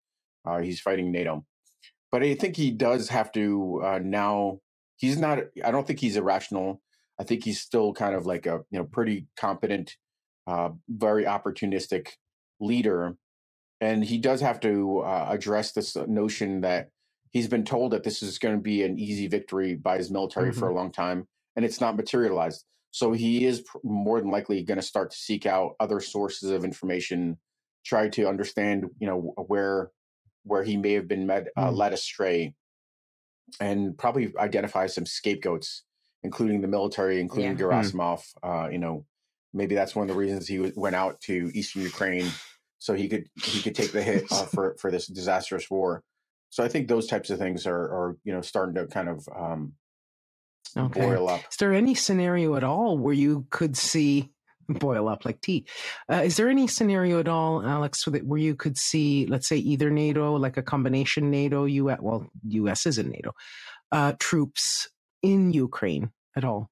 Uh, 0.47 0.59
he's 0.59 0.79
fighting 0.79 1.11
NATO. 1.11 1.45
But 2.11 2.23
I 2.23 2.35
think 2.35 2.55
he 2.55 2.71
does 2.71 3.09
have 3.09 3.31
to 3.33 3.81
uh, 3.83 3.99
now. 4.01 4.59
He's 4.95 5.17
not. 5.17 5.39
I 5.65 5.71
don't 5.71 5.85
think 5.85 5.99
he's 5.99 6.15
irrational. 6.15 6.81
I 7.19 7.23
think 7.23 7.43
he's 7.43 7.59
still 7.59 7.91
kind 7.93 8.15
of 8.15 8.25
like 8.25 8.45
a 8.45 8.61
you 8.71 8.79
know 8.79 8.85
pretty 8.85 9.27
competent, 9.37 9.97
uh, 10.47 10.69
very 10.87 11.25
opportunistic 11.25 12.11
leader, 12.61 13.17
and 13.81 14.05
he 14.05 14.17
does 14.17 14.39
have 14.39 14.61
to 14.61 14.99
uh, 14.99 15.27
address 15.29 15.73
this 15.73 15.97
notion 16.07 16.61
that 16.61 16.89
he's 17.35 17.49
been 17.49 17.65
told 17.65 17.91
that 17.91 18.05
this 18.05 18.23
is 18.23 18.39
going 18.39 18.55
to 18.55 18.61
be 18.61 18.81
an 18.83 18.97
easy 18.97 19.27
victory 19.27 19.75
by 19.75 19.97
his 19.97 20.09
military 20.09 20.51
mm-hmm. 20.51 20.59
for 20.59 20.69
a 20.69 20.73
long 20.73 20.89
time, 20.89 21.27
and 21.57 21.65
it's 21.65 21.81
not 21.81 21.97
materialized. 21.97 22.63
So 22.91 23.11
he 23.11 23.45
is 23.45 23.65
more 23.83 24.21
than 24.21 24.31
likely 24.31 24.63
going 24.63 24.79
to 24.79 24.81
start 24.81 25.11
to 25.11 25.17
seek 25.17 25.45
out 25.45 25.75
other 25.81 25.99
sources 25.99 26.49
of 26.49 26.63
information, 26.63 27.37
try 27.85 28.07
to 28.07 28.29
understand, 28.29 28.85
you 28.99 29.07
know, 29.07 29.33
where 29.35 29.91
where 30.43 30.63
he 30.63 30.77
may 30.77 30.93
have 30.93 31.09
been 31.09 31.27
med, 31.27 31.49
uh, 31.57 31.67
mm. 31.67 31.75
led 31.75 31.91
astray, 31.91 32.53
and 33.59 33.97
probably 33.97 34.31
identify 34.39 34.87
some 34.87 35.05
scapegoats, 35.05 35.83
including 36.23 36.61
the 36.61 36.69
military, 36.69 37.19
including 37.19 37.57
yeah. 37.57 37.65
Hmm. 37.65 37.73
Gerasimov. 37.73 38.21
Mm. 38.45 38.65
Uh, 38.65 38.69
you 38.69 38.77
know, 38.77 39.05
maybe 39.53 39.75
that's 39.75 39.93
one 39.93 40.09
of 40.09 40.15
the 40.15 40.17
reasons 40.17 40.47
he 40.47 40.71
went 40.77 40.95
out 40.95 41.19
to 41.21 41.51
eastern 41.53 41.81
Ukraine 41.81 42.31
so 42.79 42.93
he 42.93 43.09
could 43.09 43.27
he 43.43 43.61
could 43.61 43.75
take 43.75 43.91
the 43.91 44.01
hit 44.01 44.23
uh, 44.31 44.45
for 44.53 44.77
for 44.79 44.89
this 44.89 45.07
disastrous 45.07 45.69
war. 45.69 46.01
So 46.49 46.63
I 46.63 46.67
think 46.67 46.87
those 46.87 47.07
types 47.07 47.29
of 47.29 47.39
things 47.39 47.65
are, 47.65 47.75
are 47.75 48.17
you 48.23 48.33
know, 48.33 48.41
starting 48.41 48.75
to 48.75 48.87
kind 48.87 49.09
of 49.09 49.27
um, 49.35 49.73
okay. 50.77 51.01
boil 51.01 51.29
up. 51.29 51.41
Is 51.51 51.57
there 51.57 51.73
any 51.73 51.95
scenario 51.95 52.55
at 52.55 52.63
all 52.63 52.97
where 52.97 53.13
you 53.13 53.45
could 53.49 53.75
see 53.75 54.31
boil 54.69 55.07
up 55.07 55.25
like 55.25 55.41
tea? 55.41 55.65
Uh, 56.11 56.21
is 56.23 56.37
there 56.37 56.49
any 56.49 56.67
scenario 56.67 57.19
at 57.19 57.27
all, 57.27 57.65
Alex, 57.65 58.07
where 58.07 58.39
you 58.39 58.55
could 58.55 58.77
see, 58.77 59.25
let's 59.27 59.47
say, 59.47 59.57
either 59.57 59.89
NATO, 59.89 60.35
like 60.35 60.57
a 60.57 60.63
combination 60.63 61.29
NATO, 61.29 61.65
US, 61.65 61.99
well, 62.01 62.27
US 62.47 62.85
is 62.85 62.97
in 62.97 63.09
NATO, 63.09 63.33
uh, 63.91 64.13
troops 64.19 64.89
in 65.21 65.51
Ukraine 65.51 66.11
at 66.35 66.43
all? 66.43 66.69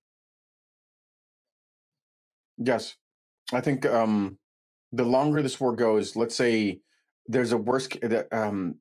Yes, 2.58 2.96
I 3.52 3.62
think 3.62 3.86
um, 3.86 4.38
the 4.92 5.04
longer 5.04 5.42
this 5.42 5.60
war 5.60 5.76
goes, 5.76 6.16
let's 6.16 6.36
say 6.36 6.80
there's 7.28 7.52
a 7.52 7.58
worst 7.58 7.98
um, 8.32 8.76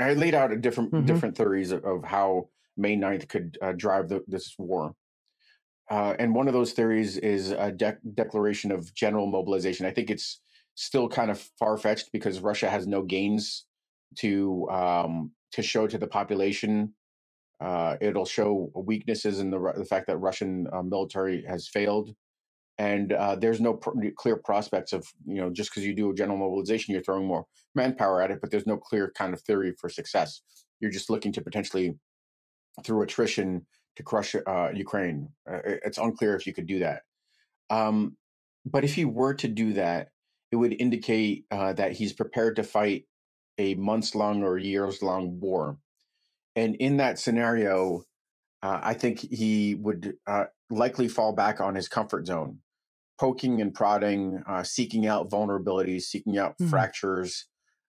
I 0.00 0.14
laid 0.14 0.34
out 0.34 0.52
a 0.52 0.56
different 0.56 0.92
mm-hmm. 0.92 1.06
different 1.06 1.36
theories 1.36 1.70
of, 1.70 1.84
of, 1.84 2.04
how 2.04 2.48
May 2.76 2.96
9th 2.96 3.28
could 3.28 3.58
uh, 3.62 3.72
drive 3.72 4.08
the, 4.08 4.24
this 4.26 4.54
war. 4.58 4.94
Uh, 5.90 6.14
and 6.18 6.34
one 6.34 6.48
of 6.48 6.54
those 6.54 6.72
theories 6.72 7.18
is 7.18 7.50
a 7.50 7.70
de- 7.70 7.98
declaration 8.14 8.72
of 8.72 8.92
general 8.94 9.26
mobilization. 9.26 9.86
I 9.86 9.90
think 9.90 10.10
it's 10.10 10.40
still 10.74 11.08
kind 11.08 11.30
of 11.30 11.38
far 11.58 11.76
fetched 11.76 12.10
because 12.12 12.40
Russia 12.40 12.68
has 12.68 12.86
no 12.86 13.02
gains 13.02 13.66
to 14.16 14.68
um, 14.70 15.30
to 15.52 15.62
show 15.62 15.86
to 15.86 15.98
the 15.98 16.06
population. 16.06 16.94
Uh, 17.60 17.96
it'll 18.00 18.26
show 18.26 18.72
weaknesses 18.74 19.38
in 19.38 19.50
the 19.50 19.72
the 19.76 19.84
fact 19.84 20.06
that 20.08 20.16
Russian 20.16 20.66
uh, 20.72 20.82
military 20.82 21.44
has 21.46 21.68
failed 21.68 22.14
and 22.78 23.12
uh, 23.12 23.36
there's 23.36 23.60
no 23.60 23.74
pr- 23.74 23.90
clear 24.16 24.36
prospects 24.36 24.92
of 24.92 25.06
you 25.26 25.36
know 25.36 25.50
just 25.50 25.70
because 25.70 25.86
you 25.86 25.94
do 25.94 26.10
a 26.10 26.14
general 26.14 26.38
mobilization 26.38 26.92
you're 26.92 27.02
throwing 27.02 27.26
more 27.26 27.46
manpower 27.74 28.20
at 28.20 28.30
it 28.30 28.40
but 28.40 28.50
there's 28.50 28.66
no 28.66 28.76
clear 28.76 29.12
kind 29.16 29.32
of 29.32 29.40
theory 29.42 29.72
for 29.78 29.88
success. 29.88 30.42
You're 30.80 30.90
just 30.90 31.10
looking 31.10 31.32
to 31.32 31.40
potentially 31.40 31.94
through 32.84 33.02
attrition 33.02 33.66
to 33.96 34.02
crush 34.02 34.34
uh, 34.34 34.70
ukraine. 34.74 35.28
Uh, 35.48 35.60
it's 35.64 35.98
unclear 35.98 36.34
if 36.34 36.46
you 36.46 36.52
could 36.52 36.66
do 36.66 36.80
that. 36.80 37.02
Um, 37.70 38.16
but 38.66 38.84
if 38.84 38.94
he 38.94 39.04
were 39.04 39.34
to 39.34 39.48
do 39.48 39.74
that 39.74 40.08
it 40.50 40.56
would 40.56 40.74
indicate 40.78 41.46
uh, 41.50 41.72
that 41.72 41.92
he's 41.92 42.12
prepared 42.12 42.56
to 42.56 42.62
fight 42.62 43.04
a 43.58 43.74
months 43.74 44.14
long 44.14 44.42
or 44.42 44.58
years 44.58 45.02
long 45.02 45.40
war. 45.40 45.78
And 46.56 46.76
in 46.76 46.98
that 46.98 47.18
scenario 47.18 48.04
uh, 48.62 48.80
I 48.82 48.94
think 48.94 49.20
he 49.20 49.74
would 49.74 50.14
likely 50.70 51.06
fall 51.06 51.34
back 51.34 51.60
on 51.60 51.74
his 51.74 51.86
comfort 51.86 52.26
zone 52.26 52.60
poking 53.18 53.60
and 53.60 53.74
prodding, 53.74 54.42
uh, 54.46 54.62
seeking 54.62 55.06
out 55.06 55.30
vulnerabilities, 55.30 56.02
seeking 56.02 56.38
out 56.38 56.52
mm-hmm. 56.52 56.68
fractures, 56.68 57.46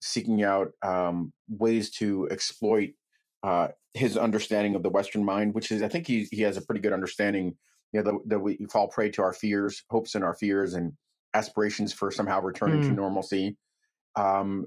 seeking 0.01 0.43
out 0.43 0.69
um, 0.83 1.33
ways 1.49 1.91
to 1.91 2.29
exploit 2.31 2.91
uh, 3.43 3.69
his 3.95 4.17
understanding 4.17 4.75
of 4.75 4.83
the 4.83 4.91
Western 4.91 5.25
mind, 5.25 5.55
which 5.55 5.71
is, 5.73 5.83
I 5.83 5.89
think 5.89 6.07
he, 6.07 6.29
he 6.31 6.43
has 6.43 6.57
a 6.57 6.63
pretty 6.63 6.81
good 6.81 6.93
understanding, 6.93 7.57
you 7.93 8.03
know, 8.03 8.13
that, 8.13 8.29
that 8.29 8.39
we 8.41 8.59
fall 8.71 8.89
prey 8.89 9.11
to 9.11 9.23
our 9.23 9.33
fears, 9.33 9.83
hopes 9.91 10.15
and 10.15 10.25
our 10.25 10.35
fears 10.35 10.75
and 10.75 10.93
aspirations 11.35 11.93
for 11.93 12.11
somehow 12.11 12.41
returning 12.41 12.83
mm. 12.83 12.89
to 12.89 12.93
normalcy. 12.93 13.57
Um, 14.17 14.67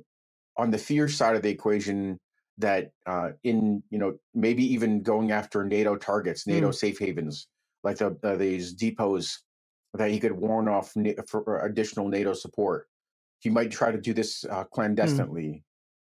on 0.58 0.72
the 0.72 0.78
fear 0.78 1.08
side 1.08 1.36
of 1.36 1.42
the 1.42 1.50
equation, 1.50 2.20
that 2.58 2.92
uh, 3.06 3.30
in, 3.44 3.82
you 3.90 3.98
know, 3.98 4.18
maybe 4.34 4.64
even 4.74 5.02
going 5.02 5.32
after 5.32 5.64
NATO 5.64 5.96
targets, 5.96 6.46
NATO 6.46 6.70
mm. 6.70 6.76
safe 6.76 7.00
havens, 7.00 7.48
like 7.84 7.98
the, 7.98 8.18
uh, 8.24 8.36
these 8.36 8.76
depots 8.76 9.40
that 9.94 10.10
he 10.10 10.20
could 10.20 10.32
warn 10.32 10.68
off 10.68 10.94
for 11.28 11.66
additional 11.66 12.08
NATO 12.08 12.34
support. 12.34 12.88
He 13.40 13.50
might 13.50 13.72
try 13.72 13.92
to 13.92 14.00
do 14.00 14.14
this 14.14 14.46
uh, 14.46 14.64
hmm. 14.64 14.70
clandestinely 14.72 15.64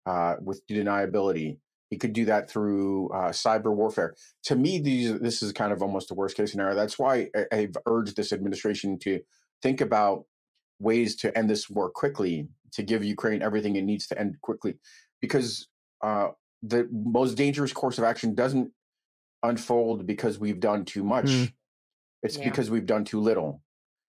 mm. 0.06 0.32
uh, 0.32 0.36
with 0.42 0.66
deniability. 0.66 1.58
He 1.90 1.96
could 1.96 2.12
do 2.12 2.26
that 2.26 2.50
through 2.50 3.08
uh, 3.10 3.30
cyber 3.30 3.74
warfare. 3.74 4.14
To 4.44 4.56
me, 4.56 4.78
these 4.78 5.18
this 5.20 5.42
is 5.42 5.52
kind 5.52 5.72
of 5.72 5.82
almost 5.82 6.10
a 6.10 6.14
worst 6.14 6.36
case 6.36 6.50
scenario. 6.50 6.74
That's 6.74 6.98
why 6.98 7.28
I, 7.34 7.44
I've 7.52 7.76
urged 7.86 8.16
this 8.16 8.32
administration 8.32 8.98
to 9.00 9.20
think 9.62 9.80
about 9.80 10.24
ways 10.80 11.16
to 11.16 11.36
end 11.36 11.48
this 11.48 11.70
war 11.70 11.90
quickly, 11.90 12.48
to 12.72 12.82
give 12.82 13.04
Ukraine 13.04 13.42
everything 13.42 13.76
it 13.76 13.84
needs 13.84 14.06
to 14.08 14.18
end 14.18 14.36
quickly, 14.42 14.74
because 15.20 15.68
uh, 16.02 16.28
the 16.62 16.88
most 16.92 17.36
dangerous 17.36 17.72
course 17.72 17.96
of 17.98 18.04
action 18.04 18.34
doesn't 18.34 18.70
unfold 19.42 20.06
because 20.06 20.38
we've 20.38 20.60
done 20.60 20.84
too 20.84 21.04
much. 21.04 21.26
Mm. 21.26 21.52
It's 22.22 22.36
yeah. 22.36 22.44
because 22.44 22.70
we've 22.70 22.86
done 22.86 23.04
too 23.04 23.20
little 23.20 23.62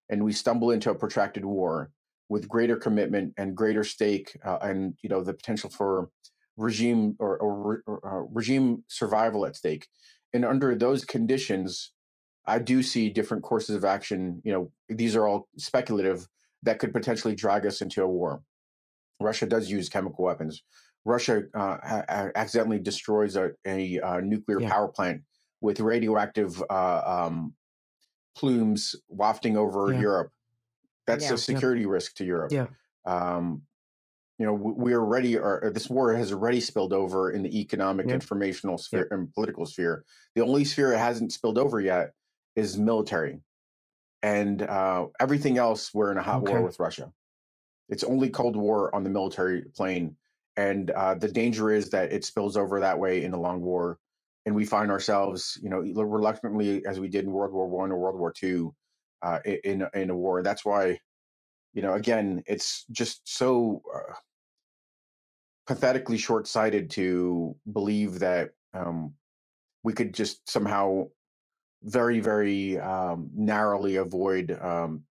and 0.10 0.24
we 0.24 0.34
stumble 0.34 0.72
into 0.72 0.90
a 0.90 0.96
protracted 0.96 1.46
war 1.46 1.92
with 2.30 2.48
greater 2.48 2.76
commitment 2.76 3.34
and 3.38 3.56
greater 3.56 3.84
stake 3.84 4.38
uh, 4.46 4.58
and 4.62 4.96
you 5.02 5.10
know 5.10 5.24
the 5.24 5.34
potential 5.34 5.70
for 5.70 6.10
regime 6.58 7.16
or, 7.20 7.38
or, 7.38 7.84
or 7.88 8.00
uh, 8.06 8.28
regime 8.34 8.84
survival 8.88 9.46
at 9.46 9.56
stake 9.56 9.88
and 10.34 10.44
under 10.44 10.76
those 10.76 11.06
conditions 11.06 11.94
i 12.46 12.60
do 12.60 12.84
see 12.84 13.10
different 13.10 13.44
courses 13.44 13.76
of 13.76 13.86
action 13.86 14.42
you 14.44 14.52
know 14.52 14.72
these 14.90 15.16
are 15.16 15.28
all 15.28 15.48
speculative 15.58 16.28
that 16.64 16.80
could 16.80 16.94
potentially 16.94 17.36
drag 17.36 17.66
us 17.66 17.82
into 17.82 18.04
a 18.04 18.08
war. 18.08 18.42
Russia 19.20 19.46
does 19.46 19.70
use 19.70 19.90
chemical 19.90 20.26
weapons. 20.26 20.64
Russia 21.06 21.44
uh, 21.54 21.78
accidentally 22.36 22.80
destroys 22.80 23.36
a, 23.36 23.52
a, 23.66 24.00
a 24.04 24.22
nuclear 24.22 24.62
yeah. 24.62 24.70
power 24.70 24.88
plant 24.88 25.22
with 25.62 25.80
radioactive 25.80 26.62
uh, 26.70 27.02
um, 27.06 27.54
plumes 28.40 28.96
wafting 29.10 29.58
over 29.58 29.92
yeah. 29.92 30.00
Europe. 30.00 30.32
That's 31.06 31.26
yeah. 31.26 31.34
a 31.34 31.38
security 31.38 31.86
risk 31.86 32.16
to 32.16 32.26
Europe. 32.26 32.52
Yeah. 32.52 32.68
Um, 33.06 33.64
you 34.38 34.46
know, 34.46 34.54
we 34.54 34.94
are 34.94 35.02
already, 35.02 35.38
or 35.38 35.70
this 35.74 35.90
war 35.90 36.14
has 36.14 36.32
already 36.32 36.62
spilled 36.62 36.94
over 36.94 37.32
in 37.32 37.44
the 37.44 37.60
economic, 37.60 38.08
informational 38.08 38.78
sphere, 38.78 39.10
and 39.12 39.34
political 39.34 39.66
sphere. 39.66 40.06
The 40.36 40.42
only 40.42 40.64
sphere 40.64 40.94
it 40.94 40.98
hasn't 40.98 41.34
spilled 41.34 41.58
over 41.58 41.82
yet 41.82 42.14
is 42.56 42.78
military, 42.78 43.42
and 44.24 44.62
uh, 44.62 45.08
everything 45.20 45.58
else 45.58 45.94
we're 45.94 46.12
in 46.12 46.18
a 46.18 46.24
hot 46.24 46.44
okay. 46.44 46.54
war 46.54 46.62
with 46.62 46.80
Russia. 46.80 47.12
It's 47.90 48.06
only 48.06 48.30
Cold 48.30 48.56
War 48.56 48.96
on 48.96 49.04
the 49.04 49.10
military 49.10 49.64
plane, 49.76 50.16
and 50.56 50.90
uh, 50.92 51.16
the 51.16 51.28
danger 51.28 51.72
is 51.72 51.90
that 51.90 52.14
it 52.14 52.24
spills 52.24 52.56
over 52.56 52.80
that 52.80 52.98
way 52.98 53.26
in 53.26 53.34
a 53.34 53.40
long 53.40 53.60
war, 53.60 54.00
and 54.46 54.56
we 54.56 54.66
find 54.66 54.92
ourselves, 54.92 55.60
you 55.62 55.70
know, 55.70 55.80
reluctantly 55.80 56.86
as 56.86 57.00
we 57.00 57.08
did 57.08 57.26
in 57.26 57.32
World 57.32 57.54
War 57.54 57.68
One 57.68 57.92
or 57.92 57.98
World 57.98 58.20
War 58.20 58.32
Two, 58.32 58.74
uh, 59.22 59.40
in 59.46 59.86
in 59.94 60.10
a 60.10 60.16
war. 60.16 60.42
That's 60.44 60.66
why, 60.66 61.00
you 61.74 61.82
know, 61.82 61.94
again, 61.94 62.44
it's 62.48 62.86
just 62.92 63.22
so 63.26 63.82
uh, 63.94 64.14
pathetically 65.68 66.18
short 66.18 66.48
sighted 66.48 66.90
to 66.92 67.56
believe 67.72 68.20
that 68.20 68.52
um, 68.74 69.14
we 69.84 69.94
could 69.94 70.14
just 70.14 70.50
somehow 70.50 71.08
very 71.84 72.20
very 72.20 72.80
um, 72.80 73.30
narrowly 73.34 73.98
avoid 73.98 74.58
um, 74.62 75.04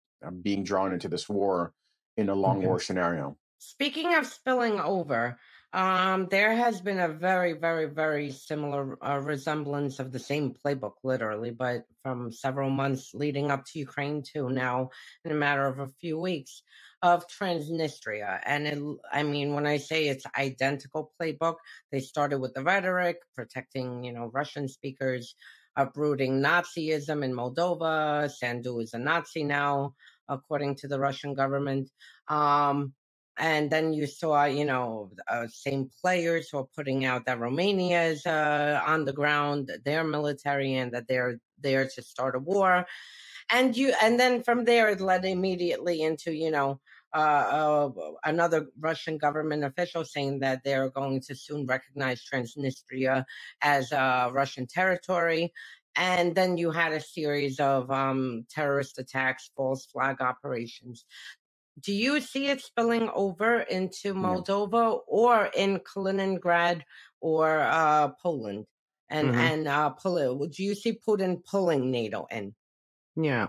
being 0.41 0.63
drawn 0.63 0.93
into 0.93 1.07
this 1.07 1.29
war 1.29 1.73
in 2.17 2.29
a 2.29 2.35
long 2.35 2.57
okay. 2.57 2.67
war 2.67 2.79
scenario. 2.79 3.37
Speaking 3.59 4.15
of 4.15 4.25
spilling 4.25 4.79
over, 4.79 5.39
um, 5.73 6.27
there 6.31 6.55
has 6.55 6.81
been 6.81 6.99
a 6.99 7.09
very, 7.09 7.53
very, 7.53 7.85
very 7.85 8.31
similar 8.31 8.97
uh, 9.05 9.19
resemblance 9.19 9.99
of 9.99 10.11
the 10.11 10.19
same 10.19 10.53
playbook, 10.53 10.93
literally, 11.03 11.51
but 11.51 11.83
from 12.03 12.31
several 12.31 12.69
months 12.69 13.11
leading 13.13 13.51
up 13.51 13.65
to 13.65 13.79
Ukraine 13.79 14.23
to 14.33 14.49
now, 14.49 14.89
in 15.25 15.31
a 15.31 15.35
matter 15.35 15.65
of 15.65 15.79
a 15.79 15.89
few 15.99 16.19
weeks, 16.19 16.63
of 17.01 17.25
Transnistria. 17.27 18.39
And 18.45 18.67
it, 18.67 18.79
I 19.11 19.23
mean, 19.23 19.53
when 19.53 19.67
I 19.67 19.77
say 19.77 20.07
it's 20.07 20.25
identical 20.37 21.11
playbook, 21.21 21.55
they 21.91 21.99
started 21.99 22.39
with 22.39 22.53
the 22.53 22.63
rhetoric, 22.63 23.17
protecting, 23.35 24.03
you 24.03 24.13
know, 24.13 24.31
Russian 24.33 24.67
speakers, 24.67 25.35
uprooting 25.75 26.41
Nazism 26.41 27.23
in 27.23 27.33
Moldova. 27.33 28.31
Sandu 28.31 28.79
is 28.79 28.93
a 28.93 28.99
Nazi 28.99 29.43
now 29.43 29.93
according 30.29 30.75
to 30.75 30.87
the 30.87 30.99
Russian 30.99 31.33
government. 31.33 31.89
Um, 32.27 32.93
and 33.37 33.69
then 33.69 33.93
you 33.93 34.07
saw, 34.07 34.45
you 34.45 34.65
know, 34.65 35.11
uh, 35.27 35.47
same 35.47 35.89
players 36.01 36.49
who 36.49 36.59
are 36.59 36.67
putting 36.75 37.05
out 37.05 37.25
that 37.25 37.39
Romania 37.39 38.03
is 38.05 38.25
uh, 38.25 38.81
on 38.85 39.05
the 39.05 39.13
ground, 39.13 39.71
their 39.85 40.03
military, 40.03 40.75
and 40.75 40.91
that 40.93 41.07
they're 41.07 41.39
there 41.59 41.87
to 41.87 42.01
start 42.01 42.35
a 42.35 42.39
war. 42.39 42.85
And 43.49 43.75
you, 43.77 43.93
and 44.01 44.19
then 44.19 44.43
from 44.43 44.65
there, 44.65 44.89
it 44.89 45.01
led 45.01 45.23
immediately 45.25 46.01
into, 46.01 46.31
you 46.33 46.51
know, 46.51 46.79
uh, 47.15 47.17
uh, 47.17 47.89
another 48.25 48.67
Russian 48.79 49.17
government 49.17 49.63
official 49.63 50.03
saying 50.03 50.39
that 50.39 50.61
they're 50.65 50.89
going 50.89 51.21
to 51.21 51.35
soon 51.35 51.65
recognize 51.65 52.21
Transnistria 52.23 53.23
as 53.61 53.93
uh, 53.93 54.29
Russian 54.33 54.67
territory 54.67 55.53
and 55.97 56.35
then 56.35 56.57
you 56.57 56.69
had 56.69 56.93
a 56.93 57.01
series 57.01 57.59
of 57.59 57.89
um, 57.89 58.45
terrorist 58.51 58.99
attacks, 58.99 59.49
false 59.57 59.87
flag 59.87 60.21
operations. 60.21 61.05
Do 61.79 61.93
you 61.93 62.19
see 62.21 62.47
it 62.47 62.61
spilling 62.61 63.09
over 63.13 63.61
into 63.61 64.13
Moldova 64.13 64.99
or 65.07 65.49
in 65.55 65.79
Kaliningrad 65.79 66.81
or 67.21 67.59
uh, 67.59 68.09
Poland? 68.21 68.65
And 69.09 69.29
mm-hmm. 69.29 69.39
and 69.39 69.67
uh, 69.67 69.91
pull, 69.91 70.47
do 70.47 70.63
you 70.63 70.75
see 70.75 70.99
Putin 71.07 71.43
pulling 71.45 71.91
NATO 71.91 72.27
in? 72.29 72.53
Yeah. 73.15 73.47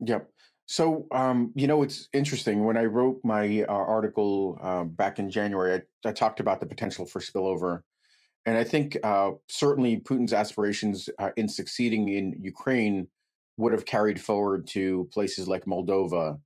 Yep. 0.00 0.28
So, 0.66 1.06
um, 1.12 1.52
you 1.54 1.66
know, 1.66 1.82
it's 1.82 2.08
interesting. 2.12 2.64
When 2.64 2.76
I 2.76 2.84
wrote 2.84 3.20
my 3.24 3.62
uh, 3.62 3.72
article 3.72 4.58
uh, 4.60 4.84
back 4.84 5.18
in 5.18 5.30
January, 5.30 5.80
I, 6.04 6.08
I, 6.08 6.12
talked 6.12 6.40
about 6.40 6.60
the 6.60 6.66
potential 6.66 7.06
for 7.06 7.20
spillover 7.20 7.82
and 8.48 8.56
I 8.56 8.64
think 8.64 8.96
uh, 9.02 9.32
certainly 9.46 10.00
Putin's 10.00 10.32
aspirations 10.32 11.10
uh, 11.18 11.30
in 11.36 11.48
succeeding 11.48 12.08
in 12.08 12.34
Ukraine 12.40 13.06
would 13.58 13.72
have 13.72 13.84
carried 13.84 14.20
forward 14.20 14.66
to 14.68 15.08
places 15.12 15.46
like 15.46 15.66
Moldova 15.66 16.40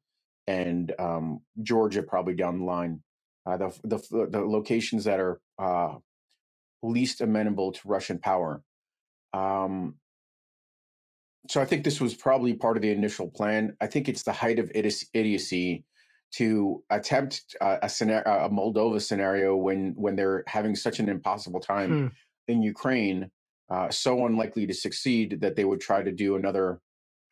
and 0.49 0.93
um, 0.99 1.41
Georgia, 1.63 2.03
probably 2.03 2.35
down 2.35 2.59
the 2.59 2.65
line. 2.65 3.01
Uh, 3.47 3.57
the, 3.57 3.71
the, 3.85 4.29
the 4.31 4.41
locations 4.41 5.05
that 5.05 5.21
are 5.21 5.41
uh, 5.59 5.95
least 6.83 7.21
amenable 7.21 7.73
to 7.73 7.81
Russian 7.85 8.19
power. 8.19 8.63
Um, 9.33 9.95
so 11.49 11.61
I 11.61 11.65
think 11.65 11.85
this 11.85 12.01
was 12.01 12.15
probably 12.15 12.55
part 12.55 12.77
of 12.77 12.83
the 12.83 12.91
initial 12.91 13.29
plan. 13.29 13.77
I 13.81 13.87
think 13.87 14.09
it's 14.09 14.23
the 14.23 14.33
height 14.33 14.59
of 14.59 14.71
idiocy 14.75 15.85
to 16.33 16.83
attempt 16.91 17.57
uh, 17.61 17.79
a, 17.83 17.89
scenario, 17.89 18.25
a 18.27 18.49
Moldova 18.49 19.01
scenario 19.01 19.57
when 19.57 19.93
when 19.97 20.17
they're 20.17 20.45
having 20.47 20.75
such 20.75 20.99
an 20.99 21.09
impossible 21.09 21.61
time 21.61 21.91
hmm. 21.91 22.07
in 22.49 22.63
Ukraine, 22.63 23.31
uh, 23.71 23.91
so 23.91 24.27
unlikely 24.27 24.67
to 24.67 24.75
succeed 24.75 25.41
that 25.41 25.57
they 25.57 25.65
would 25.65 25.81
try 25.81 26.03
to 26.03 26.13
do 26.13 26.37
another, 26.37 26.81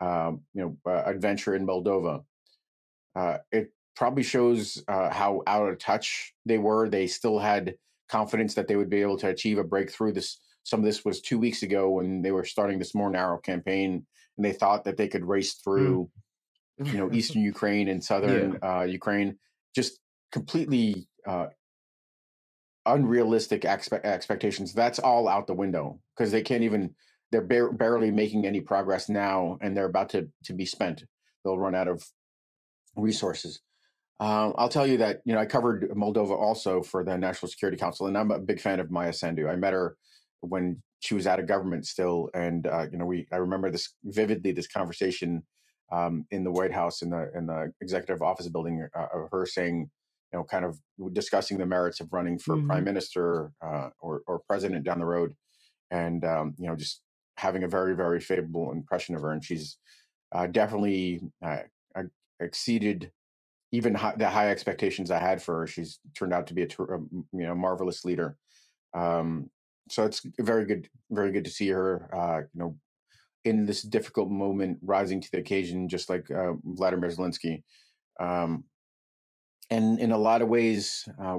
you 0.01 0.41
know, 0.55 0.77
uh, 0.87 1.03
adventure 1.05 1.55
in 1.55 1.67
Moldova. 1.67 2.25
Uh, 3.15 3.39
it 3.53 3.73
probably 3.97 4.23
shows 4.23 4.83
uh, 4.89 5.11
how 5.11 5.43
out 5.47 5.69
of 5.69 5.79
touch 5.79 6.35
they 6.47 6.59
were. 6.59 6.89
They 6.89 7.07
still 7.07 7.39
had 7.39 7.75
confidence 8.09 8.55
that 8.55 8.67
they 8.67 8.77
would 8.77 8.91
be 8.91 9.03
able 9.03 9.19
to 9.19 9.29
achieve 9.29 9.59
a 9.59 9.65
breakthrough. 9.65 10.13
This 10.13 10.41
some 10.63 10.81
of 10.81 10.87
this 10.87 11.05
was 11.05 11.21
two 11.21 11.39
weeks 11.39 11.63
ago 11.63 11.91
when 11.91 12.23
they 12.23 12.33
were 12.33 12.45
starting 12.45 12.79
this 12.79 12.95
more 12.95 13.11
narrow 13.11 13.39
campaign, 13.39 14.07
and 14.37 14.45
they 14.45 14.53
thought 14.53 14.85
that 14.85 14.97
they 14.97 15.09
could 15.09 15.25
race 15.25 15.55
hmm. 15.55 15.63
through 15.63 16.11
you 16.79 16.99
know 16.99 17.11
eastern 17.13 17.43
Ukraine 17.43 17.89
and 17.89 18.03
southern 18.03 18.59
yeah. 18.63 18.81
uh, 18.81 18.83
Ukraine, 18.83 19.39
just 19.75 20.01
completely 20.33 21.09
uh, 21.27 21.47
unrealistic 22.87 23.63
expe- 23.63 24.05
expectations. 24.05 24.73
That's 24.73 24.99
all 24.99 25.29
out 25.29 25.47
the 25.47 25.55
window 25.55 26.01
because 26.17 26.33
they 26.33 26.43
can't 26.43 26.63
even. 26.63 26.95
They're 27.33 27.43
bar- 27.43 27.73
barely 27.73 28.11
making 28.11 28.47
any 28.47 28.61
progress 28.61 29.09
now, 29.09 29.59
and 29.61 29.77
they're 29.77 29.87
about 29.87 30.11
to 30.11 30.29
to 30.45 30.53
be 30.53 30.67
spent. 30.67 31.05
They'll 31.45 31.59
run 31.59 31.75
out 31.75 31.89
of 31.89 32.03
resources. 32.97 33.61
Um, 34.19 34.53
I'll 34.59 34.69
tell 34.69 34.87
you 34.87 34.99
that 34.99 35.21
you 35.25 35.33
know 35.35 35.41
I 35.41 35.47
covered 35.47 35.91
Moldova 35.91 36.39
also 36.39 36.83
for 36.83 37.05
the 37.05 37.17
National 37.17 37.49
Security 37.49 37.79
Council, 37.79 38.07
and 38.07 38.19
I'm 38.19 38.31
a 38.31 38.39
big 38.39 38.61
fan 38.61 38.81
of 38.81 38.91
Maia 38.91 39.13
Sandu. 39.13 39.49
I 39.49 39.57
met 39.57 39.73
her 39.73 39.97
when 40.41 40.83
she 41.01 41.15
was 41.15 41.27
out 41.27 41.41
of 41.41 41.47
government 41.47 41.87
still, 41.87 42.29
and 42.35 42.67
uh, 42.67 42.87
you 42.93 42.99
know 42.99 43.07
we 43.07 43.27
I 43.33 43.37
remember 43.37 43.71
this 43.71 43.95
vividly. 44.05 44.53
This 44.53 44.69
conversation 44.69 45.43
um, 45.91 46.27
in 46.31 46.45
the 46.45 46.51
White 46.51 46.73
House 46.73 47.03
in 47.03 47.11
the 47.11 47.31
in 47.35 47.47
the 47.47 47.73
executive 47.81 48.23
office 48.23 48.49
building 48.49 48.87
uh, 48.95 49.07
of 49.15 49.29
her 49.33 49.47
saying, 49.47 49.91
you 50.33 50.39
know, 50.39 50.45
kind 50.45 50.65
of 50.65 50.79
discussing 51.13 51.59
the 51.59 51.67
merits 51.67 52.01
of 52.01 52.13
running 52.13 52.39
for 52.39 52.57
mm-hmm. 52.57 52.69
prime 52.69 52.85
minister 52.85 53.53
uh, 53.65 53.89
or 54.01 54.23
or 54.27 54.41
president 54.47 54.85
down 54.85 54.99
the 54.99 55.07
road, 55.07 55.35
and 55.91 56.25
um, 56.25 56.55
you 56.59 56.67
know, 56.67 56.77
just 56.77 57.01
having 57.41 57.65
a 57.65 57.69
very 57.69 57.95
very 57.97 58.21
favorable 58.21 58.73
impression 58.73 59.15
of 59.15 59.23
her, 59.23 59.33
and 59.33 59.45
she's 59.45 59.79
uh, 60.33 60.47
definitely 60.47 61.21
uh, 61.45 61.59
exceeded 62.41 63.11
even 63.73 63.95
high, 63.95 64.15
the 64.17 64.29
high 64.29 64.51
expectations 64.51 65.11
I 65.11 65.19
had 65.19 65.43
for 65.43 65.61
her. 65.61 65.67
She's 65.67 66.01
turned 66.17 66.33
out 66.33 66.47
to 66.49 66.55
be 66.55 66.63
a, 66.63 66.67
a 66.67 66.99
you 67.33 67.47
know 67.47 67.55
marvelous 67.55 68.05
leader. 68.05 68.37
Um, 68.95 69.51
so 69.89 70.05
it's 70.05 70.23
very 70.39 70.67
good, 70.67 70.89
very 71.11 71.33
good 71.33 71.45
to 71.45 71.51
see 71.51 71.69
her. 71.69 72.09
Uh, 72.15 72.41
you 72.53 72.61
know, 72.61 72.77
in 73.45 73.67
this 73.67 73.83
difficult 73.83 74.31
moment 74.31 74.79
rising 74.83 75.21
to 75.21 75.31
the 75.33 75.39
occasion, 75.39 75.89
just 75.89 76.11
like 76.11 76.31
uh, 76.31 76.53
Vladimir 76.65 77.11
Zelensky. 77.11 77.63
Um, 78.19 78.65
and 79.71 80.01
in 80.01 80.11
a 80.11 80.19
lot 80.19 80.43
of 80.43 80.49
ways, 80.49 81.09
uh, 81.23 81.39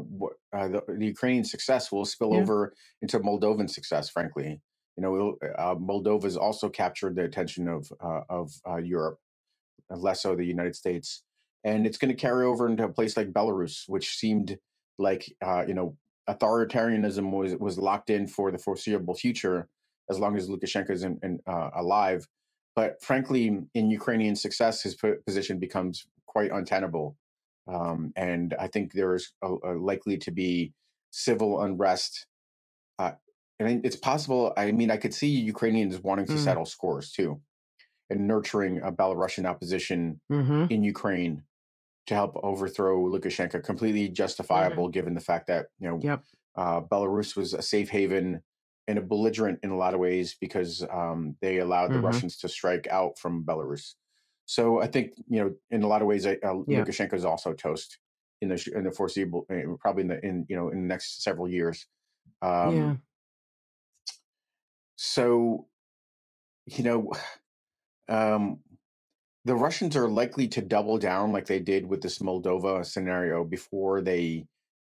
uh, 0.54 0.68
the, 0.70 0.82
the, 0.88 1.06
Ukrainian 1.06 1.44
success 1.44 1.92
will 1.92 2.06
spill 2.06 2.34
yeah. 2.34 2.40
over 2.40 2.74
into 3.02 3.20
Moldovan 3.20 3.70
success. 3.70 4.10
Frankly, 4.10 4.62
you 4.98 5.04
know, 5.04 5.38
uh, 5.58 5.76
Moldova 5.76 6.24
has 6.24 6.38
also 6.38 6.70
captured 6.70 7.16
the 7.16 7.24
attention 7.24 7.68
of 7.68 7.92
uh, 8.04 8.22
of 8.30 8.52
uh, 8.68 8.78
Europe, 8.78 9.20
less 9.90 10.22
so 10.22 10.36
the 10.36 10.46
United 10.46 10.76
States, 10.76 11.24
and 11.64 11.86
it's 11.86 11.98
going 11.98 12.14
to 12.14 12.20
carry 12.20 12.46
over 12.46 12.68
into 12.68 12.84
a 12.84 12.90
place 12.90 13.16
like 13.16 13.32
Belarus, 13.32 13.84
which 13.88 14.16
seemed 14.16 14.58
like 14.98 15.28
you 15.68 15.74
know 15.74 15.96
authoritarianism 16.30 17.32
was 17.32 17.56
was 17.56 17.78
locked 17.78 18.10
in 18.10 18.28
for 18.28 18.52
the 18.52 18.58
foreseeable 18.58 19.16
future 19.16 19.68
as 20.10 20.20
long 20.20 20.36
as 20.36 20.50
Lukashenko 20.50 20.92
is 20.92 21.04
in, 21.04 21.20
in, 21.24 21.40
uh, 21.48 21.70
alive. 21.76 22.28
But 22.76 23.02
frankly, 23.02 23.60
in 23.74 23.90
Ukrainian 23.90 24.36
success, 24.36 24.84
his 24.84 24.96
position 25.26 25.58
becomes 25.58 26.06
quite 26.26 26.52
untenable. 26.52 27.18
Um, 27.68 28.12
and 28.16 28.54
I 28.60 28.68
think 28.68 28.94
there's 28.94 29.34
a, 29.42 29.54
a 29.64 29.74
likely 29.74 30.18
to 30.20 30.32
be 30.32 30.74
civil 31.12 31.62
unrest. 31.62 32.28
Uh, 33.00 33.12
and 33.62 33.86
it's 33.86 33.96
possible. 33.96 34.54
I 34.58 34.72
mean, 34.72 34.92
I 34.92 34.98
could 34.98 35.14
see 35.14 35.28
Ukrainians 35.54 36.00
wanting 36.08 36.26
to 36.28 36.34
mm. 36.34 36.44
settle 36.48 36.66
scores 36.66 37.12
too. 37.12 37.42
and 38.10 38.28
nurturing 38.28 38.82
a 38.82 38.92
Belarusian 38.92 39.46
opposition 39.46 40.20
Mm-hmm. 40.32 40.66
in 40.74 40.84
Ukraine 40.84 41.44
to 42.08 42.14
help 42.20 42.34
overthrow 42.44 42.96
Lukashenko. 43.14 43.64
Completely 43.64 44.10
justifiable 44.10 44.90
given 44.98 45.14
the 45.14 45.22
fact 45.30 45.46
that 45.52 45.68
you 45.80 45.88
know 45.88 45.98
Yep. 46.10 46.20
uh, 46.62 46.82
Belarus 46.92 47.36
was 47.40 47.54
a 47.54 47.62
safe 47.74 47.90
haven 47.98 48.42
and 48.90 48.98
a 48.98 49.02
belligerent 49.12 49.60
in 49.64 49.70
a 49.72 49.78
lot 49.84 49.94
of 49.96 50.00
ways 50.08 50.28
because 50.46 50.72
um, 51.00 51.20
they 51.42 51.56
allowed 51.60 51.92
the 51.92 52.00
Mhm. 52.00 52.04
Russians 52.10 52.34
to 52.42 52.48
strike 52.50 52.88
out 53.00 53.14
from 53.22 53.34
Belarus. 53.50 53.86
So 54.56 54.82
I 54.86 54.88
think 54.94 55.08
you 55.34 55.40
know, 55.42 55.50
in 55.70 55.82
a 55.84 55.88
lot 55.94 56.02
of 56.02 56.08
ways, 56.12 56.26
uh, 56.26 56.36
Yeah. 56.42 56.84
Lukashenko 56.84 57.14
is 57.22 57.24
also 57.32 57.54
toast 57.54 57.90
in 58.42 58.48
the 58.50 58.58
in 58.78 58.84
the 58.88 58.92
foreseeable, 59.00 59.42
uh, 59.52 59.76
probably 59.84 60.02
in 60.06 60.10
the 60.14 60.20
in 60.30 60.36
you 60.50 60.56
know 60.58 60.68
in 60.74 60.78
the 60.84 60.88
next 60.94 61.24
several 61.28 61.48
years. 61.58 61.78
Um, 62.42 62.76
yeah. 62.76 62.96
So, 65.04 65.68
you 66.66 66.84
know, 66.84 67.12
um, 68.10 68.62
the 69.46 69.56
Russians 69.56 69.96
are 69.98 70.10
likely 70.10 70.48
to 70.50 70.62
double 70.62 70.98
down 71.00 71.32
like 71.32 71.48
they 71.48 71.60
did 71.60 71.88
with 71.88 72.02
this 72.02 72.20
Moldova 72.20 72.86
scenario 72.86 73.44
before 73.46 74.02
they, 74.02 74.48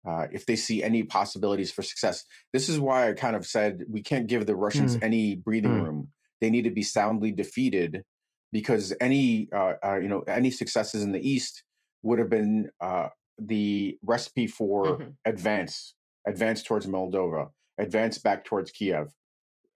uh, 0.07 0.27
if 0.31 0.45
they 0.45 0.55
see 0.55 0.83
any 0.83 1.03
possibilities 1.03 1.71
for 1.71 1.83
success. 1.83 2.25
This 2.53 2.69
is 2.69 2.79
why 2.79 3.09
I 3.09 3.13
kind 3.13 3.35
of 3.35 3.45
said 3.45 3.83
we 3.89 4.01
can't 4.03 4.27
give 4.27 4.47
the 4.47 4.55
Russians 4.55 4.97
any 5.01 5.35
breathing 5.35 5.75
Mm. 5.75 5.81
room. 5.81 6.11
They 6.41 6.49
need 6.49 6.63
to 6.63 6.71
be 6.71 6.83
soundly 6.83 7.31
defeated 7.31 8.03
because 8.51 8.93
any, 9.01 9.49
uh, 9.53 9.75
uh, 9.83 9.97
you 9.97 10.07
know, 10.07 10.21
any 10.21 10.51
successes 10.51 11.03
in 11.03 11.11
the 11.13 11.27
East 11.27 11.63
would 12.03 12.19
have 12.19 12.29
been 12.29 12.71
uh, 12.81 13.09
the 13.39 13.99
recipe 14.03 14.47
for 14.47 15.01
Mhm. 15.01 15.17
advance, 15.25 15.95
advance 16.27 16.63
towards 16.63 16.87
Moldova, 16.87 17.51
advance 17.77 18.17
back 18.19 18.45
towards 18.45 18.71
Kiev. 18.71 19.13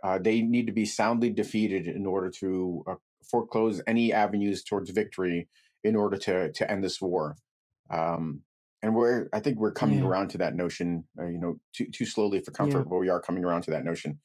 Uh, 0.03 0.19
they 0.19 0.41
need 0.41 0.67
to 0.67 0.73
be 0.73 0.85
soundly 0.85 1.29
defeated 1.29 1.87
in 1.87 2.05
order 2.05 2.29
to 2.29 2.83
uh, 2.87 2.95
foreclose 3.23 3.81
any 3.87 4.11
avenues 4.11 4.63
towards 4.63 4.89
victory 4.89 5.47
in 5.83 5.95
order 5.95 6.17
to 6.17 6.51
to 6.51 6.69
end 6.69 6.83
this 6.83 7.01
war. 7.01 7.35
Um, 7.89 8.41
and 8.81 8.93
we're 8.93 9.29
I 9.31 9.39
think 9.39 9.57
we're 9.59 9.71
coming 9.71 9.99
Yeah. 9.99 10.05
around 10.07 10.27
to 10.31 10.37
that 10.39 10.55
notion. 10.55 11.05
Uh, 11.17 11.27
you 11.27 11.37
know, 11.39 11.59
too 11.73 11.85
too 11.85 12.05
slowly 12.05 12.39
for 12.41 12.51
comfort, 12.51 12.79
Yeah. 12.79 12.89
but 12.89 12.97
we 12.97 13.09
are 13.09 13.21
coming 13.21 13.45
around 13.45 13.61
to 13.63 13.71
that 13.71 13.85
notion. 13.85 14.19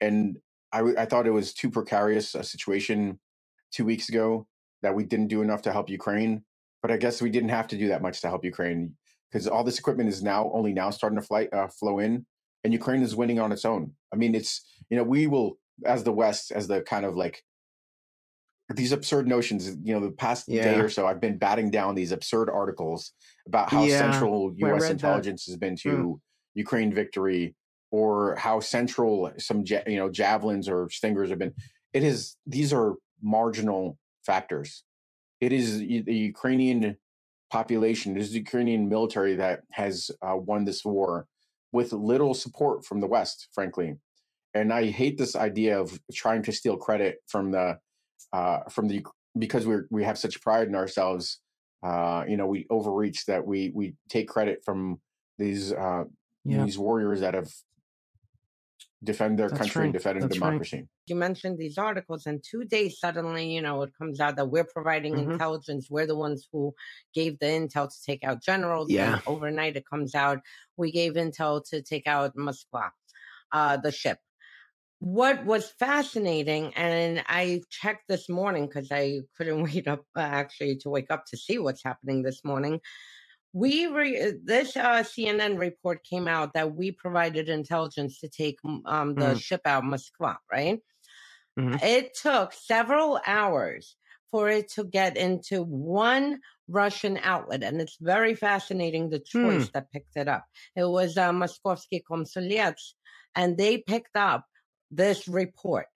And 0.00 0.38
I 0.72 0.78
w- 0.78 0.96
I 0.98 1.04
thought 1.06 1.26
it 1.26 1.30
was 1.30 1.54
too 1.54 1.70
precarious 1.70 2.34
a 2.34 2.42
situation 2.42 3.20
two 3.70 3.84
weeks 3.84 4.08
ago 4.08 4.48
that 4.82 4.94
we 4.94 5.04
didn't 5.04 5.28
do 5.28 5.42
enough 5.42 5.62
to 5.62 5.72
help 5.72 5.88
Ukraine. 5.88 6.44
But 6.82 6.90
I 6.90 6.96
guess 6.96 7.20
we 7.22 7.30
didn't 7.30 7.50
have 7.50 7.68
to 7.68 7.76
do 7.78 7.88
that 7.88 8.02
much 8.02 8.20
to 8.22 8.28
help 8.28 8.44
Ukraine 8.44 8.96
because 9.30 9.46
all 9.46 9.62
this 9.62 9.78
equipment 9.78 10.08
is 10.08 10.22
now 10.22 10.50
only 10.52 10.72
now 10.72 10.90
starting 10.90 11.18
to 11.20 11.24
fly, 11.24 11.46
uh, 11.52 11.68
flow 11.68 11.98
in, 12.00 12.26
and 12.64 12.72
Ukraine 12.72 13.02
is 13.02 13.14
winning 13.14 13.38
on 13.38 13.52
its 13.52 13.64
own. 13.64 13.92
I 14.12 14.16
mean, 14.16 14.34
it's 14.34 14.52
you 14.90 14.96
know 14.96 15.04
we 15.04 15.26
will 15.26 15.58
as 15.86 16.04
the 16.04 16.12
West 16.12 16.50
as 16.52 16.68
the 16.68 16.82
kind 16.82 17.04
of 17.06 17.16
like 17.16 17.42
these 18.74 18.92
absurd 18.92 19.26
notions. 19.26 19.68
You 19.82 19.94
know, 19.94 20.00
the 20.00 20.12
past 20.12 20.46
day 20.48 20.78
or 20.78 20.88
so, 20.88 21.06
I've 21.06 21.20
been 21.20 21.38
batting 21.38 21.70
down 21.70 21.94
these 21.94 22.12
absurd 22.12 22.48
articles 22.50 23.12
about 23.46 23.70
how 23.70 23.84
Yeah. 23.84 23.98
central 23.98 24.52
U.S. 24.56 24.82
read 24.82 24.82
that. 24.82 24.90
intelligence 24.92 25.46
has 25.46 25.56
been 25.56 25.76
to 25.76 25.88
Mm. 25.90 26.20
Ukraine 26.54 26.92
victory, 26.92 27.54
or 27.90 28.36
how 28.36 28.60
central 28.60 29.32
some 29.38 29.64
you 29.86 29.96
know 29.96 30.10
javelins 30.10 30.68
or 30.68 30.88
stingers 30.90 31.30
have 31.30 31.38
been. 31.38 31.54
It 31.92 32.04
is 32.04 32.36
these 32.46 32.72
are 32.72 32.94
marginal 33.22 33.98
factors. 34.24 34.84
It 35.40 35.52
is 35.52 35.78
the 35.78 36.04
Ukrainian 36.32 36.96
population, 37.50 38.16
it 38.16 38.20
is 38.20 38.30
the 38.32 38.38
Ukrainian 38.38 38.88
military 38.88 39.34
that 39.36 39.62
has 39.72 40.10
uh, 40.22 40.36
won 40.36 40.64
this 40.64 40.84
war 40.84 41.26
with 41.72 41.92
little 41.92 42.34
support 42.34 42.84
from 42.84 43.00
the 43.00 43.06
West, 43.08 43.48
frankly. 43.52 43.96
And 44.54 44.72
I 44.72 44.86
hate 44.90 45.16
this 45.18 45.36
idea 45.36 45.80
of 45.80 45.98
trying 46.12 46.42
to 46.44 46.52
steal 46.52 46.76
credit 46.76 47.18
from 47.26 47.52
the 47.52 47.78
uh, 48.32 48.60
from 48.70 48.88
the 48.88 49.04
because 49.38 49.66
we're 49.66 49.86
we 49.90 50.02
have 50.04 50.18
such 50.18 50.40
pride 50.40 50.68
in 50.68 50.74
ourselves. 50.74 51.40
Uh, 51.82 52.24
you 52.28 52.36
know, 52.36 52.46
we 52.46 52.66
overreach 52.70 53.26
that 53.26 53.46
we 53.46 53.70
we 53.74 53.94
take 54.08 54.28
credit 54.28 54.62
from 54.64 55.00
these 55.38 55.72
uh, 55.72 56.04
Yeah. 56.44 56.64
these 56.64 56.78
warriors 56.78 57.20
that 57.20 57.34
have 57.34 57.50
defend 59.02 59.38
their 59.38 59.48
That's 59.48 59.58
country 59.60 59.84
and 59.84 59.88
right. 59.94 59.98
defended 59.98 60.22
That's 60.24 60.38
right. 60.38 60.46
democracy. 60.50 60.88
you 61.06 61.16
mentioned 61.16 61.56
these 61.58 61.78
articles 61.78 62.26
and 62.26 62.42
two 62.50 62.64
days 62.64 62.98
suddenly 63.00 63.46
you 63.54 63.62
know 63.62 63.80
it 63.82 63.92
comes 63.98 64.20
out 64.20 64.36
that 64.36 64.50
we're 64.50 64.64
providing 64.78 65.14
Mhm. 65.14 65.32
intelligence 65.32 65.88
we're 65.90 66.06
the 66.06 66.16
ones 66.16 66.46
who 66.52 66.74
gave 67.14 67.38
the 67.38 67.46
intel 67.46 67.88
to 67.88 67.98
take 68.08 68.22
out 68.24 68.42
generals 68.42 68.90
Yeah. 68.90 69.14
and 69.14 69.22
overnight 69.26 69.76
it 69.76 69.86
comes 69.88 70.14
out 70.14 70.38
we 70.76 70.92
gave 70.92 71.14
intel 71.14 71.64
to 71.70 71.80
take 71.80 72.06
out 72.06 72.36
moskva 72.36 72.90
uh, 73.52 73.76
the 73.78 73.90
ship 73.90 74.18
what 75.00 75.44
was 75.46 75.70
fascinating 75.70 76.74
and 76.74 77.24
i 77.26 77.62
checked 77.70 78.04
this 78.08 78.28
morning 78.28 78.66
because 78.66 78.88
i 78.92 79.20
couldn't 79.36 79.62
wait 79.74 79.88
up 79.88 80.04
uh, 80.16 80.20
actually 80.20 80.76
to 80.76 80.90
wake 80.90 81.10
up 81.10 81.24
to 81.26 81.36
see 81.36 81.58
what's 81.58 81.82
happening 81.82 82.22
this 82.22 82.44
morning 82.44 82.80
we 83.54 83.86
re- 83.88 84.34
this 84.44 84.76
uh, 84.76 85.02
CNN 85.02 85.58
report 85.58 86.04
came 86.04 86.28
out 86.28 86.54
that 86.54 86.76
we 86.76 86.92
provided 86.92 87.48
intelligence 87.48 88.20
to 88.20 88.28
take 88.28 88.58
um, 88.86 89.16
the 89.18 89.34
Mm. 89.34 89.40
ship 89.40 89.62
out 89.64 89.84
Moskva, 89.84 90.36
right? 90.52 90.80
Mhm. 91.56 91.80
It 91.82 92.14
took 92.14 92.52
several 92.52 93.20
hours 93.26 93.96
for 94.30 94.48
it 94.48 94.70
to 94.72 94.84
get 94.84 95.16
into 95.16 95.62
one 95.64 96.40
Russian 96.68 97.16
outlet, 97.18 97.64
and 97.64 97.80
it's 97.80 97.96
very 98.00 98.34
fascinating 98.34 99.10
the 99.10 99.18
choice 99.18 99.70
that 99.74 99.90
picked 99.90 100.16
it 100.16 100.28
up. 100.28 100.44
It 100.76 100.84
was 100.84 101.16
uh, 101.16 101.32
Moskovsky 101.32 102.02
Komsomolets, 102.08 102.94
and 103.34 103.58
they 103.58 103.78
picked 103.78 104.16
up 104.16 104.46
this 104.90 105.28
report. 105.28 105.86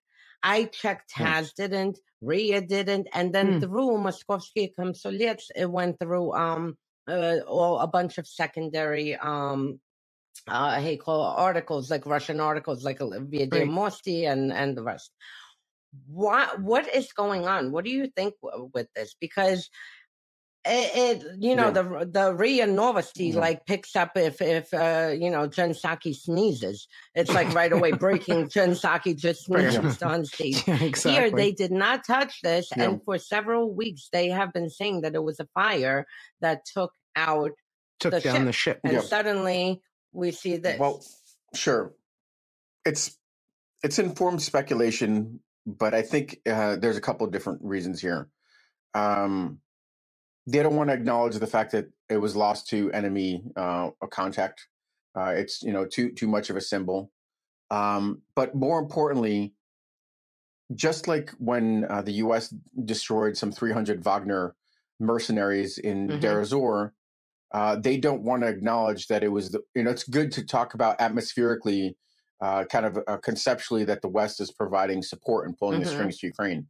I 0.43 0.65
checked. 0.65 1.09
TASS 1.09 1.53
didn't, 1.53 1.99
Ria 2.21 2.61
didn't, 2.61 3.07
and 3.13 3.33
then 3.33 3.53
Hmm. 3.53 3.59
through 3.59 3.97
Moskovsky 3.97 4.71
Komsomolets, 4.77 5.45
it 5.55 5.69
went 5.69 5.99
through 5.99 6.33
um 6.33 6.75
uh, 7.07 7.39
all 7.47 7.79
a 7.79 7.87
bunch 7.87 8.17
of 8.17 8.27
secondary 8.27 9.15
um 9.15 9.79
uh 10.47 10.79
hey 10.79 10.97
call 10.97 11.21
articles 11.23 11.89
like 11.91 12.05
Russian 12.05 12.39
articles 12.39 12.83
like 12.83 12.99
Via 12.99 13.47
Right. 13.51 13.67
Mosti 13.67 14.25
and 14.31 14.51
and 14.53 14.77
the 14.77 14.83
rest. 14.83 15.11
What 16.07 16.61
what 16.61 16.93
is 16.93 17.13
going 17.13 17.47
on? 17.47 17.71
What 17.71 17.85
do 17.85 17.91
you 17.91 18.07
think 18.15 18.35
w- 18.43 18.69
with 18.73 18.87
this? 18.95 19.15
Because 19.19 19.69
it, 20.65 21.21
it 21.23 21.27
you 21.39 21.55
know 21.55 21.65
Yeah. 21.67 21.71
the 21.71 22.09
the 22.11 22.33
Ria 22.35 22.67
Novosti 22.67 23.33
Yeah. 23.33 23.39
like 23.39 23.65
picks 23.65 23.95
up 23.95 24.11
if 24.17 24.41
if 24.41 24.73
uh 24.73 25.11
you 25.17 25.29
know 25.29 25.47
Jen 25.47 25.71
Psaki 25.71 26.15
sneezes, 26.15 26.87
it's 27.13 27.31
like 27.33 27.53
right 27.53 27.71
away 27.71 27.91
breaking. 27.91 28.49
Jen 28.55 28.71
Psaki 28.71 29.15
just 29.15 29.47
Right. 29.49 29.71
sneezed 29.71 30.03
on 30.03 30.25
stage. 30.25 30.63
Exactly. 30.67 31.11
Here, 31.11 31.31
they 31.31 31.51
did 31.51 31.71
not 31.71 32.05
touch 32.05 32.41
this, 32.41 32.71
and 32.71 33.01
for 33.03 33.17
several 33.17 33.73
weeks 33.73 34.09
they 34.11 34.29
have 34.29 34.51
been 34.53 34.69
saying 34.69 35.01
that 35.01 35.15
it 35.15 35.23
was 35.23 35.39
a 35.39 35.47
fire 35.53 36.05
that 36.41 36.65
took 36.65 36.91
out, 37.15 37.51
took 37.99 38.11
the 38.13 38.19
down 38.21 38.35
ship. 38.35 38.45
the 38.45 38.51
ship. 38.53 38.79
and 38.83 39.01
suddenly 39.03 39.81
we 40.11 40.31
see 40.31 40.57
this. 40.57 40.79
Well, 40.79 41.03
sure. 41.53 41.93
It's 42.85 43.17
it's 43.83 43.99
informed 43.99 44.41
speculation, 44.41 45.39
but 45.65 45.93
I 45.93 46.01
think 46.01 46.39
uh, 46.49 46.75
there's 46.77 46.97
a 46.97 47.01
couple 47.01 47.25
of 47.27 47.31
different 47.33 47.61
reasons 47.63 48.01
here. 48.01 48.29
Um, 48.93 49.59
they 50.47 50.61
don't 50.61 50.75
want 50.75 50.89
to 50.89 50.93
acknowledge 50.93 51.35
the 51.35 51.47
fact 51.47 51.71
that 51.71 51.85
it 52.09 52.17
was 52.17 52.35
lost 52.35 52.67
to 52.69 52.91
enemy 52.91 53.43
uh, 53.55 53.89
contact. 54.11 54.67
Uh, 55.17 55.33
it's 55.35 55.61
you 55.63 55.73
know 55.73 55.85
too 55.85 56.11
too 56.11 56.27
much 56.27 56.49
of 56.49 56.55
a 56.55 56.61
symbol. 56.61 57.11
Um, 57.71 58.21
but 58.35 58.53
more 58.55 58.79
importantly, 58.79 59.55
just 60.75 61.07
like 61.07 61.31
when 61.39 61.85
uh, 61.89 62.01
the 62.01 62.13
U.S. 62.13 62.53
destroyed 62.85 63.37
some 63.37 63.51
300 63.51 64.03
Wagner 64.03 64.55
mercenaries 64.99 65.77
in 65.77 66.09
Mhm. 66.09 66.19
Deir 66.21 66.41
ez-Zor, 66.41 66.93
uh, 67.51 67.75
they 67.77 67.97
don't 67.97 68.23
want 68.23 68.43
to 68.43 68.49
acknowledge 68.49 69.07
that 69.07 69.23
it 69.23 69.29
was 69.29 69.51
the, 69.51 69.61
you 69.75 69.83
know 69.83 69.91
it's 69.91 70.03
good 70.07 70.31
to 70.33 70.45
talk 70.45 70.73
about 70.73 70.99
atmospherically 70.99 71.95
uh, 72.41 72.65
kind 72.65 72.85
of 72.85 72.99
uh, 73.07 73.17
conceptually 73.17 73.85
that 73.85 74.01
the 74.01 74.09
west 74.09 74.41
is 74.41 74.51
providing 74.51 75.01
support 75.01 75.47
and 75.47 75.57
pulling 75.57 75.79
the 75.79 75.85
Mhm. 75.85 75.89
strings 75.93 76.17
to 76.19 76.27
ukraine 76.27 76.67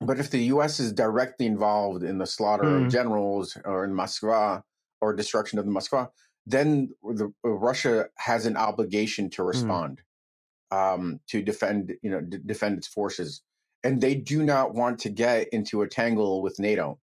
but 0.00 0.18
if 0.20 0.30
the 0.30 0.40
us 0.44 0.80
is 0.80 0.92
directly 0.92 1.46
involved 1.46 2.02
in 2.02 2.18
the 2.18 2.26
slaughter 2.26 2.76
Hmm. 2.76 2.84
of 2.84 2.88
generals 2.88 3.56
or 3.64 3.84
in 3.84 3.92
moskva 3.92 4.62
or 5.00 5.14
destruction 5.14 5.58
of 5.58 5.66
the 5.66 5.72
moskva 5.72 6.08
then 6.46 6.90
the, 7.02 7.32
uh, 7.44 7.48
russia 7.50 8.06
has 8.16 8.46
an 8.46 8.56
obligation 8.56 9.28
to 9.30 9.42
respond 9.42 10.02
um, 10.70 11.20
to 11.28 11.42
defend 11.42 11.94
you 12.02 12.10
know 12.10 12.20
d- 12.20 12.38
defend 12.44 12.78
its 12.78 12.86
forces. 12.88 13.42
And 13.84 14.00
they 14.00 14.14
do 14.14 14.42
not 14.42 14.74
want 14.74 14.98
to 15.00 15.08
get 15.10 15.48
into 15.50 15.82
a 15.82 15.88
tangle 15.88 16.42
with 16.42 16.58
nato. 16.58 17.00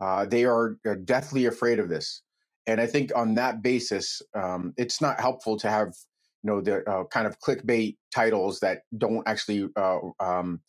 Uh, 0.00 0.26
they 0.26 0.44
are, 0.44 0.76
are 0.86 0.96
deathly 0.96 1.46
afraid 1.46 1.78
of 1.78 1.88
this, 1.88 2.22
and 2.66 2.80
I 2.80 2.86
think 2.86 3.12
on 3.16 3.34
that 3.34 3.62
basis, 3.62 4.22
um, 4.34 4.74
it's 4.76 5.00
not 5.00 5.20
helpful 5.20 5.56
to 5.58 5.70
have 5.70 5.88
you 6.42 6.50
know 6.50 6.60
the 6.60 6.88
uh, 6.90 7.04
kind 7.04 7.26
of 7.26 7.38
clickbait 7.40 7.96
titles 8.14 8.60
that 8.60 8.82
don't 8.98 9.26
actually 9.28 9.68
uh, 9.76 10.00
um, 10.20 10.60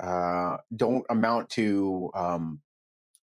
uh, 0.00 0.56
don't 0.74 1.04
amount 1.10 1.50
to 1.50 2.10
um, 2.14 2.60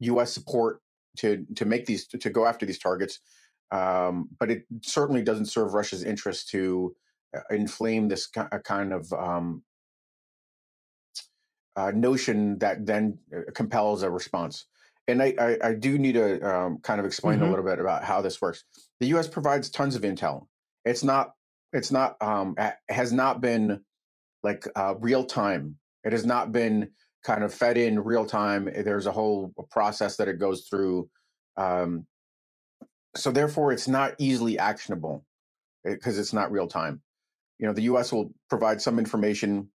U.S. 0.00 0.32
support 0.32 0.80
to 1.18 1.44
to 1.56 1.64
make 1.64 1.86
these 1.86 2.06
to 2.08 2.30
go 2.30 2.46
after 2.46 2.66
these 2.66 2.78
targets. 2.78 3.20
Um, 3.70 4.28
but 4.38 4.50
it 4.50 4.64
certainly 4.82 5.22
doesn't 5.22 5.46
serve 5.46 5.74
Russia's 5.74 6.02
interest 6.02 6.48
to 6.50 6.94
uh, 7.36 7.40
inflame 7.50 8.08
this 8.08 8.28
uh, 8.36 8.46
kind 8.64 8.92
of 8.92 9.12
um, 9.12 9.62
uh, 11.76 11.92
notion 11.94 12.58
that 12.58 12.86
then 12.86 13.18
uh, 13.34 13.50
compels 13.54 14.02
a 14.02 14.10
response. 14.10 14.66
And 15.06 15.22
I, 15.22 15.34
I, 15.38 15.68
I 15.68 15.74
do 15.74 15.98
need 15.98 16.12
to 16.12 16.40
um, 16.40 16.78
kind 16.82 17.00
of 17.00 17.06
explain 17.06 17.36
mm-hmm. 17.36 17.46
a 17.46 17.50
little 17.50 17.64
bit 17.64 17.78
about 17.78 18.04
how 18.04 18.20
this 18.20 18.40
works. 18.40 18.64
The 19.00 19.06
U.S. 19.08 19.28
provides 19.28 19.70
tons 19.70 19.94
of 19.94 20.02
intel. 20.02 20.46
It's 20.84 21.04
not 21.04 21.32
it's 21.72 21.92
not 21.92 22.16
um, 22.22 22.56
has 22.88 23.12
not 23.12 23.40
been 23.40 23.80
like 24.42 24.66
uh, 24.76 24.94
real 24.98 25.24
time. 25.24 25.76
It 26.04 26.12
has 26.12 26.24
not 26.26 26.52
been 26.52 26.90
kind 27.24 27.42
of 27.44 27.52
fed 27.52 27.76
in 27.76 28.00
real 28.00 28.26
time. 28.26 28.66
There's 28.66 29.06
a 29.06 29.12
whole 29.12 29.52
process 29.70 30.16
that 30.16 30.28
it 30.28 30.38
goes 30.38 30.66
through. 30.68 31.08
Um, 31.56 32.06
so 33.16 33.30
therefore, 33.30 33.72
it's 33.72 33.88
not 33.88 34.14
easily 34.18 34.58
actionable 34.58 35.24
because 35.84 36.18
it's 36.18 36.32
not 36.32 36.52
real 36.52 36.68
time. 36.68 37.02
You 37.58 37.66
know, 37.66 37.72
the 37.72 37.82
U.S. 37.82 38.12
will 38.12 38.32
provide 38.48 38.80
some 38.80 38.98
information 38.98 39.68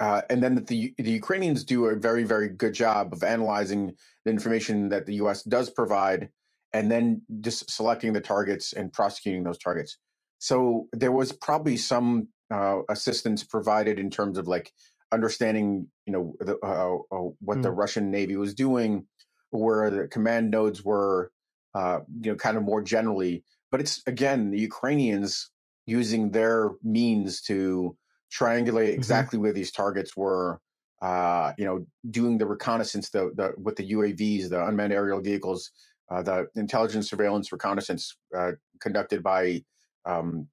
uh, 0.00 0.22
and 0.28 0.42
then 0.42 0.56
the 0.56 0.92
the 0.98 1.10
Ukrainians 1.12 1.62
do 1.64 1.86
a 1.86 1.94
very 1.94 2.24
very 2.24 2.48
good 2.48 2.74
job 2.74 3.12
of 3.12 3.22
analyzing 3.22 3.92
the 4.24 4.32
information 4.32 4.88
that 4.88 5.06
the 5.06 5.14
U.S. 5.16 5.44
does 5.44 5.70
provide, 5.70 6.28
and 6.72 6.90
then 6.90 7.22
just 7.40 7.70
selecting 7.70 8.12
the 8.12 8.20
targets 8.20 8.72
and 8.72 8.92
prosecuting 8.92 9.44
those 9.44 9.58
targets. 9.58 9.98
So 10.40 10.88
there 10.92 11.12
was 11.12 11.30
probably 11.30 11.76
some 11.76 12.28
uh, 12.52 12.82
assistance 12.90 13.42
provided 13.42 13.98
in 13.98 14.10
terms 14.10 14.36
of 14.36 14.46
like 14.46 14.72
understanding, 15.12 15.88
you 16.06 16.12
know, 16.12 16.34
the, 16.40 16.58
uh, 16.62 16.96
uh 17.14 17.30
what 17.40 17.58
mm. 17.58 17.62
the 17.62 17.70
Russian 17.70 18.10
Navy 18.10 18.36
was 18.36 18.54
doing, 18.54 19.06
where 19.50 19.90
the 19.90 20.08
command 20.08 20.50
nodes 20.50 20.84
were, 20.84 21.32
uh, 21.74 22.00
you 22.20 22.30
know, 22.30 22.36
kind 22.36 22.56
of 22.56 22.62
more 22.62 22.82
generally. 22.82 23.44
But 23.70 23.80
it's 23.80 24.02
again 24.06 24.50
the 24.50 24.60
Ukrainians 24.60 25.50
using 25.86 26.30
their 26.30 26.70
means 26.82 27.40
to 27.42 27.96
triangulate 28.30 28.88
mm-hmm. 28.88 29.00
exactly 29.00 29.36
mm-hmm. 29.36 29.44
where 29.44 29.52
these 29.52 29.72
targets 29.72 30.16
were. 30.16 30.60
Uh, 31.00 31.52
you 31.58 31.64
know, 31.64 31.84
doing 32.12 32.38
the 32.38 32.46
reconnaissance, 32.46 33.10
the, 33.10 33.32
the 33.34 33.52
with 33.58 33.74
the 33.74 33.90
UAVs, 33.90 34.48
the 34.48 34.64
unmanned 34.64 34.92
aerial 34.92 35.20
vehicles, 35.20 35.72
uh, 36.12 36.22
the 36.22 36.46
intelligence, 36.54 37.10
surveillance, 37.10 37.50
reconnaissance 37.50 38.16
uh, 38.36 38.52
conducted 38.78 39.20
by 39.20 39.64
um, 40.04 40.46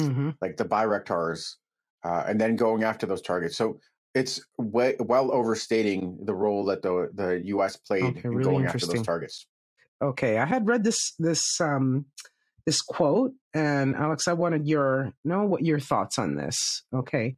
mm-hmm. 0.00 0.30
like 0.40 0.56
the 0.56 0.64
Bayraktars, 0.64 1.56
uh, 2.04 2.24
and 2.26 2.40
then 2.40 2.56
going 2.56 2.84
after 2.84 3.06
those 3.06 3.22
targets. 3.22 3.56
So 3.56 3.80
it's 4.14 4.40
way, 4.58 4.96
well 4.98 5.32
overstating 5.32 6.18
the 6.24 6.34
role 6.34 6.64
that 6.66 6.82
the 6.82 7.10
the 7.14 7.42
U.S. 7.46 7.76
played 7.76 8.04
okay, 8.04 8.20
in 8.24 8.30
really 8.30 8.52
going 8.52 8.66
after 8.66 8.86
those 8.86 9.02
targets. 9.02 9.46
Okay, 10.02 10.38
I 10.38 10.46
had 10.46 10.66
read 10.66 10.84
this 10.84 11.14
this 11.18 11.60
um, 11.60 12.06
this 12.66 12.80
quote, 12.80 13.32
and 13.54 13.96
Alex, 13.96 14.28
I 14.28 14.32
wanted 14.32 14.66
your 14.66 15.12
know 15.24 15.44
what 15.44 15.64
your 15.64 15.80
thoughts 15.80 16.18
on 16.18 16.36
this. 16.36 16.84
Okay, 16.94 17.36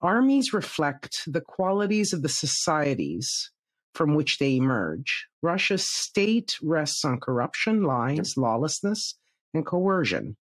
armies 0.00 0.52
reflect 0.52 1.22
the 1.26 1.40
qualities 1.40 2.12
of 2.12 2.22
the 2.22 2.28
societies 2.28 3.50
from 3.94 4.14
which 4.14 4.38
they 4.38 4.56
emerge. 4.56 5.26
Russia's 5.42 5.88
state 5.88 6.56
rests 6.62 7.04
on 7.04 7.18
corruption, 7.18 7.82
lies, 7.82 8.34
lawlessness, 8.36 9.14
and 9.54 9.64
coercion. 9.64 10.36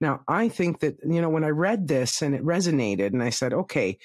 Now, 0.00 0.20
I 0.28 0.48
think 0.48 0.80
that, 0.80 0.98
you 1.04 1.20
know, 1.20 1.28
when 1.28 1.44
I 1.44 1.48
read 1.48 1.88
this 1.88 2.22
and 2.22 2.34
it 2.34 2.44
resonated, 2.44 3.08
and 3.08 3.22
I 3.22 3.30
said, 3.30 3.52
okay, 3.52 3.98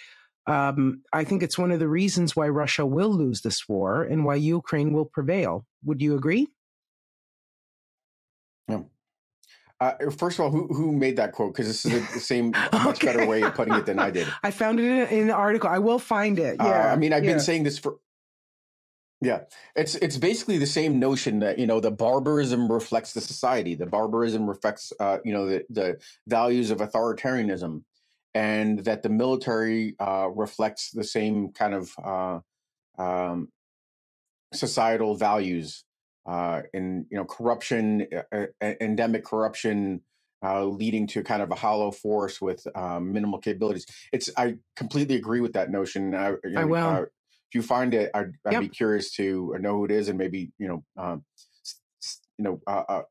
um, 0.48 1.04
I 1.14 1.24
think 1.24 1.44
it's 1.44 1.58
one 1.58 1.72
of 1.72 1.80
the 1.80 1.88
reasons 1.88 2.36
why 2.36 2.50
Russia 2.50 2.86
will 2.86 3.12
lose 3.12 3.42
this 3.42 3.68
war 3.70 4.04
and 4.04 4.26
why 4.26 4.36
Ukraine 4.36 4.92
will 4.92 5.06
prevail. 5.06 5.66
Would 5.86 6.02
you 6.02 6.16
agree? 6.16 6.48
Yeah. 8.68 8.82
Uh, 9.80 9.94
first 10.18 10.40
of 10.40 10.46
all, 10.46 10.52
who 10.52 10.68
who 10.68 10.92
made 10.92 11.18
that 11.18 11.34
quote? 11.34 11.54
Because 11.54 11.68
this 11.68 11.86
is 11.86 12.14
the 12.14 12.20
same 12.20 12.52
much 12.74 12.98
okay. 12.98 13.08
better 13.08 13.26
way 13.26 13.42
of 13.42 13.54
putting 13.54 13.74
it 13.74 13.86
than 13.86 14.00
I 14.00 14.12
did. 14.12 14.28
I 14.44 14.52
found 14.52 14.80
it 14.80 14.86
in, 14.86 15.20
in 15.20 15.28
the 15.28 15.34
article. 15.34 15.70
I 15.70 15.80
will 15.80 16.00
find 16.00 16.40
it. 16.40 16.58
Yeah, 16.60 16.90
uh, 16.90 16.94
I 16.94 16.96
mean, 16.96 17.14
I've 17.14 17.24
yeah. 17.24 17.32
been 17.32 17.40
saying 17.40 17.64
this 17.64 17.80
for. 17.80 17.98
Yeah, 19.24 19.42
it's 19.76 19.96
it's 19.96 20.18
basically 20.18 20.58
the 20.58 20.66
same 20.66 21.00
notion 21.00 21.40
that 21.40 21.58
you 21.58 21.66
know 21.66 21.80
the 21.80 21.92
barbarism 21.92 22.70
reflects 22.70 23.14
the 23.14 23.22
society. 23.22 23.74
The 23.74 23.86
barbarism 23.86 24.50
reflects 24.50 24.92
uh, 25.00 25.20
you 25.24 25.34
know 25.34 25.46
the 25.46 25.66
the 25.70 25.98
values 26.28 26.72
of 26.72 26.80
authoritarianism, 26.80 27.84
and 28.34 28.80
that 28.80 29.02
the 29.02 29.10
military 29.10 29.96
uh, 30.00 30.28
reflects 30.34 30.92
the 30.92 31.06
same 31.06 31.54
kind 31.54 31.74
of 31.74 31.92
uh, 32.04 32.40
um, 33.02 33.48
societal 34.54 35.16
values 35.16 35.86
uh, 36.26 36.62
and 36.74 37.06
you 37.10 37.18
know 37.18 37.26
corruption, 37.26 38.08
uh, 38.32 38.46
uh 38.62 38.74
endemic 38.82 39.24
corruption, 39.24 40.02
uh, 40.44 40.66
leading 40.66 41.08
to 41.08 41.24
kind 41.24 41.42
of 41.42 41.52
a 41.52 41.56
hollow 41.56 41.92
force 41.92 42.42
with 42.42 42.66
um, 42.76 43.12
minimal 43.12 43.40
capabilities. 43.40 43.86
It's 44.12 44.30
I 44.38 44.56
completely 44.76 45.16
agree 45.16 45.42
with 45.42 45.54
that 45.54 45.70
notion. 45.70 46.14
I, 46.16 46.30
you 46.44 46.52
know, 46.52 46.62
I 46.62 46.66
will. 46.66 47.08
Uh, 47.54 47.60
you 47.60 47.62
find 47.62 47.94
it, 47.94 48.12
I'd, 48.14 48.34
I'd 48.46 48.54
yep. 48.54 48.62
be 48.62 48.70
curious 48.70 49.12
to 49.16 49.56
know 49.60 49.78
who 49.78 49.86
it 49.86 49.92
is, 49.92 50.10
and 50.10 50.18
maybe 50.18 50.52
you 50.58 50.68
know, 50.68 50.84
um, 50.98 51.24
you 52.38 52.44
know. 52.44 52.62
Uh, 52.68 53.04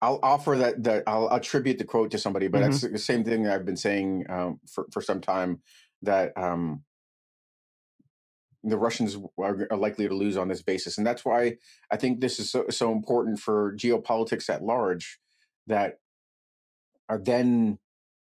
I'll 0.00 0.18
offer 0.22 0.56
that. 0.56 0.82
That 0.82 1.04
I'll 1.06 1.28
attribute 1.28 1.78
the 1.78 1.84
quote 1.84 2.10
to 2.10 2.18
somebody, 2.18 2.48
but 2.48 2.62
mm-hmm. 2.62 2.70
that's 2.70 2.82
the 2.82 2.98
same 2.98 3.24
thing 3.24 3.46
I've 3.46 3.64
been 3.64 3.76
saying 3.76 4.26
um, 4.28 4.60
for 4.68 4.86
for 4.90 5.00
some 5.00 5.20
time. 5.20 5.60
That 6.02 6.36
um, 6.36 6.82
the 8.64 8.76
Russians 8.76 9.16
are, 9.38 9.68
likely 9.76 10.08
to 10.08 10.14
lose 10.14 10.36
on 10.36 10.48
this 10.48 10.62
basis, 10.62 10.98
and 10.98 11.06
that's 11.06 11.24
why 11.24 11.58
I 11.90 11.96
think 11.96 12.20
this 12.20 12.40
is 12.40 12.50
so, 12.50 12.66
so 12.70 12.90
important 12.90 13.38
for 13.38 13.76
geopolitics 13.76 14.50
at 14.50 14.62
large. 14.62 15.20
That 15.68 16.00
are 17.08 17.18
then 17.18 17.78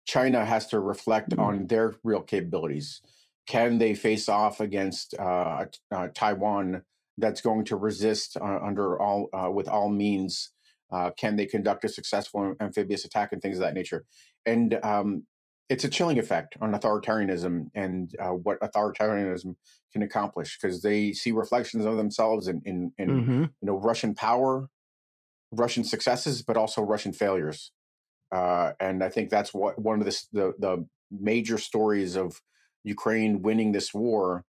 China 0.05 0.45
has 0.45 0.67
to 0.67 0.79
reflect 0.79 1.31
mm-hmm. 1.31 1.41
on 1.41 1.67
their 1.67 1.95
real 2.03 2.21
capabilities. 2.21 3.01
Can 3.47 3.77
they 3.77 3.93
face 3.93 4.27
off 4.27 4.59
against 4.59 5.13
uh, 5.19 5.65
uh, 5.91 6.07
Taiwan 6.13 6.83
that's 7.17 7.41
going 7.41 7.65
to 7.65 7.75
resist 7.75 8.37
uh, 8.37 8.59
under 8.61 8.99
all 8.99 9.29
uh, 9.33 9.49
with 9.51 9.67
all 9.67 9.89
means? 9.89 10.51
Uh, 10.91 11.11
can 11.11 11.35
they 11.35 11.45
conduct 11.45 11.83
a 11.83 11.89
successful 11.89 12.55
amphibious 12.59 13.05
attack 13.05 13.31
and 13.31 13.41
things 13.41 13.57
of 13.57 13.61
that 13.61 13.73
nature? 13.73 14.05
And 14.45 14.79
um, 14.83 15.23
it's 15.69 15.83
a 15.83 15.89
chilling 15.89 16.19
effect 16.19 16.55
on 16.61 16.73
authoritarianism 16.73 17.69
and 17.73 18.15
uh, 18.19 18.29
what 18.29 18.59
authoritarianism 18.61 19.55
can 19.91 20.03
accomplish 20.03 20.57
because 20.59 20.81
they 20.81 21.11
see 21.11 21.31
reflections 21.31 21.85
of 21.85 21.97
themselves 21.97 22.47
in, 22.47 22.61
in, 22.65 22.91
in 22.97 23.09
mm-hmm. 23.09 23.41
you 23.41 23.49
know 23.61 23.77
Russian 23.79 24.13
power, 24.13 24.69
Russian 25.51 25.83
successes, 25.83 26.41
but 26.41 26.57
also 26.57 26.81
Russian 26.81 27.13
failures. 27.13 27.71
Uh, 28.31 28.73
and 28.79 29.03
I 29.03 29.09
think 29.09 29.29
that's 29.29 29.53
what 29.53 29.79
one 29.79 29.99
of 30.01 30.05
the, 30.05 30.23
the, 30.33 30.53
the 30.59 30.87
major 31.11 31.57
stories 31.57 32.15
of 32.15 32.41
Ukraine 32.85 33.41
winning 33.41 33.71
this 33.71 33.93
war 33.93 34.45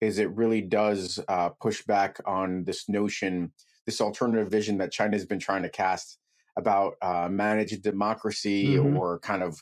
is 0.00 0.18
it 0.18 0.30
really 0.34 0.62
does 0.62 1.18
uh, 1.28 1.50
push 1.60 1.82
back 1.82 2.18
on 2.24 2.64
this 2.64 2.88
notion, 2.88 3.52
this 3.84 4.00
alternative 4.00 4.50
vision 4.50 4.78
that 4.78 4.92
China 4.92 5.14
has 5.14 5.26
been 5.26 5.38
trying 5.38 5.62
to 5.62 5.68
cast 5.68 6.18
about 6.56 6.94
uh, 7.02 7.28
managed 7.28 7.82
democracy 7.82 8.76
mm-hmm. 8.76 8.96
or 8.96 9.18
kind 9.18 9.42
of 9.42 9.60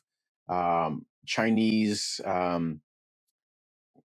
um, 0.48 1.04
Chinese 1.26 2.20
um, 2.24 2.80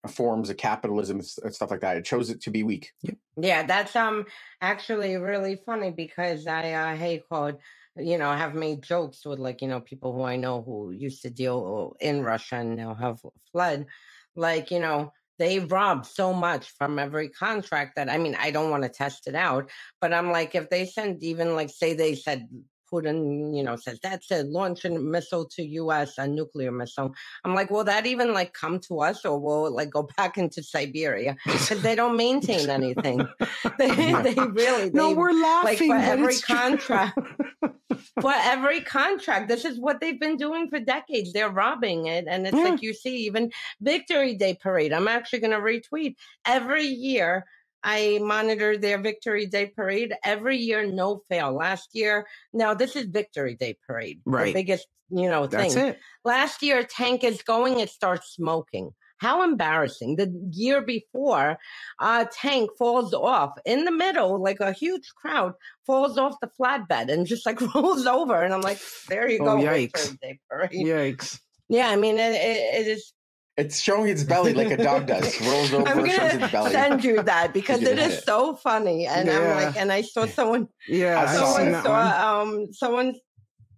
forms 0.07 0.49
of 0.49 0.57
capitalism 0.57 1.21
and 1.43 1.53
stuff 1.53 1.71
like 1.71 1.81
that. 1.81 1.97
It 1.97 2.05
chose 2.05 2.29
it 2.29 2.41
to 2.41 2.51
be 2.51 2.63
weak. 2.63 2.91
Yeah, 3.01 3.13
yeah 3.37 3.63
that's 3.63 3.95
um 3.95 4.25
actually 4.61 5.15
really 5.17 5.59
funny 5.65 5.91
because 5.91 6.47
I 6.47 6.71
uh, 6.71 6.95
hate 6.95 7.23
code 7.29 7.57
you 7.97 8.17
know, 8.17 8.31
have 8.31 8.55
made 8.55 8.83
jokes 8.83 9.25
with 9.25 9.39
like, 9.39 9.61
you 9.61 9.67
know, 9.67 9.81
people 9.81 10.13
who 10.13 10.23
I 10.23 10.37
know 10.37 10.61
who 10.61 10.91
used 10.91 11.21
to 11.23 11.29
deal 11.29 11.95
in 11.99 12.23
Russia 12.23 12.55
and 12.55 12.77
now 12.77 12.95
have 12.95 13.19
fled. 13.51 13.85
Like, 14.35 14.71
you 14.71 14.79
know, 14.79 15.11
they 15.39 15.59
rob 15.59 16.05
so 16.05 16.33
much 16.33 16.71
from 16.77 16.99
every 16.99 17.29
contract 17.29 17.95
that 17.95 18.09
I 18.09 18.17
mean, 18.17 18.35
I 18.39 18.51
don't 18.51 18.69
want 18.69 18.83
to 18.83 18.89
test 18.89 19.27
it 19.27 19.35
out, 19.35 19.71
but 19.99 20.13
I'm 20.13 20.31
like, 20.31 20.53
if 20.55 20.69
they 20.69 20.85
send 20.85 21.23
even 21.23 21.55
like, 21.55 21.69
say 21.69 21.93
they 21.93 22.15
said 22.15 22.47
Putin, 22.91 23.55
you 23.55 23.63
know, 23.63 23.75
says 23.75 23.99
that's 24.01 24.31
a 24.31 24.43
launch 24.43 24.85
a 24.85 24.89
missile 24.89 25.45
to 25.45 25.63
U.S. 25.63 26.17
a 26.17 26.27
nuclear 26.27 26.71
missile. 26.71 27.13
I'm 27.43 27.55
like, 27.55 27.71
will 27.71 27.83
that 27.85 28.05
even 28.05 28.33
like 28.33 28.53
come 28.53 28.79
to 28.81 29.01
us, 29.01 29.25
or 29.25 29.39
will 29.39 29.67
it 29.67 29.73
like 29.73 29.89
go 29.89 30.03
back 30.17 30.37
into 30.37 30.63
Siberia? 30.63 31.37
Because 31.45 31.81
they 31.81 31.95
don't 31.95 32.17
maintain 32.17 32.69
anything. 32.69 33.27
they, 33.77 33.87
they 33.87 34.33
really 34.35 34.89
they, 34.89 34.91
no, 34.93 35.11
we're 35.11 35.31
laughing. 35.31 35.89
Like 35.89 35.99
for 36.01 36.11
every 36.11 36.37
contract, 36.37 37.17
for 38.21 38.33
every 38.33 38.81
contract, 38.81 39.47
this 39.47 39.65
is 39.65 39.79
what 39.79 39.99
they've 40.01 40.19
been 40.19 40.37
doing 40.37 40.69
for 40.69 40.79
decades. 40.79 41.33
They're 41.33 41.49
robbing 41.49 42.07
it, 42.07 42.25
and 42.27 42.45
it's 42.45 42.55
yeah. 42.55 42.63
like 42.63 42.81
you 42.81 42.93
see 42.93 43.25
even 43.25 43.51
Victory 43.79 44.35
Day 44.35 44.57
parade. 44.61 44.93
I'm 44.93 45.07
actually 45.07 45.39
going 45.39 45.51
to 45.51 45.57
retweet 45.57 46.15
every 46.45 46.85
year 46.85 47.45
I 47.83 48.19
monitor 48.21 48.77
their 48.77 48.99
Victory 48.99 49.45
Day 49.45 49.67
parade 49.67 50.13
every 50.23 50.57
year, 50.57 50.85
no 50.85 51.23
fail. 51.29 51.53
Last 51.53 51.89
year, 51.93 52.27
now 52.53 52.73
this 52.73 52.95
is 52.95 53.05
Victory 53.05 53.55
Day 53.55 53.77
parade, 53.87 54.21
right? 54.25 54.45
The 54.45 54.53
biggest, 54.53 54.87
you 55.09 55.29
know, 55.29 55.47
thing. 55.47 55.73
That's 55.73 55.75
it. 55.75 55.99
Last 56.23 56.61
year, 56.61 56.83
tank 56.83 57.23
is 57.23 57.41
going, 57.41 57.79
it 57.79 57.89
starts 57.89 58.33
smoking. 58.33 58.91
How 59.17 59.43
embarrassing. 59.43 60.15
The 60.15 60.33
year 60.51 60.81
before, 60.81 61.59
a 61.99 62.27
tank 62.31 62.71
falls 62.77 63.13
off 63.13 63.53
in 63.65 63.85
the 63.85 63.91
middle, 63.91 64.41
like 64.41 64.59
a 64.59 64.71
huge 64.71 65.13
crowd 65.15 65.53
falls 65.85 66.17
off 66.17 66.39
the 66.41 66.49
flatbed 66.59 67.11
and 67.11 67.27
just 67.27 67.45
like 67.45 67.61
rolls 67.75 68.07
over. 68.07 68.41
And 68.41 68.51
I'm 68.51 68.61
like, 68.61 68.79
there 69.09 69.29
you 69.29 69.39
oh, 69.41 69.57
go. 69.57 69.57
Yikes. 69.57 70.17
Yikes. 70.51 71.39
Yeah, 71.69 71.89
I 71.89 71.95
mean, 71.97 72.17
it, 72.17 72.33
it, 72.33 72.81
it 72.81 72.87
is 72.87 73.13
It's 73.57 73.81
showing 73.81 74.09
its 74.09 74.23
belly 74.23 74.53
like 74.53 74.71
a 74.71 74.77
dog 74.81 75.07
does. 75.07 75.39
Rolls 75.47 75.73
over, 75.73 75.87
I'm 75.87 76.05
shows 76.09 76.17
its 76.33 76.35
gonna 76.37 76.47
belly. 76.51 76.71
send 76.71 77.03
you 77.03 77.21
that 77.23 77.53
because 77.53 77.81
You're 77.81 77.91
it 77.91 77.95
gonna 77.97 78.07
is 78.07 78.13
hit 78.13 78.19
it. 78.19 78.25
so 78.25 78.55
funny, 78.55 79.07
and 79.07 79.29
I'm 79.29 79.49
like, 79.65 79.75
and 79.77 79.91
I 79.91 80.01
saw 80.01 80.25
someone, 80.25 80.67
Yeah, 80.87 81.19
I 81.21 81.35
saw 81.35 81.53
someone 81.53 81.71
that 81.73 81.85
one. 81.85 82.05
saw, 82.05 82.41
um, 82.41 82.73
someone 82.73 83.15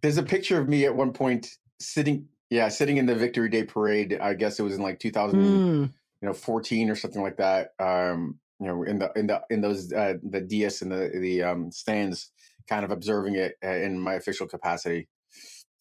There's 0.01 0.17
a 0.17 0.23
picture 0.23 0.59
of 0.59 0.69
me 0.69 0.85
at 0.85 0.95
one 0.95 1.11
point 1.11 1.49
sitting, 1.79 2.27
yeah, 2.51 2.69
sitting 2.69 2.97
in 2.97 3.07
the 3.07 3.15
Victory 3.15 3.49
Day 3.49 3.63
parade. 3.63 4.19
I 4.21 4.35
guess 4.35 4.59
it 4.59 4.63
was 4.63 4.75
in 4.75 4.81
like 4.83 4.99
2000, 4.99 5.39
Mm. 5.39 5.93
you 6.21 6.27
know, 6.27 6.33
14 6.33 6.89
or 6.91 6.95
something 6.95 7.23
like 7.23 7.37
that. 7.37 7.71
Um, 7.79 8.39
you 8.59 8.67
know, 8.67 8.83
in 8.83 8.99
the 8.99 9.11
in 9.15 9.27
the 9.27 9.41
in 9.49 9.61
those 9.61 9.91
uh, 9.91 10.13
the 10.23 10.39
DS 10.39 10.83
and 10.83 10.91
the 10.91 11.09
the 11.19 11.41
um 11.43 11.71
stands, 11.71 12.31
kind 12.69 12.85
of 12.85 12.91
observing 12.91 13.35
it 13.35 13.55
uh, 13.65 13.69
in 13.69 13.99
my 13.99 14.13
official 14.13 14.47
capacity. 14.47 15.09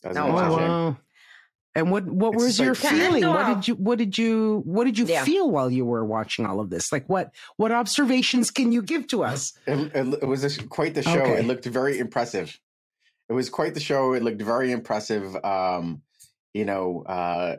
As 0.02 0.16
Oh, 0.16 0.26
Oh, 0.28 0.32
wow. 0.32 0.96
And 1.74 1.90
what 1.90 2.04
what 2.04 2.34
It's 2.34 2.44
was 2.44 2.58
like- 2.58 2.66
your 2.66 2.74
feeling? 2.74 3.26
What 3.26 3.46
did 3.54 3.68
you 3.68 3.74
what 3.76 3.98
did 3.98 4.18
you 4.18 4.62
what 4.66 4.84
did 4.84 4.98
you 4.98 5.06
Yeah. 5.06 5.24
feel 5.24 5.50
while 5.50 5.70
you 5.70 5.84
were 5.86 6.04
watching 6.04 6.44
all 6.44 6.60
of 6.60 6.68
this? 6.70 6.92
Like 6.92 7.08
what 7.08 7.34
what 7.56 7.72
observations 7.72 8.50
can 8.50 8.72
you 8.72 8.82
give 8.82 9.06
to 9.08 9.24
us? 9.24 9.54
It, 9.66 9.78
it, 9.94 10.14
it 10.22 10.26
was 10.26 10.44
a, 10.44 10.62
quite 10.64 10.94
the 10.94 11.02
show. 11.02 11.20
Okay. 11.20 11.38
It 11.38 11.46
looked 11.46 11.64
very 11.64 11.98
impressive. 11.98 12.58
It 13.28 13.32
was 13.32 13.48
quite 13.48 13.72
the 13.72 13.80
show. 13.80 14.12
It 14.12 14.22
looked 14.22 14.42
very 14.42 14.70
impressive. 14.72 15.34
Um, 15.44 16.02
you 16.52 16.66
know, 16.66 17.02
uh, 17.06 17.56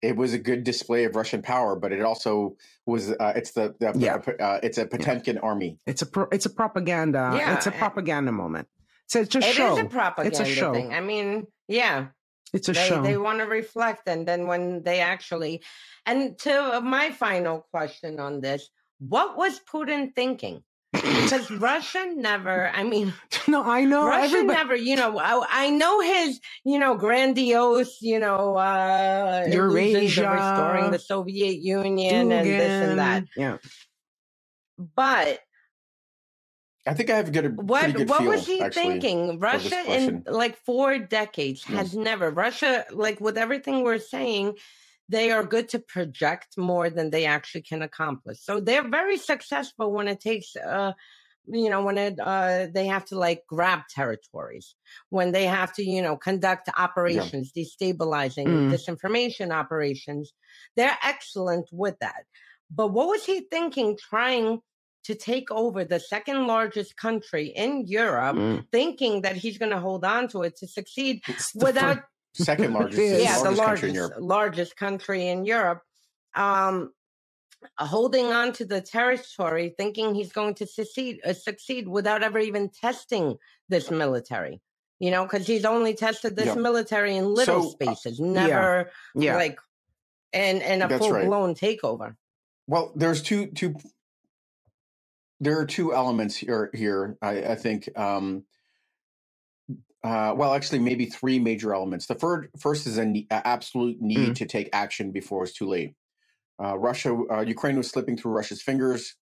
it 0.00 0.16
was 0.16 0.32
a 0.32 0.38
good 0.38 0.64
display 0.64 1.04
of 1.04 1.14
Russian 1.14 1.42
power, 1.42 1.76
but 1.76 1.92
it 1.92 2.00
also 2.00 2.56
was. 2.86 3.10
Uh, 3.10 3.32
it's 3.36 3.52
the, 3.52 3.74
the 3.80 3.92
Yeah. 3.96 4.16
uh, 4.40 4.60
it's 4.62 4.78
a 4.78 4.86
Potemkin 4.86 5.36
army. 5.38 5.78
It's 5.86 6.00
a 6.00 6.06
pro, 6.06 6.28
it's 6.32 6.46
a 6.46 6.50
propaganda. 6.50 7.32
Yeah, 7.36 7.56
it's 7.56 7.66
a 7.66 7.70
and- 7.70 7.78
propaganda 7.78 8.32
moment. 8.32 8.68
So 9.06 9.20
it's 9.20 9.34
a 9.34 9.38
It 9.38 9.44
is 9.44 9.54
show. 9.54 9.76
It 9.76 9.80
is 9.80 9.84
a 9.84 9.88
propaganda 9.90 10.44
show. 10.46 10.72
thing. 10.72 10.94
I 10.94 11.00
mean, 11.00 11.46
yeah, 11.68 12.06
it's 12.54 12.68
a 12.68 12.72
they 12.72 12.88
show. 12.88 13.02
they 13.02 13.16
want 13.16 13.40
to 13.40 13.46
reflect, 13.46 14.08
and 14.08 14.26
then 14.26 14.46
when 14.46 14.82
they 14.82 15.00
actually, 15.00 15.62
and 16.06 16.38
to 16.38 16.80
my 16.82 17.10
final 17.10 17.66
question 17.70 18.20
on 18.20 18.40
this, 18.40 18.70
what 18.98 19.36
was 19.36 19.60
Putin 19.70 20.14
thinking? 20.14 20.62
Because 20.92 21.50
Russia 21.50 22.06
never, 22.14 22.68
I 22.68 22.84
mean, 22.84 23.12
no, 23.48 23.62
I 23.64 23.84
know. 23.84 24.06
Russia 24.06 24.36
everybody, 24.36 24.56
never, 24.56 24.76
you 24.76 24.96
know, 24.96 25.18
I, 25.18 25.44
I 25.50 25.70
know 25.70 26.00
his, 26.00 26.40
you 26.64 26.78
know, 26.78 26.94
grandiose, 26.94 28.00
you 28.00 28.20
know, 28.20 28.56
uh, 28.56 29.42
of 29.46 29.72
restoring 29.74 30.90
the 30.92 31.02
Soviet 31.04 31.60
Union 31.60 32.30
and 32.30 32.46
this 32.46 32.88
and 32.88 32.98
that. 33.00 33.24
Yeah. 33.36 33.58
But 34.78 35.40
I 36.86 36.94
think 36.94 37.10
I 37.10 37.16
have 37.16 37.28
a 37.28 37.30
good, 37.30 37.56
what 37.56 37.94
good 37.94 38.08
what 38.08 38.20
feel, 38.20 38.30
was 38.30 38.46
he 38.46 38.60
actually. 38.60 39.00
thinking? 39.00 39.38
Russia 39.38 39.82
in 39.86 40.22
like 40.26 40.56
four 40.56 40.98
decades 40.98 41.64
has 41.64 41.96
never 41.96 42.30
Russia 42.30 42.84
like 42.90 43.20
with 43.20 43.38
everything 43.38 43.82
we're 43.82 43.98
saying. 43.98 44.56
They 45.08 45.30
are 45.32 45.44
good 45.44 45.68
to 45.70 45.78
project 45.78 46.56
more 46.56 46.88
than 46.88 47.10
they 47.10 47.26
actually 47.26 47.62
can 47.62 47.82
accomplish. 47.82 48.40
So 48.40 48.58
they're 48.60 48.88
very 48.88 49.18
successful 49.18 49.92
when 49.92 50.08
it 50.08 50.20
takes 50.20 50.56
uh 50.56 50.92
you 51.46 51.68
know 51.68 51.82
when 51.82 51.98
it 51.98 52.18
uh 52.20 52.66
they 52.72 52.86
have 52.86 53.04
to 53.06 53.18
like 53.18 53.42
grab 53.46 53.80
territories 53.90 54.74
when 55.10 55.32
they 55.32 55.44
have 55.44 55.72
to 55.74 55.84
you 55.84 56.00
know 56.00 56.16
conduct 56.16 56.70
operations 56.76 57.52
destabilizing 57.52 58.46
Mm. 58.46 58.70
disinformation 58.72 59.52
operations 59.52 60.32
they're 60.76 60.96
excellent 61.02 61.68
with 61.70 61.98
that 62.00 62.24
but 62.70 62.88
what 62.88 63.08
was 63.08 63.24
he 63.26 63.40
thinking 63.50 63.98
trying 63.98 64.60
to 65.04 65.14
take 65.14 65.50
over 65.50 65.84
the 65.84 66.00
second 66.00 66.46
largest 66.46 66.96
country 66.96 67.46
in 67.48 67.86
Europe 67.86 68.36
Mm. 68.36 68.66
thinking 68.72 69.22
that 69.22 69.36
he's 69.36 69.58
going 69.58 69.70
to 69.72 69.78
hold 69.80 70.04
on 70.04 70.28
to 70.28 70.42
it 70.42 70.56
to 70.56 70.66
succeed 70.66 71.22
It's 71.28 71.54
without 71.54 71.96
fir- 71.96 72.08
Second 72.34 72.72
largest, 72.78 73.00
Yeah, 73.00 73.16
yeah, 73.18 73.36
largest 73.36 73.42
the 73.44 73.44
country 73.48 73.56
largest 73.66 73.84
in 73.84 73.94
Europe. 73.94 74.12
largest 74.18 74.76
country 74.76 75.28
in 75.28 75.44
Europe, 75.44 75.82
um, 76.34 76.92
holding 77.78 78.26
on 78.32 78.52
to 78.54 78.64
the 78.64 78.80
territory, 78.80 79.74
thinking 79.78 80.14
he's 80.14 80.32
going 80.32 80.54
to 80.54 80.66
succeed 80.66 81.20
uh, 81.24 81.32
succeed 81.32 81.86
without 81.88 82.22
ever 82.22 82.38
even 82.38 82.70
testing 82.70 83.36
this 83.68 83.90
military. 83.90 84.60
You 85.00 85.10
know, 85.10 85.24
because 85.24 85.46
he's 85.46 85.64
only 85.64 85.94
tested 85.94 86.34
this 86.36 86.46
Yeah. 86.46 86.54
military 86.54 87.16
in 87.16 87.26
little 87.26 87.62
So, 87.62 87.68
uh, 87.68 87.72
spaces, 87.72 88.20
never 88.20 88.90
yeah. 89.14 89.36
like 89.36 89.58
in 90.32 90.60
in 90.62 90.82
a 90.82 90.88
That's 90.88 90.98
full 91.00 91.12
right. 91.12 91.26
blown 91.26 91.54
takeover. 91.54 92.16
Well, 92.66 92.92
there's 92.96 93.22
two 93.22 93.46
two. 93.46 93.74
There 95.40 95.58
are 95.58 95.66
two 95.66 95.94
elements 95.94 96.36
here. 96.36 96.70
Here, 96.74 97.16
I, 97.20 97.42
I 97.42 97.54
think. 97.54 97.88
Um, 97.98 98.44
uh, 100.02 100.34
well, 100.36 100.52
actually, 100.54 100.80
maybe 100.80 101.06
three 101.06 101.38
major 101.38 101.74
elements. 101.74 102.06
The 102.06 102.14
first, 102.14 102.48
first 102.58 102.86
is 102.86 102.98
an 102.98 103.26
absolute 103.30 104.00
need 104.02 104.30
Mm. 104.30 104.34
to 104.36 104.46
take 104.46 104.68
action 104.72 105.10
before 105.12 105.44
it's 105.44 105.54
too 105.54 105.66
late. 105.66 105.94
Uh, 106.62 106.78
Russia, 106.78 107.18
uh, 107.30 107.40
Ukraine 107.40 107.76
was 107.76 107.88
slipping 107.88 108.16
through 108.16 108.32
Russia's 108.32 108.62
fingers. 108.62 109.16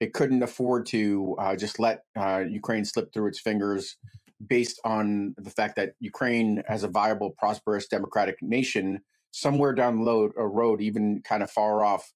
It 0.00 0.12
couldn't 0.12 0.42
afford 0.42 0.86
to 0.86 1.36
uh, 1.38 1.56
just 1.56 1.78
let 1.78 2.04
uh, 2.16 2.42
Ukraine 2.48 2.84
slip 2.84 3.12
through 3.12 3.28
its 3.28 3.40
fingers, 3.40 3.96
based 4.44 4.80
on 4.84 5.34
the 5.38 5.50
fact 5.50 5.76
that 5.76 5.92
Ukraine, 6.00 6.62
as 6.68 6.82
a 6.82 6.88
viable, 6.88 7.30
prosperous, 7.30 7.86
democratic 7.86 8.36
nation, 8.42 9.00
somewhere 9.30 9.72
down 9.72 9.98
the 9.98 10.04
road, 10.10 10.32
a 10.36 10.46
road, 10.46 10.80
even 10.80 11.22
kind 11.22 11.42
of 11.42 11.50
far 11.50 11.84
off, 11.84 12.12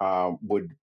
uh, 0.00 0.32
would 0.42 0.74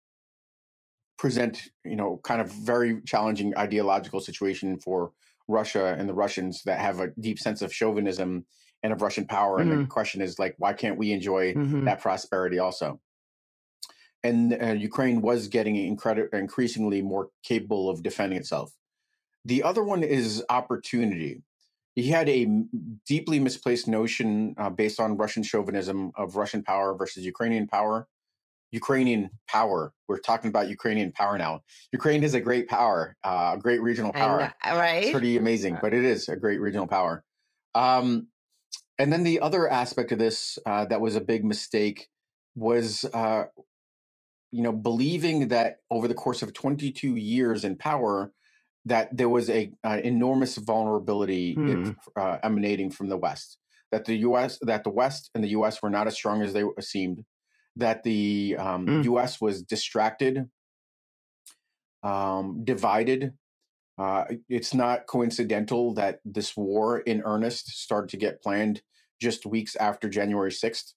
present, 1.18 1.68
you 1.84 1.96
know, 1.96 2.20
kind 2.24 2.40
of 2.40 2.50
very 2.50 3.00
challenging 3.02 3.56
ideological 3.56 4.20
situation 4.20 4.78
for 4.78 5.12
Russia 5.48 5.94
and 5.98 6.08
the 6.08 6.14
Russians 6.14 6.62
that 6.64 6.80
have 6.80 7.00
a 7.00 7.08
deep 7.20 7.38
sense 7.38 7.62
of 7.62 7.72
chauvinism 7.72 8.46
and 8.82 8.92
of 8.92 9.02
Russian 9.02 9.26
power. 9.26 9.60
And 9.60 9.70
the 9.70 9.86
question 9.86 10.20
is 10.20 10.38
like, 10.38 10.54
why 10.58 10.72
can't 10.72 10.98
we 10.98 11.12
enjoy 11.12 11.54
Mhm. 11.54 11.84
that 11.84 12.00
prosperity 12.00 12.58
also? 12.58 13.00
And 14.22 14.54
uh, 14.54 14.72
Ukraine 14.72 15.20
was 15.20 15.48
getting 15.48 15.76
incredi- 15.76 16.28
increasingly 16.32 17.02
more 17.02 17.30
capable 17.42 17.90
of 17.90 18.02
defending 18.02 18.38
itself. 18.38 18.72
The 19.44 19.62
other 19.62 19.84
one 19.84 20.02
is 20.02 20.42
opportunity. 20.48 21.42
He 21.94 22.08
had 22.08 22.28
a 22.28 22.46
deeply 23.06 23.38
misplaced 23.38 23.86
notion 23.86 24.54
uh, 24.56 24.70
based 24.70 24.98
on 24.98 25.16
Russian 25.16 25.42
chauvinism 25.42 26.10
of 26.16 26.36
Russian 26.36 26.62
power 26.62 26.94
versus 26.96 27.24
Ukrainian 27.24 27.66
power. 27.68 28.08
Ukrainian 28.80 29.30
power. 29.48 29.92
We're 30.08 30.18
talking 30.30 30.48
about 30.48 30.68
Ukrainian 30.68 31.12
power 31.12 31.38
now. 31.38 31.60
Ukraine 31.92 32.22
is 32.24 32.34
a 32.34 32.40
great 32.40 32.66
power, 32.68 33.16
uh, 33.22 33.52
a 33.54 33.58
great 33.58 33.80
regional 33.80 34.12
power. 34.12 34.40
Uh, 34.66 34.76
right? 34.76 35.04
It's 35.04 35.12
pretty 35.12 35.36
amazing, 35.36 35.78
but 35.80 35.94
it 35.94 36.04
is 36.04 36.28
a 36.28 36.36
great 36.36 36.60
regional 36.60 36.88
power. 36.88 37.24
Um, 37.74 38.28
and 38.98 39.12
then 39.12 39.22
the 39.22 39.40
other 39.40 39.62
aspect 39.70 40.10
of 40.12 40.18
this 40.18 40.58
uh, 40.66 40.84
that 40.86 41.00
was 41.00 41.14
a 41.14 41.20
big 41.20 41.44
mistake 41.44 42.08
was, 42.56 43.04
uh, 43.22 43.44
you 44.50 44.62
know, 44.62 44.72
believing 44.72 45.48
that 45.48 45.78
over 45.90 46.06
the 46.08 46.14
course 46.14 46.42
of 46.42 46.52
22 46.52 47.16
years 47.16 47.64
in 47.64 47.76
power, 47.76 48.32
that 48.86 49.16
there 49.16 49.28
was 49.28 49.48
a 49.50 49.72
uh, 49.82 50.00
enormous 50.02 50.56
vulnerability 50.56 51.54
Hmm. 51.54 51.90
uh, 52.16 52.38
emanating 52.42 52.90
from 52.90 53.08
the 53.08 53.16
West. 53.16 53.58
That 53.92 54.04
the 54.04 54.16
U.S. 54.28 54.58
that 54.62 54.82
the 54.82 54.90
West 54.90 55.30
and 55.34 55.42
the 55.44 55.52
U.S. 55.58 55.80
were 55.82 55.90
not 55.90 56.06
as 56.08 56.14
strong 56.14 56.42
as 56.42 56.52
they 56.52 56.64
seemed. 56.80 57.24
That 57.76 58.02
the 58.02 58.56
um, 58.58 58.86
Mm. 58.86 59.04
U.S. 59.04 59.40
was 59.40 59.62
distracted, 59.62 60.48
um, 62.02 62.64
divided, 62.64 63.34
uh, 63.98 64.24
it's 64.48 64.74
not 64.74 65.06
coincidental 65.06 65.94
that 65.94 66.20
this 66.24 66.56
war 66.56 66.98
in 67.00 67.22
earnest 67.24 67.68
started 67.70 68.10
to 68.10 68.16
get 68.16 68.42
planned 68.42 68.82
just 69.20 69.46
weeks 69.46 69.76
after 69.76 70.08
January 70.08 70.50
6th 70.50 70.94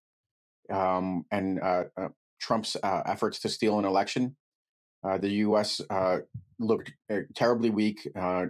um, 0.71 1.25
and 1.31 1.59
uh, 1.61 1.83
uh, 1.95 2.07
Trump's 2.39 2.75
uh, 2.81 3.03
efforts 3.05 3.39
to 3.39 3.49
steal 3.49 3.77
an 3.79 3.85
election. 3.85 4.35
Uh, 5.03 5.17
the 5.17 5.29
U.S. 5.29 5.79
Uh, 5.89 6.19
looked 6.59 6.91
uh, 7.11 7.19
terribly 7.35 7.69
weak. 7.69 8.07
Uh, 8.15 8.47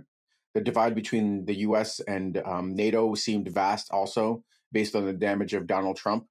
the 0.54 0.62
divide 0.62 0.96
between 0.96 1.46
the 1.46 1.56
U.S. 1.60 2.00
and 2.00 2.42
um, 2.46 2.76
NATO 2.76 3.14
seemed 3.16 3.50
vast, 3.50 3.92
also 3.92 4.44
based 4.72 4.96
on 4.96 5.06
the 5.06 5.14
damage 5.14 5.54
of 5.54 5.68
Donald 5.68 5.98
Trump. 5.98 6.26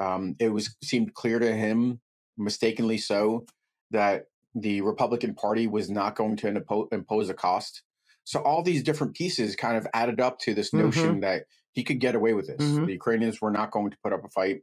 Um, 0.00 0.34
it 0.38 0.48
was 0.48 0.74
seemed 0.82 1.14
clear 1.14 1.38
to 1.38 1.52
him, 1.52 2.00
mistakenly 2.36 2.98
so, 2.98 3.44
that 3.90 4.24
the 4.54 4.80
Republican 4.80 5.34
Party 5.34 5.66
was 5.66 5.90
not 5.90 6.16
going 6.16 6.36
to 6.36 6.50
impo- 6.52 6.92
impose 6.92 7.28
a 7.28 7.34
cost. 7.34 7.82
So 8.24 8.40
all 8.40 8.62
these 8.62 8.82
different 8.82 9.14
pieces 9.14 9.56
kind 9.56 9.76
of 9.76 9.86
added 9.94 10.20
up 10.20 10.38
to 10.40 10.54
this 10.54 10.72
notion 10.72 11.20
that 11.20 11.44
he 11.72 11.84
could 11.84 12.00
get 12.00 12.14
away 12.14 12.32
with 12.34 12.46
this. 12.46 12.62
Mhm. 12.62 12.86
The 12.86 12.92
Ukrainians 12.92 13.40
were 13.40 13.50
not 13.50 13.70
going 13.70 13.90
to 13.90 13.96
put 14.02 14.12
up 14.12 14.24
a 14.24 14.28
fight. 14.28 14.62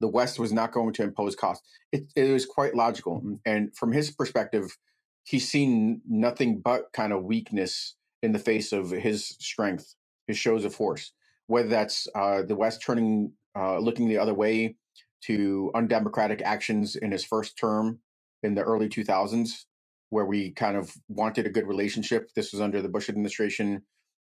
The 0.00 0.08
West 0.08 0.38
was 0.38 0.52
not 0.52 0.72
going 0.72 0.92
to 0.94 1.02
impose 1.02 1.34
cost. 1.34 1.62
It, 1.90 2.12
it 2.14 2.30
was 2.32 2.46
quite 2.46 2.74
logical. 2.74 3.22
And 3.44 3.74
from 3.76 3.92
his 3.92 4.10
perspective, 4.10 4.76
he's 5.24 5.48
seen 5.48 6.02
nothing 6.08 6.60
but 6.60 6.92
kind 6.92 7.12
of 7.12 7.24
weakness 7.24 7.94
in 8.22 8.32
the 8.32 8.38
face 8.38 8.72
of 8.72 8.90
his 8.90 9.28
strength, 9.40 9.94
his 10.26 10.36
shows 10.36 10.64
of 10.64 10.74
force. 10.74 11.12
Whether 11.46 11.68
that's 11.68 12.06
uh, 12.14 12.42
the 12.42 12.56
West 12.56 12.82
turning, 12.82 13.32
uh, 13.56 13.78
looking 13.78 14.08
the 14.08 14.18
other 14.18 14.34
way 14.34 14.76
to 15.22 15.70
undemocratic 15.74 16.42
actions 16.42 16.96
in 16.96 17.10
his 17.10 17.24
first 17.24 17.56
term 17.58 18.00
in 18.42 18.54
the 18.54 18.62
early 18.62 18.88
2000s, 18.88 19.64
where 20.10 20.26
we 20.26 20.50
kind 20.50 20.76
of 20.76 20.92
wanted 21.08 21.46
a 21.46 21.50
good 21.50 21.66
relationship. 21.66 22.30
This 22.36 22.52
was 22.52 22.60
under 22.60 22.82
the 22.82 22.88
Bush 22.88 23.08
administration, 23.08 23.82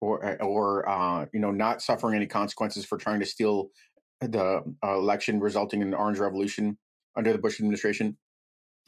or 0.01 0.43
or 0.43 0.89
uh, 0.89 1.27
you 1.33 1.41
know 1.41 1.51
not 1.51 1.83
suffering 1.83 2.16
any 2.16 2.27
consequences 2.27 2.85
for 2.85 2.99
trying 2.99 3.20
to 3.20 3.27
steal 3.27 3.70
the 4.20 4.62
uh, 4.85 4.95
election 4.95 5.41
resulting 5.41 5.83
in 5.83 5.91
the 5.91 5.97
Orange 5.97 6.18
Revolution 6.18 6.79
under 7.16 7.33
the 7.33 7.39
Bush 7.39 7.59
administration. 7.61 8.16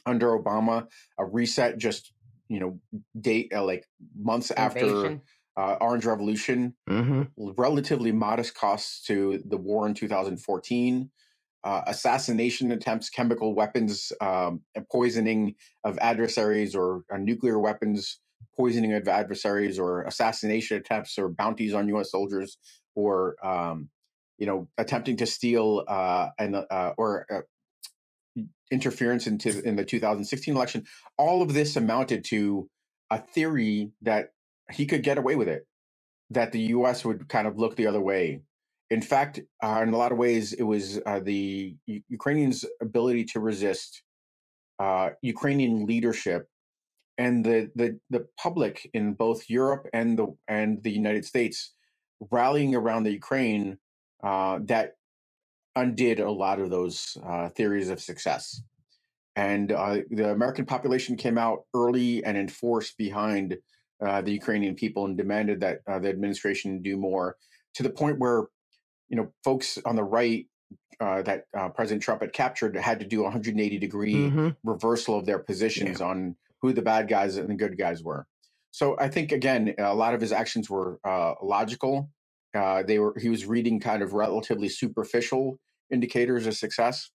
Under 0.05 0.37
Obama, 0.37 0.87
a 1.17 1.25
reset 1.25 1.77
just 1.77 2.13
you 2.47 2.59
know 2.59 2.79
date 3.19 3.51
uh, 3.55 3.63
like 3.63 3.85
months 4.15 4.51
after 4.51 5.19
uh, 5.57 5.77
Orange 5.81 6.05
Revolution, 6.05 6.75
mm-hmm. 6.89 7.23
relatively 7.57 8.11
modest 8.11 8.55
costs 8.55 9.05
to 9.07 9.41
the 9.45 9.57
war 9.57 9.87
in 9.87 9.93
2014. 9.93 11.09
Uh, 11.63 11.81
assassination 11.87 12.71
attempts, 12.71 13.09
chemical 13.09 13.55
weapons, 13.55 14.11
um, 14.21 14.61
poisoning 14.91 15.55
of 15.83 15.97
adversaries, 15.99 16.75
or 16.75 17.01
uh, 17.11 17.17
nuclear 17.17 17.59
weapons 17.59 18.19
poisoning 18.55 18.93
of 18.93 19.07
adversaries, 19.07 19.79
or 19.79 20.03
assassination 20.03 20.77
attempts, 20.77 21.17
or 21.17 21.29
bounties 21.29 21.73
on 21.73 21.87
U.S. 21.89 22.11
soldiers, 22.11 22.57
or 22.93 23.35
um, 23.43 23.89
you 24.37 24.45
know, 24.45 24.67
attempting 24.77 25.17
to 25.17 25.25
steal 25.25 25.83
uh, 25.87 26.29
and 26.37 26.55
uh, 26.55 26.93
or 26.97 27.25
uh, 27.31 28.41
interference 28.71 29.27
into 29.27 29.61
in 29.63 29.75
the 29.75 29.85
2016 29.85 30.55
election, 30.55 30.83
all 31.17 31.41
of 31.41 31.53
this 31.53 31.75
amounted 31.75 32.25
to 32.25 32.69
a 33.09 33.19
theory 33.19 33.91
that 34.01 34.29
he 34.71 34.85
could 34.85 35.03
get 35.03 35.17
away 35.17 35.35
with 35.35 35.47
it, 35.47 35.67
that 36.29 36.51
the 36.51 36.61
U.S. 36.61 37.05
would 37.05 37.27
kind 37.29 37.47
of 37.47 37.57
look 37.57 37.75
the 37.75 37.87
other 37.87 38.01
way. 38.01 38.41
In 38.89 39.01
fact, 39.01 39.39
uh, 39.63 39.79
in 39.83 39.93
a 39.93 39.97
lot 39.97 40.11
of 40.11 40.17
ways, 40.17 40.53
it 40.53 40.63
was 40.63 40.99
uh, 41.05 41.19
the 41.19 41.75
U- 41.85 42.03
Ukrainians' 42.09 42.65
ability 42.81 43.25
to 43.25 43.39
resist 43.39 44.03
uh, 44.79 45.11
Ukrainian 45.21 45.85
leadership 45.85 46.47
and 47.17 47.45
the, 47.45 47.71
the 47.75 47.97
the 48.09 48.27
public 48.37 48.89
in 48.93 49.13
both 49.13 49.49
Europe 49.49 49.87
and 49.93 50.19
the 50.19 50.35
and 50.47 50.83
the 50.83 50.91
United 50.91 51.25
States 51.25 51.73
rallying 52.31 52.75
around 52.75 53.03
the 53.03 53.11
Ukraine 53.11 53.77
uh, 54.23 54.59
that 54.63 54.93
undid 55.75 56.19
a 56.19 56.31
lot 56.31 56.59
of 56.59 56.69
those 56.69 57.17
uh, 57.25 57.49
theories 57.49 57.89
of 57.89 58.01
success. 58.01 58.61
And 59.35 59.71
uh, 59.71 59.97
the 60.09 60.31
American 60.31 60.65
population 60.65 61.17
came 61.17 61.37
out 61.37 61.63
early 61.73 62.23
and 62.23 62.37
in 62.37 62.47
force 62.47 62.93
behind 62.93 63.57
uh, 64.03 64.21
the 64.21 64.31
Ukrainian 64.31 64.75
people 64.75 65.05
and 65.05 65.17
demanded 65.17 65.59
that 65.61 65.79
uh, 65.87 65.99
the 65.99 66.09
administration 66.09 66.81
do 66.81 66.97
more 66.97 67.37
to 67.75 67.83
the 67.83 67.89
point 67.89 68.19
where, 68.19 68.45
you 69.09 69.17
know, 69.17 69.31
folks 69.43 69.77
on 69.85 69.95
the 69.95 70.03
right 70.03 70.47
uh, 70.99 71.21
that 71.23 71.45
uh, 71.57 71.69
President 71.69 72.01
Trump 72.01 72.21
had 72.21 72.33
captured 72.33 72.75
had 72.75 72.99
to 72.99 73.05
do 73.05 73.21
a 73.21 73.23
180 73.23 73.77
degree 73.77 74.15
mm-hmm. 74.15 74.49
reversal 74.63 75.17
of 75.17 75.25
their 75.25 75.39
positions 75.39 75.99
yeah. 75.99 76.07
on 76.07 76.35
who 76.61 76.73
the 76.73 76.81
bad 76.81 77.07
guys 77.07 77.37
and 77.37 77.49
the 77.49 77.55
good 77.55 77.77
guys 77.77 78.03
were. 78.03 78.25
So 78.71 78.97
I 78.99 79.09
think 79.09 79.31
again, 79.31 79.75
a 79.77 79.95
lot 79.95 80.13
of 80.13 80.21
his 80.21 80.31
actions 80.31 80.69
were 80.69 80.99
logical. 81.41 82.09
they 82.53 82.99
were 82.99 83.13
he 83.19 83.29
was 83.29 83.45
reading 83.45 83.79
kind 83.79 84.01
of 84.01 84.13
relatively 84.13 84.67
superficial 84.67 85.59
indicators 85.91 86.47
of 86.47 86.55
success 86.55 87.11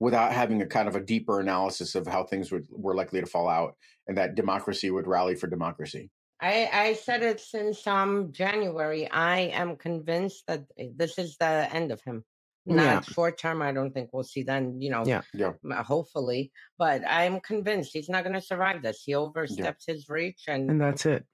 without 0.00 0.32
having 0.32 0.62
a 0.62 0.66
kind 0.66 0.88
of 0.88 0.96
a 0.96 1.00
deeper 1.00 1.40
analysis 1.40 1.94
of 1.94 2.06
how 2.06 2.24
things 2.24 2.50
would, 2.50 2.66
were 2.70 2.94
likely 2.94 3.20
to 3.20 3.26
fall 3.26 3.48
out 3.48 3.76
and 4.08 4.16
that 4.16 4.34
democracy 4.34 4.90
would 4.90 5.06
rally 5.06 5.34
for 5.34 5.46
democracy. 5.46 6.10
I, 6.40 6.70
I 6.72 6.92
said 6.94 7.22
it 7.22 7.38
since 7.38 7.86
um, 7.86 8.32
January. 8.32 9.08
I 9.10 9.40
am 9.40 9.76
convinced 9.76 10.44
that 10.48 10.64
this 10.96 11.18
is 11.18 11.36
the 11.38 11.68
end 11.72 11.92
of 11.92 12.00
him. 12.02 12.24
Not 12.66 12.82
yeah. 12.82 13.00
short 13.00 13.38
term. 13.38 13.62
I 13.62 13.72
don't 13.72 13.92
think 13.92 14.10
we'll 14.12 14.22
see 14.22 14.42
then. 14.42 14.80
You 14.80 14.90
know, 14.90 15.04
yeah, 15.06 15.22
yeah. 15.34 15.52
Hopefully, 15.82 16.52
but 16.78 17.02
I'm 17.08 17.40
convinced 17.40 17.90
he's 17.92 18.08
not 18.08 18.22
going 18.22 18.34
to 18.34 18.40
survive 18.40 18.82
this. 18.82 19.02
He 19.04 19.14
oversteps 19.14 19.84
yeah. 19.88 19.94
his 19.94 20.08
reach, 20.08 20.42
and 20.46 20.70
and 20.70 20.80
that's 20.80 21.06
it. 21.06 21.24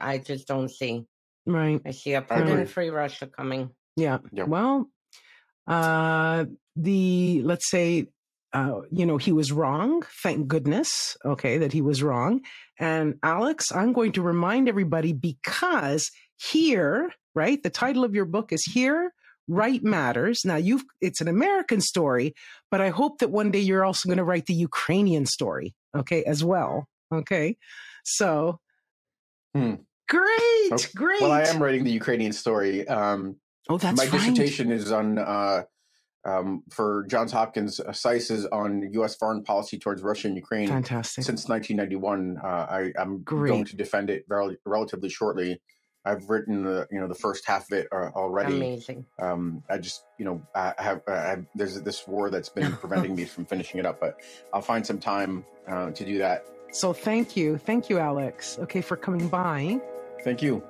I 0.00 0.18
just 0.18 0.46
don't 0.46 0.68
see. 0.68 1.06
Right. 1.46 1.80
I 1.84 1.90
see 1.90 2.14
a 2.14 2.22
Putin 2.22 2.68
free 2.68 2.90
Russia 2.90 3.26
coming. 3.26 3.70
Yeah. 3.96 4.18
yeah. 4.32 4.44
Well, 4.44 4.88
uh, 5.66 6.44
the 6.76 7.42
let's 7.42 7.70
say 7.70 8.06
uh, 8.52 8.80
you 8.90 9.06
know, 9.06 9.16
he 9.16 9.32
was 9.32 9.52
wrong. 9.52 10.02
Thank 10.22 10.48
goodness, 10.48 11.16
okay, 11.24 11.58
that 11.58 11.72
he 11.72 11.82
was 11.82 12.02
wrong. 12.02 12.40
And 12.78 13.14
Alex, 13.22 13.70
I'm 13.72 13.92
going 13.92 14.12
to 14.12 14.22
remind 14.22 14.68
everybody 14.68 15.12
because 15.12 16.10
here, 16.36 17.12
right, 17.34 17.62
the 17.62 17.70
title 17.70 18.04
of 18.04 18.14
your 18.14 18.24
book 18.24 18.52
is 18.52 18.64
Here, 18.64 19.12
Right 19.46 19.82
Matters. 19.82 20.44
Now, 20.44 20.56
you've, 20.56 20.84
it's 21.00 21.20
an 21.20 21.28
American 21.28 21.80
story, 21.80 22.34
but 22.70 22.80
I 22.80 22.88
hope 22.88 23.18
that 23.18 23.30
one 23.30 23.50
day 23.50 23.60
you're 23.60 23.84
also 23.84 24.08
going 24.08 24.18
to 24.18 24.24
write 24.24 24.46
the 24.46 24.54
Ukrainian 24.54 25.26
story, 25.26 25.74
okay, 25.96 26.24
as 26.24 26.42
well. 26.42 26.88
Okay. 27.12 27.56
So, 28.04 28.58
hmm. 29.54 29.74
great, 30.08 30.72
okay. 30.72 30.88
great. 30.96 31.20
Well, 31.20 31.32
I 31.32 31.42
am 31.42 31.62
writing 31.62 31.84
the 31.84 31.92
Ukrainian 31.92 32.32
story. 32.32 32.86
Um, 32.88 33.36
Oh, 33.70 33.78
that's 33.78 33.96
my 33.96 34.06
dissertation 34.06 34.72
is 34.72 34.90
on 34.90 35.16
uh, 35.16 35.62
um, 36.24 36.64
for 36.70 37.06
Johns 37.08 37.30
Hopkins. 37.30 37.78
Uh, 37.78 37.92
SAIS 37.92 38.44
on 38.46 38.92
U.S. 38.94 39.14
foreign 39.14 39.44
policy 39.44 39.78
towards 39.78 40.02
Russia 40.02 40.26
and 40.26 40.36
Ukraine. 40.36 40.66
Fantastic. 40.66 41.22
Since 41.24 41.48
1991, 41.48 42.38
uh, 42.42 42.46
I, 42.46 42.92
am 43.00 43.22
going 43.22 43.64
to 43.64 43.76
defend 43.76 44.10
it 44.10 44.24
rel- 44.28 44.56
relatively 44.66 45.08
shortly. 45.08 45.60
I've 46.04 46.28
written 46.28 46.64
the 46.64 46.88
you 46.90 46.98
know 46.98 47.06
the 47.06 47.14
first 47.14 47.46
half 47.46 47.70
of 47.70 47.78
it 47.78 47.86
uh, 47.92 48.10
already. 48.16 48.56
Amazing. 48.56 49.06
Um, 49.22 49.62
I 49.70 49.78
just 49.78 50.04
you 50.18 50.24
know 50.24 50.42
I 50.52 50.74
have 50.78 51.02
I 51.06 51.16
have, 51.16 51.46
there's 51.54 51.80
this 51.80 52.08
war 52.08 52.28
that's 52.28 52.48
been 52.48 52.72
preventing 52.72 53.14
me 53.14 53.24
from 53.34 53.44
finishing 53.44 53.78
it 53.78 53.86
up, 53.86 54.00
but 54.00 54.20
I'll 54.52 54.62
find 54.62 54.84
some 54.84 54.98
time 54.98 55.44
uh, 55.68 55.92
to 55.92 56.04
do 56.04 56.18
that. 56.18 56.44
So 56.72 56.92
thank 56.92 57.36
you, 57.36 57.56
thank 57.56 57.88
you, 57.88 57.98
Alex. 57.98 58.58
Okay, 58.58 58.80
for 58.80 58.96
coming 58.96 59.28
by. 59.28 59.80
Thank 60.24 60.42
you. 60.42 60.64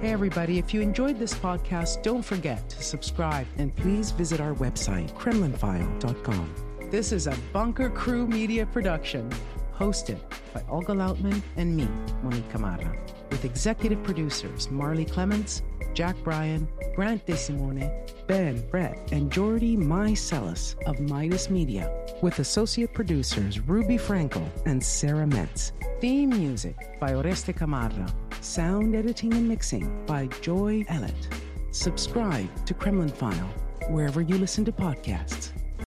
Hey, 0.00 0.10
everybody, 0.12 0.58
if 0.58 0.72
you 0.72 0.80
enjoyed 0.80 1.18
this 1.18 1.34
podcast, 1.34 2.02
don't 2.02 2.24
forget 2.24 2.68
to 2.70 2.82
subscribe 2.82 3.46
and 3.58 3.74
please 3.76 4.10
visit 4.10 4.40
our 4.40 4.54
website, 4.54 5.12
KremlinFile.com. 5.14 6.54
This 6.90 7.12
is 7.12 7.26
a 7.26 7.36
Bunker 7.52 7.90
Crew 7.90 8.26
Media 8.26 8.66
production 8.66 9.30
hosted 9.74 10.18
by 10.52 10.62
Olga 10.68 10.92
Lautman 10.92 11.40
and 11.56 11.76
me, 11.76 11.88
Monique 12.22 12.48
Camarra, 12.50 12.96
with 13.30 13.44
executive 13.44 14.02
producers 14.02 14.70
Marley 14.70 15.04
Clements, 15.04 15.62
Jack 15.94 16.16
Bryan, 16.22 16.68
Grant 16.94 17.24
DeSimone, 17.26 17.90
Ben 18.26 18.66
Brett, 18.70 19.10
and 19.12 19.30
Jordy 19.30 19.76
Mycelis 19.76 20.76
of 20.86 21.00
Midas 21.00 21.50
Media, 21.50 21.90
with 22.22 22.38
associate 22.38 22.92
producers 22.92 23.60
Ruby 23.60 23.98
Frankel 23.98 24.48
and 24.66 24.82
Sarah 24.82 25.26
Metz. 25.26 25.72
Theme 26.00 26.30
music 26.30 26.76
by 26.98 27.12
Oreste 27.12 27.54
Camarra. 27.56 28.06
Sound 28.42 28.96
editing 28.96 29.32
and 29.34 29.48
mixing 29.48 30.04
by 30.04 30.26
Joy 30.40 30.82
Ellett. 30.90 31.14
Subscribe 31.70 32.66
to 32.66 32.74
Kremlin 32.74 33.08
File 33.08 33.48
wherever 33.88 34.20
you 34.20 34.36
listen 34.36 34.64
to 34.64 34.72
podcasts. 34.72 35.50